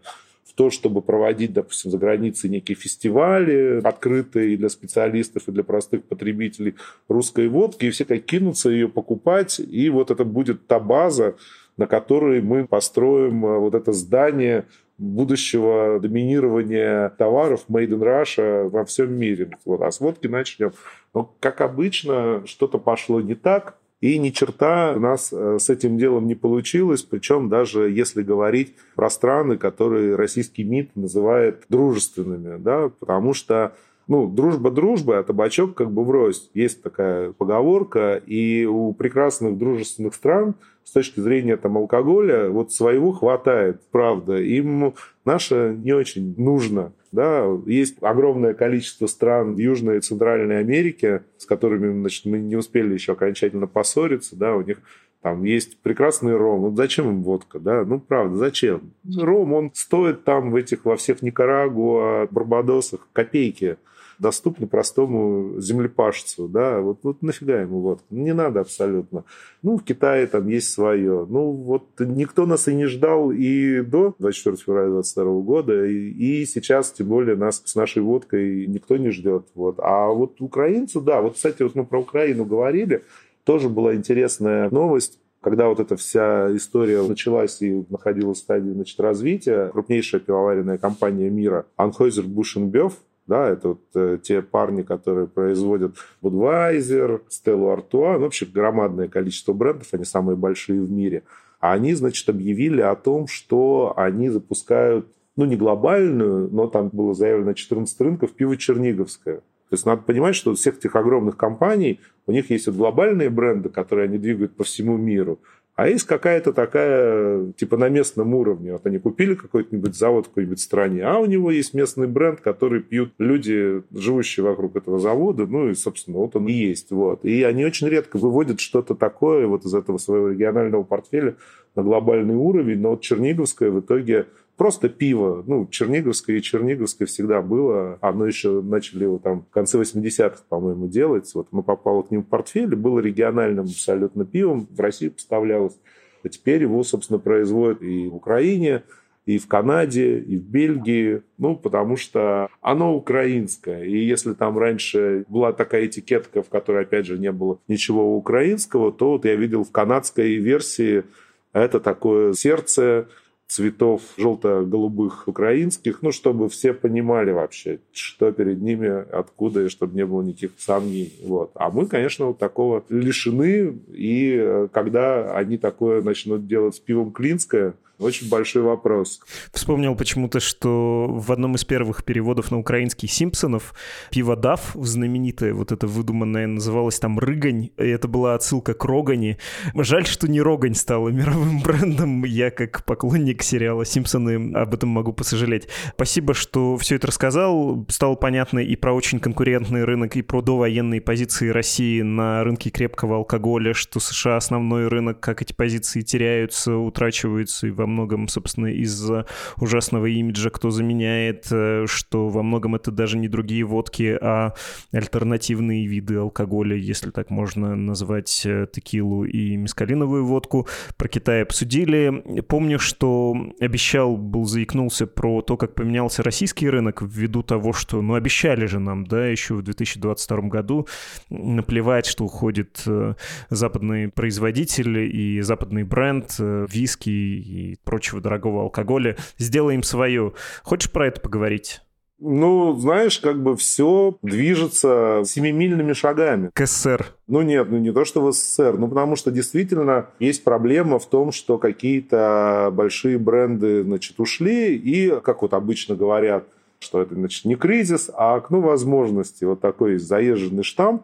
то, 0.62 0.70
чтобы 0.70 1.02
проводить, 1.02 1.54
допустим, 1.54 1.90
за 1.90 1.98
границей 1.98 2.48
некие 2.48 2.76
фестивали, 2.76 3.82
открытые 3.84 4.58
для 4.58 4.70
специалистов, 4.70 5.48
и 5.48 5.52
для 5.52 5.64
простых 5.64 6.04
потребителей 6.04 6.76
русской 7.08 7.48
водки, 7.48 7.86
и 7.86 7.90
все 7.90 8.06
как 8.06 8.22
кинутся 8.26 8.70
ее 8.70 8.88
покупать, 8.88 9.60
и 9.60 9.90
вот 9.90 10.12
это 10.12 10.24
будет 10.24 10.68
та 10.68 10.80
база, 10.80 11.36
на 11.78 11.88
которой 11.88 12.44
мы 12.44 12.68
построим 12.68 13.44
э, 13.44 13.58
вот 13.58 13.74
это 13.74 13.92
здание 13.92 14.66
будущего 15.00 16.00
доминирования 16.00 17.10
товаров 17.10 17.62
made 17.68 17.90
in 17.90 18.04
Russia 18.04 18.70
во 18.70 18.86
всем 18.86 19.12
мире. 19.16 19.58
Вот, 19.66 19.82
а 19.82 19.90
с 19.90 20.00
водки 20.00 20.28
начнем. 20.28 20.74
Но, 21.16 21.34
как 21.40 21.62
обычно, 21.62 22.44
что-то 22.46 22.78
пошло 22.78 23.20
не 23.20 23.34
так, 23.34 23.80
и 24.02 24.18
ни 24.18 24.32
черта 24.32 24.94
у 24.96 25.00
нас 25.00 25.32
э, 25.32 25.58
с 25.60 25.70
этим 25.70 25.98
делом 25.98 26.28
не 26.28 26.36
получилось, 26.36 27.04
причем 27.04 27.50
даже 27.50 27.90
если 27.90 28.24
говорить 28.24 28.76
про 28.96 29.10
страны, 29.10 29.58
которые 29.58 30.16
российский 30.16 30.64
МИД 30.64 30.96
называет 30.96 31.64
дружественными, 31.70 32.58
да, 32.58 32.90
потому 33.00 33.34
что 33.34 33.74
ну, 34.08 34.28
дружба 34.28 34.72
дружба, 34.72 35.20
а 35.20 35.24
табачок 35.24 35.76
как 35.76 35.92
бы 35.92 36.04
врозь. 36.04 36.50
Есть 36.54 36.82
такая 36.82 37.32
поговорка, 37.32 38.22
и 38.26 38.66
у 38.66 38.92
прекрасных 38.94 39.58
дружественных 39.58 40.16
стран 40.16 40.56
с 40.84 40.92
точки 40.92 41.20
зрения 41.20 41.56
там, 41.56 41.78
алкоголя 41.78 42.50
вот 42.50 42.74
своего 42.74 43.12
хватает, 43.12 43.82
правда. 43.92 44.38
Им 44.38 44.96
наше 45.24 45.78
не 45.82 45.94
очень 45.94 46.34
нужно. 46.38 46.92
Да, 47.12 47.46
есть 47.66 47.98
огромное 48.02 48.54
количество 48.54 49.06
стран 49.06 49.58
Южной 49.58 49.98
и 49.98 50.02
Центральной 50.02 50.60
Америке, 50.60 51.24
с 51.38 51.46
которыми 51.46 52.00
значит, 52.00 52.26
мы 52.26 52.40
не 52.40 52.56
успели 52.56 52.94
еще 52.94 53.14
окончательно 53.14 53.68
поссориться, 53.68 54.38
да, 54.38 54.56
у 54.56 54.62
них 54.62 54.78
там 55.22 55.44
есть 55.44 55.78
прекрасный 55.82 56.36
ром. 56.36 56.62
Вот 56.62 56.76
зачем 56.76 57.10
им 57.10 57.24
водка, 57.24 57.60
да? 57.60 57.86
Ну, 57.86 58.00
правда, 58.00 58.38
зачем? 58.38 58.94
Ром, 59.16 59.54
он 59.54 59.72
стоит 59.74 60.24
там 60.24 60.52
в 60.52 60.56
этих, 60.56 60.86
во 60.86 60.96
всех 60.96 61.22
Никарагуа, 61.22 62.28
Барбадосах 62.32 63.08
копейки 63.14 63.78
доступны 64.22 64.68
простому 64.68 65.60
землепашцу, 65.60 66.48
да, 66.48 66.80
вот, 66.80 67.00
вот 67.04 67.22
нафига 67.22 67.60
ему 67.62 67.80
водка? 67.80 68.06
Не 68.12 68.34
надо 68.34 68.62
абсолютно. 68.62 69.26
Ну, 69.64 69.78
в 69.78 69.84
Китае 69.84 70.28
там 70.28 70.48
есть 70.48 70.72
свое. 70.72 71.26
Ну, 71.28 71.52
вот 71.52 71.88
никто 72.00 72.46
нас 72.46 72.68
и 72.68 72.76
не 72.76 72.86
ждал 72.86 73.32
и 73.32 73.82
до 73.82 74.16
24 74.20 74.58
февраля 74.58 74.90
2022 74.92 75.42
года, 75.42 75.86
и, 75.86 76.12
и 76.12 76.46
сейчас, 76.46 76.92
тем 76.92 77.08
более, 77.08 77.36
нас 77.36 77.64
с 77.66 77.76
нашей 77.76 78.04
водкой 78.04 78.68
никто 78.68 78.98
не 78.98 79.10
ждет. 79.10 79.48
Вот. 79.56 79.80
А 79.80 80.08
вот 80.10 80.40
украинцу, 80.40 81.02
да, 81.02 81.22
вот, 81.22 81.36
кстати, 81.36 81.64
вот 81.64 81.74
мы 81.74 81.86
про 81.86 82.00
Украину 82.00 82.46
говорили, 82.46 83.04
тоже 83.44 83.70
была 83.70 83.96
интересная 83.96 84.70
новость 84.70 85.18
когда 85.44 85.70
вот 85.70 85.80
эта 85.80 85.96
вся 85.96 86.56
история 86.56 87.02
началась 87.02 87.64
и 87.64 87.84
находилась 87.90 88.38
в 88.38 88.42
стадии 88.42 88.70
значит, 88.70 89.00
развития, 89.00 89.70
крупнейшая 89.70 90.22
пивоваренная 90.22 90.78
компания 90.78 91.32
мира 91.32 91.66
Anheuser-Busch 91.80 92.58
InBev 92.58 92.94
да, 93.32 93.48
это 93.48 93.70
вот 93.70 93.82
э, 93.96 94.18
те 94.22 94.42
парни, 94.42 94.82
которые 94.82 95.26
производят 95.26 95.96
Budweiser, 96.22 97.22
Stella 97.30 97.78
Artois, 97.78 98.18
ну, 98.18 98.24
вообще 98.24 98.46
громадное 98.46 99.08
количество 99.08 99.54
брендов, 99.54 99.88
они 99.94 100.04
самые 100.04 100.36
большие 100.36 100.82
в 100.82 100.92
мире. 100.92 101.24
А 101.62 101.72
они, 101.72 101.94
значит, 101.94 102.28
объявили 102.28 102.82
о 102.82 102.94
том, 102.96 103.28
что 103.28 103.94
они 103.96 104.28
запускают, 104.28 105.08
ну, 105.38 105.46
не 105.46 105.56
глобальную, 105.56 106.50
но 106.52 106.68
там 106.68 106.90
было 106.90 107.14
заявлено 107.14 107.54
14 107.54 108.02
рынков, 108.02 108.34
пиво 108.34 108.58
черниговское. 108.58 109.38
То 109.38 109.76
есть 109.76 109.86
надо 109.86 110.02
понимать, 110.02 110.36
что 110.36 110.52
у 110.52 110.56
всех 110.56 110.80
этих 110.80 110.98
огромных 110.98 111.38
компаний, 111.38 112.02
у 112.28 112.34
них 112.34 112.50
есть 112.50 112.68
вот 112.68 112.76
глобальные 112.76 113.30
бренды, 113.30 113.70
которые 113.70 114.10
они 114.10 114.18
двигают 114.18 114.58
по 114.58 114.66
всему 114.66 114.98
миру, 114.98 115.40
а 115.82 115.88
есть 115.88 116.04
какая-то 116.04 116.54
такая, 116.54 117.54
типа 117.54 117.76
на 117.76 117.90
местном 117.90 118.36
уровне. 118.36 118.74
Вот 118.74 118.86
они 118.86 119.00
купили 119.00 119.34
какой-нибудь 119.34 119.96
завод 119.96 120.28
в 120.28 120.30
какой-нибудь 120.30 120.60
стране, 120.60 121.04
а 121.04 121.18
у 121.18 121.26
него 121.26 121.50
есть 121.50 121.74
местный 121.74 122.06
бренд, 122.06 122.40
который 122.40 122.82
пьют 122.82 123.14
люди, 123.18 123.82
живущие 123.92 124.44
вокруг 124.44 124.76
этого 124.76 125.00
завода. 125.00 125.48
Ну 125.48 125.70
и, 125.70 125.74
собственно, 125.74 126.20
вот 126.20 126.36
он 126.36 126.48
и 126.48 126.52
есть. 126.52 126.92
Вот. 126.92 127.26
И 127.26 127.42
они 127.42 127.66
очень 127.66 127.88
редко 127.88 128.18
выводят 128.18 128.60
что-то 128.60 128.94
такое 128.94 129.48
вот 129.48 129.66
из 129.66 129.74
этого 129.74 129.98
своего 129.98 130.30
регионального 130.30 130.84
портфеля 130.84 131.36
на 131.74 131.82
глобальный 131.82 132.36
уровень. 132.36 132.80
Но 132.80 132.92
вот 132.92 133.02
Черниговская 133.02 133.72
в 133.72 133.80
итоге 133.80 134.28
просто 134.62 134.90
пиво. 134.90 135.44
Ну, 135.48 135.66
Черниговское 135.66 136.36
и 136.38 136.42
Черниговское 136.44 137.08
всегда 137.08 137.42
было. 137.42 137.98
Оно 138.00 138.28
еще 138.28 138.62
начали 138.62 139.06
его 139.06 139.18
там 139.18 139.42
в 139.42 139.50
конце 139.50 139.80
80-х, 139.82 140.44
по-моему, 140.50 140.88
делать. 140.88 141.32
Вот 141.34 141.48
мы 141.50 141.64
попало 141.64 142.04
к 142.04 142.12
ним 142.12 142.22
в 142.22 142.28
портфель, 142.28 142.76
было 142.76 143.00
региональным 143.00 143.66
абсолютно 143.66 144.24
пивом, 144.24 144.68
в 144.70 144.80
России 144.80 145.10
поставлялось. 145.10 145.80
А 146.24 146.30
теперь 146.30 146.62
его, 146.62 146.84
собственно, 146.84 147.18
производят 147.18 147.82
и 147.82 148.08
в 148.08 148.16
Украине, 148.16 148.84
и 149.26 149.40
в 149.40 149.48
Канаде, 149.48 150.20
и 150.20 150.38
в 150.38 150.44
Бельгии, 150.44 151.24
ну, 151.40 151.56
потому 151.56 151.98
что 151.98 152.48
оно 152.62 152.96
украинское. 152.96 153.86
И 153.86 153.98
если 153.98 154.34
там 154.34 154.60
раньше 154.60 155.26
была 155.28 155.54
такая 155.54 155.88
этикетка, 155.88 156.44
в 156.44 156.50
которой, 156.50 156.84
опять 156.84 157.08
же, 157.08 157.18
не 157.18 157.32
было 157.32 157.58
ничего 157.68 158.16
украинского, 158.16 158.92
то 158.92 159.14
вот 159.14 159.26
я 159.26 159.34
видел 159.34 159.64
в 159.64 159.72
канадской 159.72 160.36
версии 160.36 161.04
это 161.52 161.80
такое 161.80 162.34
сердце 162.34 163.08
цветов 163.52 164.02
желто-голубых 164.18 165.28
украинских, 165.28 166.02
ну, 166.02 166.14
чтобы 166.14 166.48
все 166.48 166.74
понимали 166.74 167.32
вообще, 167.32 167.80
что 167.92 168.32
перед 168.32 168.62
ними, 168.62 168.88
откуда, 168.88 169.66
и 169.66 169.68
чтобы 169.68 169.94
не 169.94 170.06
было 170.06 170.22
никаких 170.22 170.52
сомнений. 170.58 171.12
Вот. 171.26 171.52
А 171.56 171.70
мы, 171.70 171.86
конечно, 171.86 172.28
вот 172.28 172.38
такого 172.38 172.86
лишены, 172.88 173.78
и 173.90 174.38
э, 174.40 174.68
когда 174.72 175.36
они 175.36 175.58
такое 175.58 176.02
начнут 176.02 176.48
делать 176.48 176.76
с 176.76 176.80
пивом 176.80 177.12
Клинское, 177.12 177.74
очень 178.02 178.30
большой 178.30 178.64
вопрос. 178.64 179.22
Вспомнил 179.54 179.96
почему-то, 179.96 180.40
что 180.40 181.08
в 181.08 181.32
одном 181.32 181.56
из 181.56 181.64
первых 181.64 182.04
переводов 182.04 182.52
на 182.52 182.58
украинский 182.58 183.08
«Симпсонов» 183.08 183.74
пиво 184.10 184.36
«Дав», 184.36 184.72
знаменитое, 184.76 185.54
вот 185.54 185.72
это 185.72 185.88
выдуманное, 185.88 186.48
называлось 186.48 187.00
там 187.00 187.20
«Рыгань», 187.20 187.70
и 187.78 187.88
это 187.88 188.08
была 188.08 188.36
отсылка 188.36 188.74
к 188.74 188.84
«Рогани». 188.86 189.38
Жаль, 189.76 190.06
что 190.06 190.28
не 190.28 190.42
«Рогань» 190.42 190.76
стала 190.76 191.10
мировым 191.10 191.60
брендом. 191.64 192.26
Я, 192.26 192.52
как 192.52 192.84
поклонник 192.86 193.44
сериала 193.44 193.86
«Симпсоны», 193.86 194.56
об 194.56 194.74
этом 194.74 194.90
могу 194.90 195.14
посожалеть. 195.14 195.68
Спасибо, 195.96 196.34
что 196.34 196.78
все 196.78 196.96
это 196.96 197.08
рассказал. 197.08 197.86
Стало 197.90 198.16
понятно 198.16 198.60
и 198.60 198.76
про 198.76 198.94
очень 198.94 199.20
конкурентный 199.20 199.84
рынок, 199.84 200.16
и 200.16 200.22
про 200.22 200.42
довоенные 200.42 201.02
позиции 201.02 201.50
России 201.50 202.02
на 202.02 202.44
рынке 202.44 202.70
крепкого 202.70 203.18
алкоголя, 203.18 203.74
что 203.74 204.00
США 204.00 204.38
основной 204.38 204.88
рынок, 204.88 205.20
как 205.20 205.42
эти 205.42 205.54
позиции 205.54 206.02
теряются, 206.02 206.76
утрачиваются 206.76 207.68
и 207.68 207.72
во 207.72 207.86
многом, 207.92 208.28
собственно, 208.28 208.68
из-за 208.68 209.26
ужасного 209.58 210.08
имиджа, 210.08 210.50
кто 210.50 210.72
заменяет, 210.72 211.48
э, 211.52 211.86
что 211.88 212.30
во 212.30 212.44
многом 212.44 212.76
это 212.76 212.92
даже 212.92 213.18
не 213.18 213.28
другие 213.28 213.64
водки, 213.64 214.18
а 214.22 214.54
альтернативные 214.92 215.86
виды 215.86 216.16
алкоголя, 216.16 216.76
если 216.76 217.12
так 217.12 217.30
можно 217.30 217.76
назвать 217.76 218.44
э, 218.46 218.68
текилу 218.72 219.26
и 219.26 219.56
мискалиновую 219.58 220.26
водку. 220.26 220.68
Про 220.98 221.08
Китай 221.08 221.44
обсудили. 221.44 222.42
Помню, 222.48 222.80
что 222.80 223.36
обещал, 223.60 224.18
был 224.18 224.46
заикнулся 224.46 225.08
про 225.08 225.42
то, 225.42 225.58
как 225.58 225.76
поменялся 225.76 226.24
российский 226.24 226.70
рынок 226.70 227.02
ввиду 227.02 227.44
того, 227.44 227.74
что, 227.74 228.02
ну, 228.02 228.16
обещали 228.16 228.66
же 228.66 228.80
нам, 228.80 229.06
да, 229.06 229.28
еще 229.28 229.56
в 229.56 229.62
2022 229.62 230.38
году 230.50 230.88
наплевать, 231.30 232.06
что 232.06 232.26
уходит 232.26 232.84
э, 232.88 233.14
западный 233.50 234.10
производитель 234.10 234.98
и 235.00 235.42
западный 235.42 235.84
бренд, 235.84 236.36
виски 236.40 237.10
и 237.10 237.71
прочего 237.84 238.22
дорогого 238.22 238.64
алкоголя. 238.64 239.18
Сделаем 239.38 239.84
свою. 239.84 240.34
Хочешь 240.64 240.92
про 240.92 241.08
это 241.08 241.22
поговорить? 241.22 241.82
Ну, 242.24 242.76
знаешь, 242.76 243.18
как 243.18 243.42
бы 243.42 243.58
все 243.58 244.16
движется 244.22 245.24
семимильными 245.26 245.94
шагами. 245.94 246.52
К 246.54 246.68
СССР. 246.68 247.08
Ну 247.28 247.42
нет, 247.42 247.72
ну 247.72 247.80
не 247.80 247.92
то, 247.92 248.06
что 248.06 248.22
в 248.22 248.32
СССР, 248.32 248.78
ну 248.78 248.88
потому 248.88 249.16
что 249.16 249.32
действительно 249.32 250.06
есть 250.20 250.44
проблема 250.44 251.00
в 251.00 251.10
том, 251.10 251.32
что 251.32 251.58
какие-то 251.58 252.70
большие 252.74 253.18
бренды, 253.18 253.82
значит, 253.82 254.20
ушли, 254.20 254.76
и, 254.76 255.20
как 255.22 255.42
вот 255.42 255.56
обычно 255.56 255.96
говорят, 255.96 256.46
что 256.78 257.02
это, 257.02 257.16
значит, 257.16 257.46
не 257.46 257.56
кризис, 257.56 258.12
а 258.14 258.36
окно 258.36 258.62
возможностей. 258.62 259.46
Вот 259.46 259.60
такой 259.60 259.98
заезженный 259.98 260.64
штамп. 260.64 261.02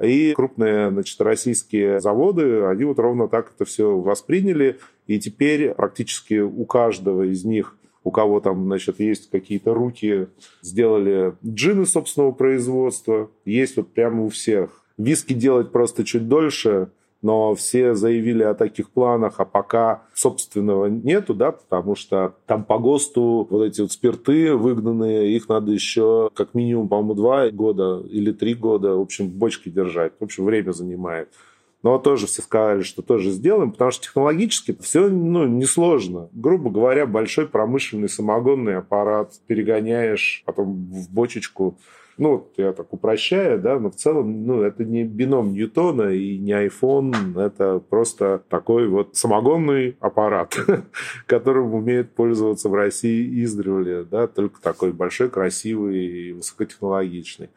И 0.00 0.32
крупные 0.34 0.90
значит, 0.90 1.20
российские 1.20 2.00
заводы, 2.00 2.64
они 2.64 2.84
вот 2.84 2.98
ровно 2.98 3.28
так 3.28 3.52
это 3.54 3.64
все 3.64 3.96
восприняли. 3.96 4.78
И 5.06 5.18
теперь 5.18 5.72
практически 5.74 6.40
у 6.40 6.64
каждого 6.64 7.22
из 7.22 7.44
них 7.44 7.76
у 8.06 8.12
кого 8.12 8.38
там, 8.38 8.66
значит, 8.66 9.00
есть 9.00 9.30
какие-то 9.30 9.74
руки, 9.74 10.28
сделали 10.62 11.34
джины 11.44 11.86
собственного 11.86 12.30
производства, 12.30 13.30
есть 13.44 13.76
вот 13.76 13.92
прямо 13.92 14.22
у 14.22 14.28
всех. 14.28 14.84
Виски 14.96 15.32
делать 15.32 15.72
просто 15.72 16.04
чуть 16.04 16.28
дольше, 16.28 16.90
но 17.26 17.56
все 17.56 17.96
заявили 17.96 18.44
о 18.44 18.54
таких 18.54 18.88
планах, 18.90 19.34
а 19.38 19.44
пока 19.44 20.04
собственного 20.14 20.86
нету, 20.86 21.34
да, 21.34 21.50
потому 21.50 21.96
что 21.96 22.36
там 22.46 22.62
по 22.62 22.78
ГОСТу 22.78 23.48
вот 23.50 23.64
эти 23.64 23.80
вот 23.80 23.90
спирты 23.90 24.54
выгнанные, 24.54 25.34
их 25.34 25.48
надо 25.48 25.72
еще 25.72 26.30
как 26.34 26.54
минимум, 26.54 26.88
по-моему, 26.88 27.14
два 27.14 27.50
года 27.50 28.00
или 28.08 28.30
три 28.30 28.54
года, 28.54 28.94
в 28.94 29.00
общем, 29.00 29.26
в 29.26 29.34
бочке 29.34 29.70
держать. 29.70 30.12
В 30.20 30.24
общем, 30.24 30.44
время 30.44 30.70
занимает. 30.70 31.28
но 31.82 31.98
тоже 31.98 32.28
все 32.28 32.42
сказали, 32.42 32.82
что 32.82 33.02
тоже 33.02 33.32
сделаем, 33.32 33.72
потому 33.72 33.90
что 33.90 34.04
технологически 34.04 34.76
все 34.80 35.08
ну, 35.08 35.48
несложно. 35.48 36.28
Грубо 36.32 36.70
говоря, 36.70 37.06
большой 37.06 37.48
промышленный 37.48 38.08
самогонный 38.08 38.76
аппарат 38.76 39.32
перегоняешь 39.48 40.44
потом 40.46 40.74
в 40.92 41.12
бочечку 41.12 41.76
ну, 42.18 42.48
я 42.56 42.72
так 42.72 42.92
упрощаю, 42.92 43.60
да, 43.60 43.78
но 43.78 43.90
в 43.90 43.96
целом, 43.96 44.46
ну, 44.46 44.62
это 44.62 44.84
не 44.84 45.04
бином 45.04 45.52
Ньютона 45.52 46.14
и 46.14 46.38
не 46.38 46.52
iPhone, 46.52 47.38
это 47.38 47.78
просто 47.78 48.42
такой 48.48 48.88
вот 48.88 49.16
самогонный 49.16 49.96
аппарат, 50.00 50.56
которым 51.26 51.74
умеет 51.74 52.12
пользоваться 52.12 52.68
в 52.68 52.74
России 52.74 53.44
издревле, 53.44 54.04
да, 54.04 54.26
только 54.26 54.60
такой 54.62 54.92
большой, 54.92 55.28
красивый 55.28 56.06
и 56.06 56.32
высокотехнологичный. 56.32 57.50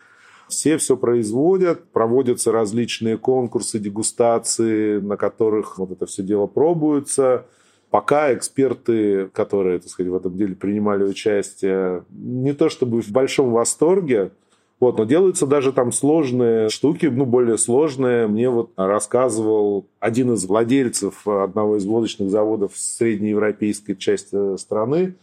Все 0.49 0.77
все 0.77 0.97
производят, 0.97 1.85
проводятся 1.91 2.51
различные 2.51 3.17
конкурсы, 3.17 3.77
дегустации, 3.77 4.99
на 4.99 5.15
которых 5.15 5.77
вот 5.77 5.91
это 5.91 6.07
все 6.07 6.23
дело 6.23 6.47
пробуется. 6.47 7.45
Пока 7.91 8.33
эксперты, 8.33 9.27
которые, 9.27 9.79
так 9.79 9.89
сказать, 9.89 10.11
в 10.11 10.15
этом 10.15 10.35
деле 10.35 10.55
принимали 10.55 11.03
участие, 11.03 12.03
не 12.09 12.53
то 12.53 12.69
чтобы 12.69 13.01
в 13.01 13.11
большом 13.11 13.51
восторге, 13.51 14.31
вот, 14.79 14.97
но 14.97 15.03
делаются 15.03 15.45
даже 15.45 15.73
там 15.73 15.91
сложные 15.91 16.69
штуки, 16.69 17.07
ну, 17.07 17.25
более 17.25 17.57
сложные. 17.57 18.27
Мне 18.27 18.49
вот 18.49 18.71
рассказывал 18.77 19.87
один 19.99 20.33
из 20.33 20.45
владельцев 20.45 21.27
одного 21.27 21.77
из 21.77 21.85
водочных 21.85 22.29
заводов 22.29 22.77
среднеевропейской 22.77 23.97
части 23.97 24.55
страны 24.57 25.15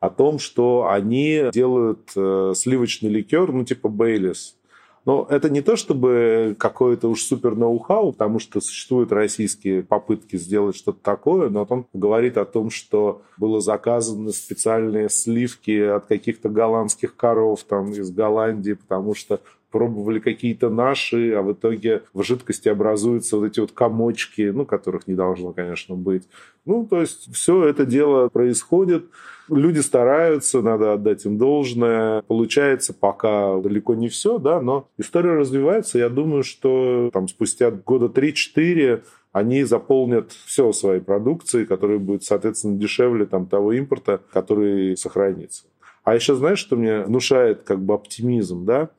о 0.00 0.10
том, 0.10 0.38
что 0.38 0.88
они 0.90 1.44
делают 1.52 2.10
э, 2.16 2.52
сливочный 2.56 3.08
ликер, 3.08 3.52
ну, 3.52 3.64
типа 3.64 3.88
Бейлис, 3.88 4.56
но 5.04 5.26
это 5.28 5.50
не 5.50 5.60
то 5.60 5.76
чтобы 5.76 6.56
какое-то 6.58 7.08
уж 7.08 7.22
супер 7.22 7.54
ноу-хау, 7.54 8.12
потому 8.12 8.38
что 8.38 8.60
существуют 8.60 9.12
российские 9.12 9.82
попытки 9.82 10.36
сделать 10.36 10.76
что-то 10.76 11.00
такое, 11.02 11.50
но 11.50 11.66
он 11.68 11.86
говорит 11.92 12.38
о 12.38 12.44
том, 12.44 12.70
что 12.70 13.22
было 13.36 13.60
заказаны 13.60 14.32
специальные 14.32 15.10
сливки 15.10 15.78
от 15.78 16.06
каких-то 16.06 16.48
голландских 16.48 17.16
коров 17.16 17.64
там 17.64 17.92
из 17.92 18.10
Голландии, 18.10 18.72
потому 18.72 19.14
что 19.14 19.40
пробовали 19.74 20.20
какие-то 20.20 20.70
наши, 20.70 21.32
а 21.32 21.42
в 21.42 21.52
итоге 21.52 22.04
в 22.12 22.22
жидкости 22.22 22.68
образуются 22.68 23.36
вот 23.36 23.46
эти 23.46 23.58
вот 23.58 23.72
комочки, 23.72 24.52
ну, 24.54 24.64
которых 24.64 25.08
не 25.08 25.14
должно, 25.14 25.52
конечно, 25.52 25.96
быть. 25.96 26.28
Ну, 26.64 26.86
то 26.86 27.00
есть 27.00 27.34
все 27.34 27.64
это 27.64 27.84
дело 27.84 28.28
происходит. 28.28 29.06
Люди 29.48 29.80
стараются, 29.80 30.62
надо 30.62 30.92
отдать 30.92 31.24
им 31.26 31.38
должное. 31.38 32.22
Получается 32.22 32.94
пока 32.94 33.58
далеко 33.58 33.96
не 33.96 34.06
все, 34.06 34.38
да, 34.38 34.60
но 34.60 34.86
история 34.96 35.32
развивается. 35.34 35.98
Я 35.98 36.08
думаю, 36.08 36.44
что 36.44 37.10
там 37.12 37.26
спустя 37.26 37.72
года 37.72 38.06
3-4 38.06 39.02
они 39.32 39.64
заполнят 39.64 40.30
все 40.30 40.70
своей 40.70 41.00
продукцией, 41.00 41.66
которая 41.66 41.98
будет, 41.98 42.22
соответственно, 42.22 42.78
дешевле 42.78 43.26
там, 43.26 43.46
того 43.46 43.72
импорта, 43.72 44.20
который 44.32 44.96
сохранится. 44.96 45.64
А 46.04 46.14
еще 46.14 46.36
знаешь, 46.36 46.60
что 46.60 46.76
мне 46.76 47.00
внушает 47.00 47.62
как 47.64 47.80
бы 47.80 47.94
оптимизм, 47.94 48.64
да? 48.64 48.90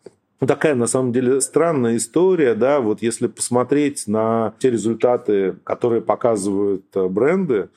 Ну, 0.45 0.47
такая, 0.47 0.75
на 0.75 0.85
самом 0.85 1.11
деле, 1.11 1.41
странная 1.41 1.97
история, 1.97 2.53
да, 2.53 2.79
вот 2.79 3.01
если 3.01 3.25
посмотреть 3.25 4.05
на 4.05 4.53
те 4.59 4.69
результаты, 4.69 5.55
которые 5.63 6.03
показывают 6.03 6.85
э, 6.93 7.07
бренды, 7.07 7.69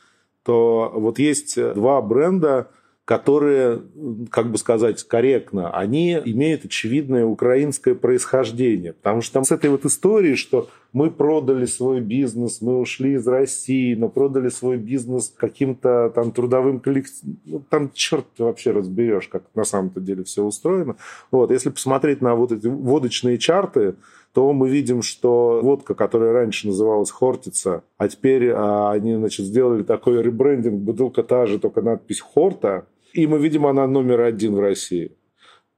то 0.43 0.93
вот 0.95 1.19
есть 1.19 1.57
два 1.57 2.03
бренда, 2.03 2.69
которые, 3.09 3.81
как 4.29 4.51
бы 4.51 4.59
сказать 4.59 5.03
корректно, 5.03 5.71
они 5.71 6.13
имеют 6.27 6.67
очевидное 6.67 7.25
украинское 7.25 7.95
происхождение. 7.95 8.93
Потому 8.93 9.23
что 9.23 9.33
там 9.33 9.45
с 9.45 9.51
этой 9.51 9.71
вот 9.71 9.87
историей, 9.87 10.35
что 10.35 10.69
мы 10.93 11.11
продали 11.11 11.65
свой 11.65 12.03
бизнес, 12.03 12.61
мы 12.61 12.79
ушли 12.79 13.15
из 13.15 13.27
России, 13.27 13.95
но 13.95 14.11
продали 14.11 14.51
свой 14.51 14.77
бизнес 14.77 15.33
каким-то 15.35 16.13
там 16.15 16.33
трудовым 16.33 16.81
коллективом. 16.81 17.39
Ну, 17.47 17.65
там 17.71 17.91
черт 17.95 18.27
ты 18.37 18.45
вообще 18.45 18.73
разберешь, 18.73 19.29
как 19.29 19.45
на 19.55 19.65
самом-то 19.65 20.01
деле 20.01 20.23
все 20.25 20.43
устроено. 20.43 20.97
Вот, 21.31 21.51
если 21.51 21.71
посмотреть 21.71 22.21
на 22.21 22.35
вот 22.35 22.53
эти 22.53 22.67
водочные 22.67 23.39
чарты, 23.39 23.95
то 24.35 24.53
мы 24.53 24.69
видим, 24.69 25.01
что 25.01 25.61
водка, 25.63 25.95
которая 25.95 26.35
раньше 26.35 26.67
называлась 26.67 27.11
Хортица, 27.11 27.85
а 27.97 28.07
теперь 28.07 28.51
а, 28.51 28.93
они 28.93 29.15
значит, 29.15 29.47
сделали 29.47 29.83
такой 29.83 30.23
ребрендинг, 30.23 30.79
бутылка 30.83 31.23
та 31.23 31.47
же, 31.47 31.59
только 31.59 31.81
надпись 31.81 32.21
Хорта, 32.21 32.85
и 33.13 33.27
мы 33.27 33.39
видим, 33.39 33.67
она 33.67 33.87
номер 33.87 34.23
один 34.23 34.55
в 34.55 34.61
России. 34.61 35.13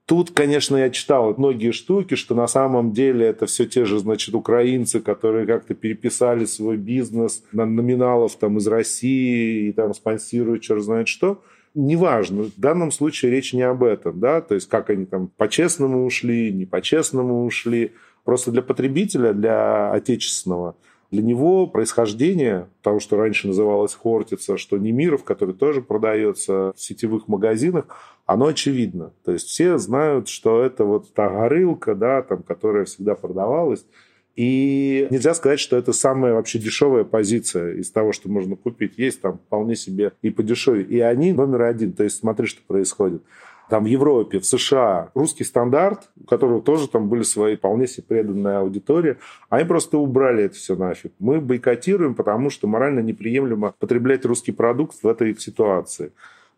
Тут, 0.05 0.31
конечно, 0.31 0.75
я 0.75 0.89
читал 0.89 1.33
многие 1.37 1.71
штуки, 1.71 2.15
что 2.15 2.35
на 2.35 2.47
самом 2.47 2.91
деле 2.91 3.27
это 3.27 3.45
все 3.45 3.65
те 3.65 3.85
же, 3.85 3.99
значит, 3.99 4.35
украинцы, 4.35 4.99
которые 4.99 5.45
как-то 5.45 5.73
переписали 5.73 6.45
свой 6.45 6.75
бизнес 6.75 7.43
на 7.53 7.65
номиналов 7.65 8.35
там 8.35 8.57
из 8.57 8.67
России 8.67 9.69
и 9.69 9.71
там 9.71 9.93
спонсируют 9.93 10.63
черт 10.63 10.83
знает 10.83 11.07
что. 11.07 11.41
Неважно, 11.73 12.43
в 12.43 12.59
данном 12.59 12.91
случае 12.91 13.31
речь 13.31 13.53
не 13.53 13.61
об 13.61 13.83
этом, 13.83 14.19
да, 14.19 14.41
то 14.41 14.55
есть 14.55 14.67
как 14.67 14.89
они 14.89 15.05
там 15.05 15.27
по-честному 15.37 16.05
ушли, 16.05 16.51
не 16.51 16.65
по-честному 16.65 17.45
ушли. 17.45 17.93
Просто 18.25 18.51
для 18.51 18.61
потребителя, 18.61 19.33
для 19.33 19.91
отечественного– 19.91 20.75
для 21.11 21.21
него 21.21 21.67
происхождение 21.67 22.69
того, 22.81 23.01
что 23.01 23.17
раньше 23.17 23.47
называлось 23.47 23.93
Хортица, 23.93 24.57
что 24.57 24.77
Немиров, 24.77 25.25
который 25.25 25.53
тоже 25.53 25.81
продается 25.81 26.73
в 26.73 26.81
сетевых 26.81 27.27
магазинах, 27.27 27.85
оно 28.25 28.47
очевидно. 28.47 29.11
То 29.25 29.33
есть 29.33 29.47
все 29.47 29.77
знают, 29.77 30.29
что 30.29 30.63
это 30.63 30.85
вот 30.85 31.13
та 31.13 31.29
горылка, 31.29 31.95
да, 31.95 32.21
там, 32.21 32.43
которая 32.43 32.85
всегда 32.85 33.15
продавалась. 33.15 33.85
И 34.37 35.07
нельзя 35.11 35.33
сказать, 35.33 35.59
что 35.59 35.75
это 35.75 35.91
самая 35.91 36.33
вообще 36.33 36.57
дешевая 36.57 37.03
позиция 37.03 37.73
из 37.73 37.91
того, 37.91 38.13
что 38.13 38.29
можно 38.29 38.55
купить. 38.55 38.93
Есть 38.97 39.19
там 39.19 39.39
вполне 39.39 39.75
себе 39.75 40.13
и 40.21 40.29
подешевле. 40.29 40.83
И 40.83 41.01
они 41.01 41.33
номер 41.33 41.63
один. 41.63 41.91
То 41.91 42.05
есть 42.05 42.19
смотри, 42.19 42.47
что 42.47 42.61
происходит 42.65 43.21
там 43.71 43.85
в 43.85 43.87
Европе, 43.87 44.39
в 44.39 44.45
США 44.45 45.11
русский 45.13 45.45
стандарт, 45.45 46.09
у 46.21 46.25
которого 46.25 46.61
тоже 46.61 46.89
там 46.89 47.07
были 47.07 47.23
свои 47.23 47.55
вполне 47.55 47.87
себе 47.87 48.03
преданная 48.05 48.59
аудитория, 48.59 49.17
они 49.47 49.63
просто 49.63 49.97
убрали 49.97 50.43
это 50.43 50.55
все 50.55 50.75
нафиг. 50.75 51.13
Мы 51.19 51.39
бойкотируем, 51.39 52.13
потому 52.13 52.49
что 52.49 52.67
морально 52.67 52.99
неприемлемо 52.99 53.73
потреблять 53.79 54.25
русский 54.25 54.51
продукт 54.51 55.01
в 55.01 55.07
этой 55.07 55.39
ситуации. 55.39 56.11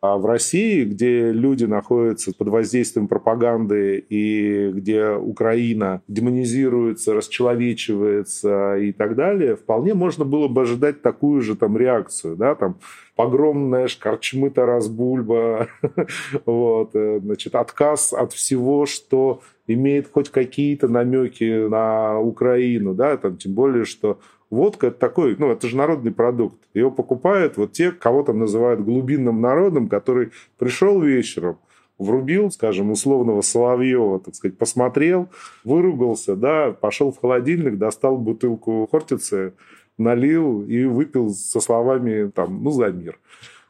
А 0.04 0.18
в 0.18 0.26
России, 0.26 0.84
где 0.84 1.32
люди 1.32 1.64
находятся 1.64 2.34
под 2.38 2.50
воздействием 2.50 3.08
пропаганды 3.08 4.00
и 4.10 4.70
где 4.74 5.12
Украина 5.12 6.02
демонизируется, 6.10 7.14
расчеловечивается 7.14 8.76
и 8.76 8.92
так 8.92 9.16
далее, 9.16 9.56
вполне 9.56 9.94
можно 9.94 10.26
было 10.26 10.50
бы 10.50 10.64
ожидать 10.64 11.02
такую 11.02 11.42
же 11.42 11.56
там 11.56 11.78
реакцию, 11.78 12.36
да, 12.36 12.54
там 12.54 12.80
погромная 13.16 13.88
шкарчмы 13.88 14.50
Тарас 14.50 14.90
Бульба, 14.90 15.70
вот, 16.46 16.90
э, 16.96 17.22
значит, 17.24 17.56
отказ 17.56 18.12
от 18.12 18.34
всего, 18.34 18.86
что 18.86 19.40
имеет 19.68 20.12
хоть 20.12 20.30
какие-то 20.30 20.90
намеки 20.90 21.66
на 21.70 22.20
Украину, 22.20 22.94
да, 22.94 23.16
там, 23.16 23.38
тем 23.38 23.54
более, 23.54 23.86
что 23.86 24.20
Водка 24.54 24.88
это 24.88 25.00
такой, 25.00 25.36
ну, 25.36 25.50
это 25.50 25.68
же 25.68 25.76
народный 25.76 26.12
продукт. 26.12 26.60
Его 26.76 26.92
покупают 26.92 27.58
вот 27.58 27.72
те, 27.72 27.92
кого 27.92 28.22
там 28.22 28.38
называют 28.38 28.82
глубинным 28.82 29.42
народом, 29.42 29.88
который 29.90 30.30
пришел 30.60 31.02
вечером, 31.02 31.58
врубил, 31.98 32.52
скажем, 32.52 32.92
условного 32.92 33.42
Соловьева, 33.42 34.20
так 34.20 34.36
сказать, 34.36 34.56
посмотрел, 34.56 35.28
выругался, 35.64 36.36
да, 36.36 36.72
пошел 36.72 37.12
в 37.12 37.20
холодильник, 37.20 37.80
достал 37.80 38.16
бутылку 38.20 38.88
хортицы, 38.92 39.54
налил 39.98 40.62
и 40.62 40.86
выпил 40.86 41.32
со 41.32 41.60
словами 41.60 42.30
там, 42.30 42.64
ну, 42.64 42.70
за 42.70 42.92
мир. 42.92 43.18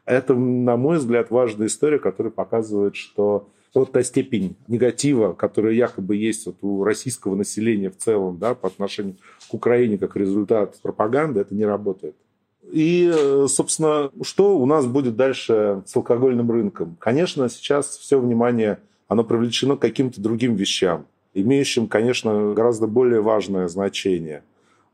Это, 0.04 0.34
на 0.34 0.76
мой 0.76 0.98
взгляд, 0.98 1.30
важная 1.30 1.68
история, 1.68 1.98
которая 1.98 2.30
показывает, 2.30 2.94
что 2.94 3.48
вот 3.74 3.92
та 3.92 4.02
степень 4.02 4.56
негатива, 4.68 5.32
которая 5.32 5.74
якобы 5.74 6.16
есть 6.16 6.46
вот 6.46 6.56
у 6.62 6.84
российского 6.84 7.34
населения 7.34 7.90
в 7.90 7.96
целом 7.96 8.38
да, 8.38 8.54
по 8.54 8.68
отношению 8.68 9.16
к 9.50 9.54
Украине 9.54 9.98
как 9.98 10.16
результат 10.16 10.78
пропаганды, 10.80 11.40
это 11.40 11.54
не 11.54 11.64
работает. 11.64 12.14
И, 12.70 13.12
собственно, 13.46 14.10
что 14.22 14.56
у 14.56 14.66
нас 14.66 14.86
будет 14.86 15.16
дальше 15.16 15.82
с 15.86 15.94
алкогольным 15.94 16.50
рынком? 16.50 16.96
Конечно, 16.98 17.48
сейчас 17.48 17.98
все 17.98 18.18
внимание, 18.18 18.78
оно 19.06 19.22
привлечено 19.22 19.76
к 19.76 19.80
каким-то 19.80 20.20
другим 20.20 20.56
вещам, 20.56 21.06
имеющим, 21.34 21.86
конечно, 21.88 22.54
гораздо 22.54 22.86
более 22.86 23.20
важное 23.20 23.68
значение. 23.68 24.42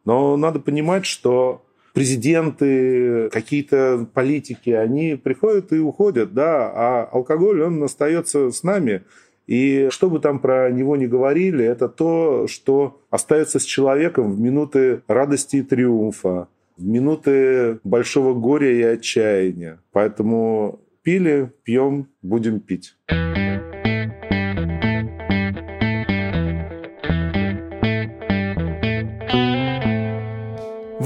Но 0.04 0.36
надо 0.36 0.58
понимать, 0.58 1.06
что 1.06 1.62
президенты, 1.92 3.28
какие-то 3.30 4.08
политики, 4.12 4.70
они 4.70 5.16
приходят 5.16 5.72
и 5.72 5.78
уходят, 5.78 6.34
да, 6.34 6.70
а 6.74 7.08
алкоголь, 7.12 7.62
он 7.62 7.82
остается 7.82 8.50
с 8.50 8.62
нами. 8.62 9.02
И 9.46 9.88
что 9.90 10.08
бы 10.08 10.20
там 10.20 10.38
про 10.38 10.70
него 10.70 10.96
ни 10.96 11.06
говорили, 11.06 11.64
это 11.64 11.88
то, 11.88 12.46
что 12.46 13.00
остается 13.10 13.58
с 13.58 13.64
человеком 13.64 14.32
в 14.32 14.40
минуты 14.40 15.02
радости 15.08 15.56
и 15.56 15.62
триумфа, 15.62 16.46
в 16.76 16.86
минуты 16.86 17.80
большого 17.82 18.32
горя 18.32 18.70
и 18.70 18.82
отчаяния. 18.82 19.80
Поэтому 19.90 20.80
пили, 21.02 21.52
пьем, 21.64 22.08
будем 22.22 22.60
пить. 22.60 22.94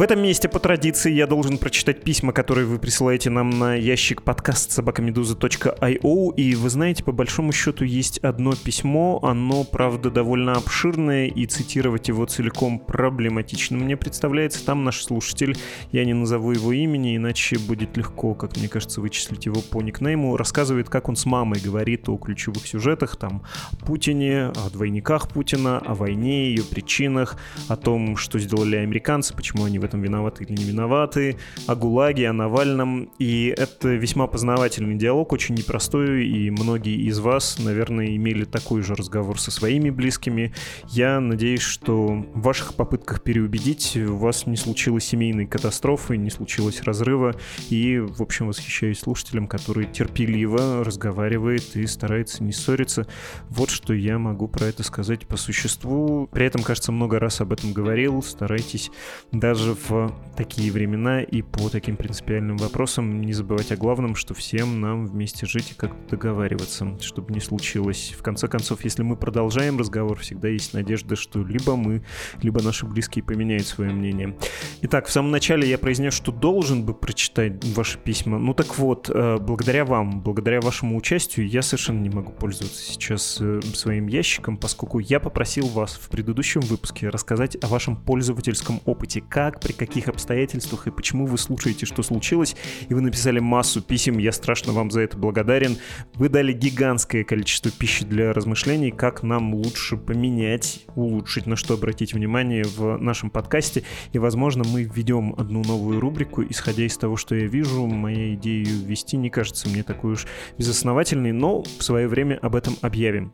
Этом 0.05 0.23
месте 0.23 0.51
по 0.51 0.59
традиции 0.59 1.11
я 1.11 1.27
должен 1.27 1.57
прочитать 1.57 2.03
письма, 2.03 2.35
которые 2.35 2.67
вы 2.67 2.79
присылаете 2.79 3.31
нам 3.31 3.49
на 3.49 3.75
ящик 3.75 4.23
подкаст 4.23 4.71
собакамедуза.io. 4.71 6.35
И 6.37 6.55
вы 6.55 6.71
знаете, 6.71 7.03
по 7.03 7.11
большому 7.11 7.53
счету 7.53 7.85
есть 7.85 8.19
одно 8.19 8.53
письмо. 8.53 9.19
Оно, 9.23 9.65
правда, 9.65 10.11
довольно 10.11 10.53
обширное, 10.53 11.29
и 11.29 11.47
цитировать 11.47 12.09
его 12.09 12.27
целиком 12.27 12.81
проблематично. 12.81 13.79
Мне 13.79 13.97
представляется, 13.97 14.65
там 14.67 14.85
наш 14.85 15.03
слушатель, 15.03 15.57
я 15.91 16.05
не 16.05 16.13
назову 16.13 16.53
его 16.53 16.73
имени, 16.73 17.17
иначе 17.17 17.59
будет 17.59 17.97
легко, 17.97 18.35
как 18.35 18.59
мне 18.59 18.69
кажется, 18.69 19.01
вычислить 19.01 19.47
его 19.47 19.63
по 19.63 19.81
никнейму, 19.81 20.37
рассказывает, 20.37 20.91
как 20.91 21.09
он 21.09 21.17
с 21.17 21.25
мамой 21.25 21.61
говорит 21.61 22.11
о 22.11 22.19
ключевых 22.19 22.67
сюжетах, 22.67 23.17
там, 23.17 23.43
Путине, 23.87 24.49
о 24.49 24.69
двойниках 24.71 25.29
Путина, 25.29 25.79
о 25.79 25.95
войне, 25.95 26.49
ее 26.49 26.63
причинах, 26.63 27.39
о 27.69 27.77
том, 27.77 28.19
что 28.19 28.39
сделали 28.39 28.77
американцы, 28.77 29.35
почему 29.35 29.65
они 29.65 29.79
в 29.79 29.85
этом 29.85 29.94
виноваты 30.03 30.45
или 30.45 30.53
не 30.53 30.65
виноваты, 30.65 31.37
о 31.67 31.75
ГУЛАГе, 31.75 32.31
о 32.31 32.33
Навальном. 32.33 33.11
И 33.19 33.55
это 33.57 33.89
весьма 33.89 34.27
познавательный 34.27 34.97
диалог, 34.97 35.33
очень 35.33 35.55
непростой, 35.55 36.27
и 36.27 36.51
многие 36.51 36.97
из 37.07 37.19
вас, 37.19 37.59
наверное, 37.59 38.17
имели 38.17 38.45
такой 38.45 38.83
же 38.83 38.95
разговор 38.95 39.39
со 39.39 39.51
своими 39.51 39.91
близкими. 39.91 40.53
Я 40.89 41.21
надеюсь, 41.21 41.63
что 41.63 42.25
в 42.35 42.41
ваших 42.41 42.75
попытках 42.75 43.23
переубедить 43.23 43.97
у 43.97 44.17
вас 44.17 44.47
не 44.47 44.57
случилось 44.57 45.05
семейной 45.05 45.47
катастрофы, 45.47 46.17
не 46.17 46.31
случилось 46.31 46.83
разрыва, 46.83 47.35
и, 47.71 47.99
в 47.99 48.23
общем, 48.23 48.49
восхищаюсь 48.49 49.01
слушателям, 49.01 49.47
который 49.47 49.87
терпеливо 49.87 50.85
разговаривает 50.85 51.77
и 51.77 51.87
старается 51.87 52.43
не 52.43 52.53
ссориться. 52.53 53.07
Вот 53.49 53.71
что 53.71 53.93
я 53.95 54.19
могу 54.19 54.49
про 54.49 54.67
это 54.67 54.83
сказать 54.83 55.27
по 55.27 55.37
существу. 55.37 56.29
При 56.33 56.47
этом, 56.47 56.63
кажется, 56.63 56.93
много 56.93 57.19
раз 57.19 57.41
об 57.41 57.53
этом 57.53 57.73
говорил. 57.73 58.23
Старайтесь 58.23 58.91
даже 59.33 59.75
в 59.89 60.15
такие 60.37 60.73
времена 60.73 61.23
и 61.23 61.43
по 61.43 61.69
таким 61.69 61.97
принципиальным 61.97 62.57
вопросам 62.57 63.21
не 63.23 63.33
забывать 63.33 63.71
о 63.73 63.77
главном, 63.77 64.15
что 64.15 64.35
всем 64.35 64.81
нам 64.81 65.07
вместе 65.07 65.47
жить 65.47 65.73
и 65.73 65.75
как-то 65.75 66.17
договариваться, 66.17 66.99
чтобы 67.01 67.33
не 67.33 67.41
случилось. 67.41 68.15
В 68.19 68.23
конце 68.23 68.49
концов, 68.49 68.85
если 68.85 69.03
мы 69.03 69.17
продолжаем 69.17 69.79
разговор, 69.79 70.19
всегда 70.19 70.49
есть 70.49 70.75
надежда, 70.75 71.17
что 71.17 71.43
либо 71.43 71.77
мы, 71.77 72.05
либо 72.43 72.63
наши 72.63 72.87
близкие 72.87 73.25
поменяют 73.25 73.67
свое 73.67 73.93
мнение. 73.93 74.37
Итак, 74.83 75.07
в 75.07 75.13
самом 75.13 75.31
начале 75.31 75.69
я 75.69 75.79
произнес, 75.79 76.15
что 76.15 76.33
должен 76.33 76.85
бы 76.85 76.95
прочитать 76.95 77.65
ваши 77.77 77.99
письма. 77.99 78.39
Ну 78.39 78.55
так 78.55 78.79
вот, 78.79 79.11
э, 79.11 79.39
благодаря 79.39 79.85
вам, 79.85 80.21
благодаря 80.21 80.61
вашему 80.61 80.97
участию, 80.97 81.49
я 81.49 81.63
совершенно 81.63 82.01
не 82.01 82.11
могу 82.11 82.33
пользоваться 82.33 82.83
сейчас 82.83 83.39
э, 83.41 83.61
своим 83.75 84.09
ящиком, 84.09 84.57
поскольку 84.57 84.99
я 84.99 85.21
попросил 85.21 85.69
вас 85.69 85.95
в 85.95 86.09
предыдущем 86.09 86.61
выпуске 86.63 87.09
рассказать 87.09 87.57
о 87.63 87.69
вашем 87.69 87.97
пользовательском 87.97 88.81
опыте, 88.85 89.21
как 89.21 89.61
при 89.61 89.74
каких 89.75 90.09
обстоятельствах 90.09 90.87
и 90.87 90.91
почему 90.91 91.27
вы 91.27 91.39
слушаете, 91.39 91.87
что 91.87 92.03
случилось, 92.03 92.57
и 92.89 92.95
вы 92.95 93.01
написали 93.01 93.39
массу 93.39 93.83
писем, 93.83 94.19
я 94.19 94.33
страшно 94.33 94.73
вам 94.73 94.91
за 94.91 95.03
это 95.03 95.17
благодарен. 95.17 95.77
Вы 96.15 96.29
дали 96.29 96.53
гигантское 96.53 97.25
количество 97.25 97.71
пищи 97.71 98.05
для 98.05 98.33
размышлений, 98.33 98.91
как 98.91 99.23
нам 99.23 99.55
лучше 99.55 99.97
поменять, 99.97 100.87
улучшить, 100.95 101.47
на 101.47 101.57
что 101.57 101.75
обратить 101.75 102.15
внимание 102.15 102.65
в 102.65 102.97
нашем 102.99 103.31
подкасте, 103.31 103.85
и, 104.13 104.19
возможно, 104.19 104.65
мы 104.67 104.85
введем 104.85 105.35
одну 105.37 105.63
новую 105.63 106.01
рубрику, 106.01 106.43
исходя 106.43 106.85
из 106.85 106.97
того, 106.97 107.17
что 107.17 107.35
я 107.35 107.47
вижу, 107.47 107.87
моя 107.87 108.35
идея 108.35 108.65
ввести 108.65 109.17
не 109.17 109.31
кажется 109.31 109.69
мне 109.69 109.83
такой 109.83 110.13
уж 110.13 110.27
безосновательной, 110.59 111.33
но 111.33 111.63
в 111.63 111.83
свое 111.83 112.09
время 112.09 112.39
об 112.43 112.57
этом 112.57 112.77
объявим. 112.81 113.33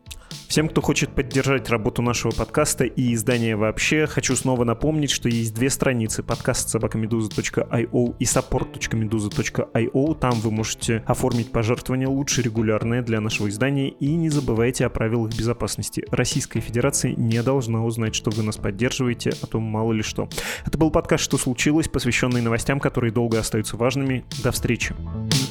Всем, 0.49 0.69
кто 0.69 0.81
хочет 0.81 1.15
поддержать 1.15 1.71
работу 1.71 2.03
нашего 2.03 2.33
подкаста 2.33 2.85
и 2.85 3.15
издания 3.15 3.55
вообще, 3.55 4.07
хочу 4.07 4.35
снова 4.35 4.65
напомнить, 4.65 5.11
что 5.11 5.29
есть 5.29 5.55
две 5.55 5.71
страницы 5.71 6.20
подкаст 6.23 6.69
собакамедуза.io 6.69 8.15
и 8.19 8.25
support.meduza.io. 8.25 10.19
Там 10.19 10.33
вы 10.33 10.51
можете 10.51 11.03
оформить 11.07 11.53
пожертвования 11.53 12.09
лучше 12.09 12.43
регулярные 12.43 13.03
для 13.03 13.21
нашего 13.21 13.49
издания 13.49 13.89
и 13.89 14.15
не 14.15 14.29
забывайте 14.29 14.87
о 14.87 14.91
правилах 14.91 15.37
безопасности. 15.37 16.05
Российская 16.11 16.61
Федерация 16.61 17.15
не 17.17 17.43
должна 17.43 17.85
узнать, 17.85 18.15
что 18.15 18.31
вы 18.31 18.43
нас 18.43 18.57
поддерживаете, 18.57 19.33
а 19.43 19.47
то 19.47 19.61
мало 19.61 19.93
ли 19.93 20.03
что. 20.03 20.29
Это 20.67 20.79
был 20.79 20.91
подкаст 20.91 21.25
«Что 21.25 21.39
случилось?», 21.39 21.89
посвященный 21.89 22.43
новостям, 22.43 22.81
которые 22.81 23.13
долго 23.13 23.39
остаются 23.39 23.77
важными. 23.77 24.25
До 24.43 24.53
встречи. 24.53 24.95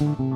thank 0.00 0.18
you 0.18 0.29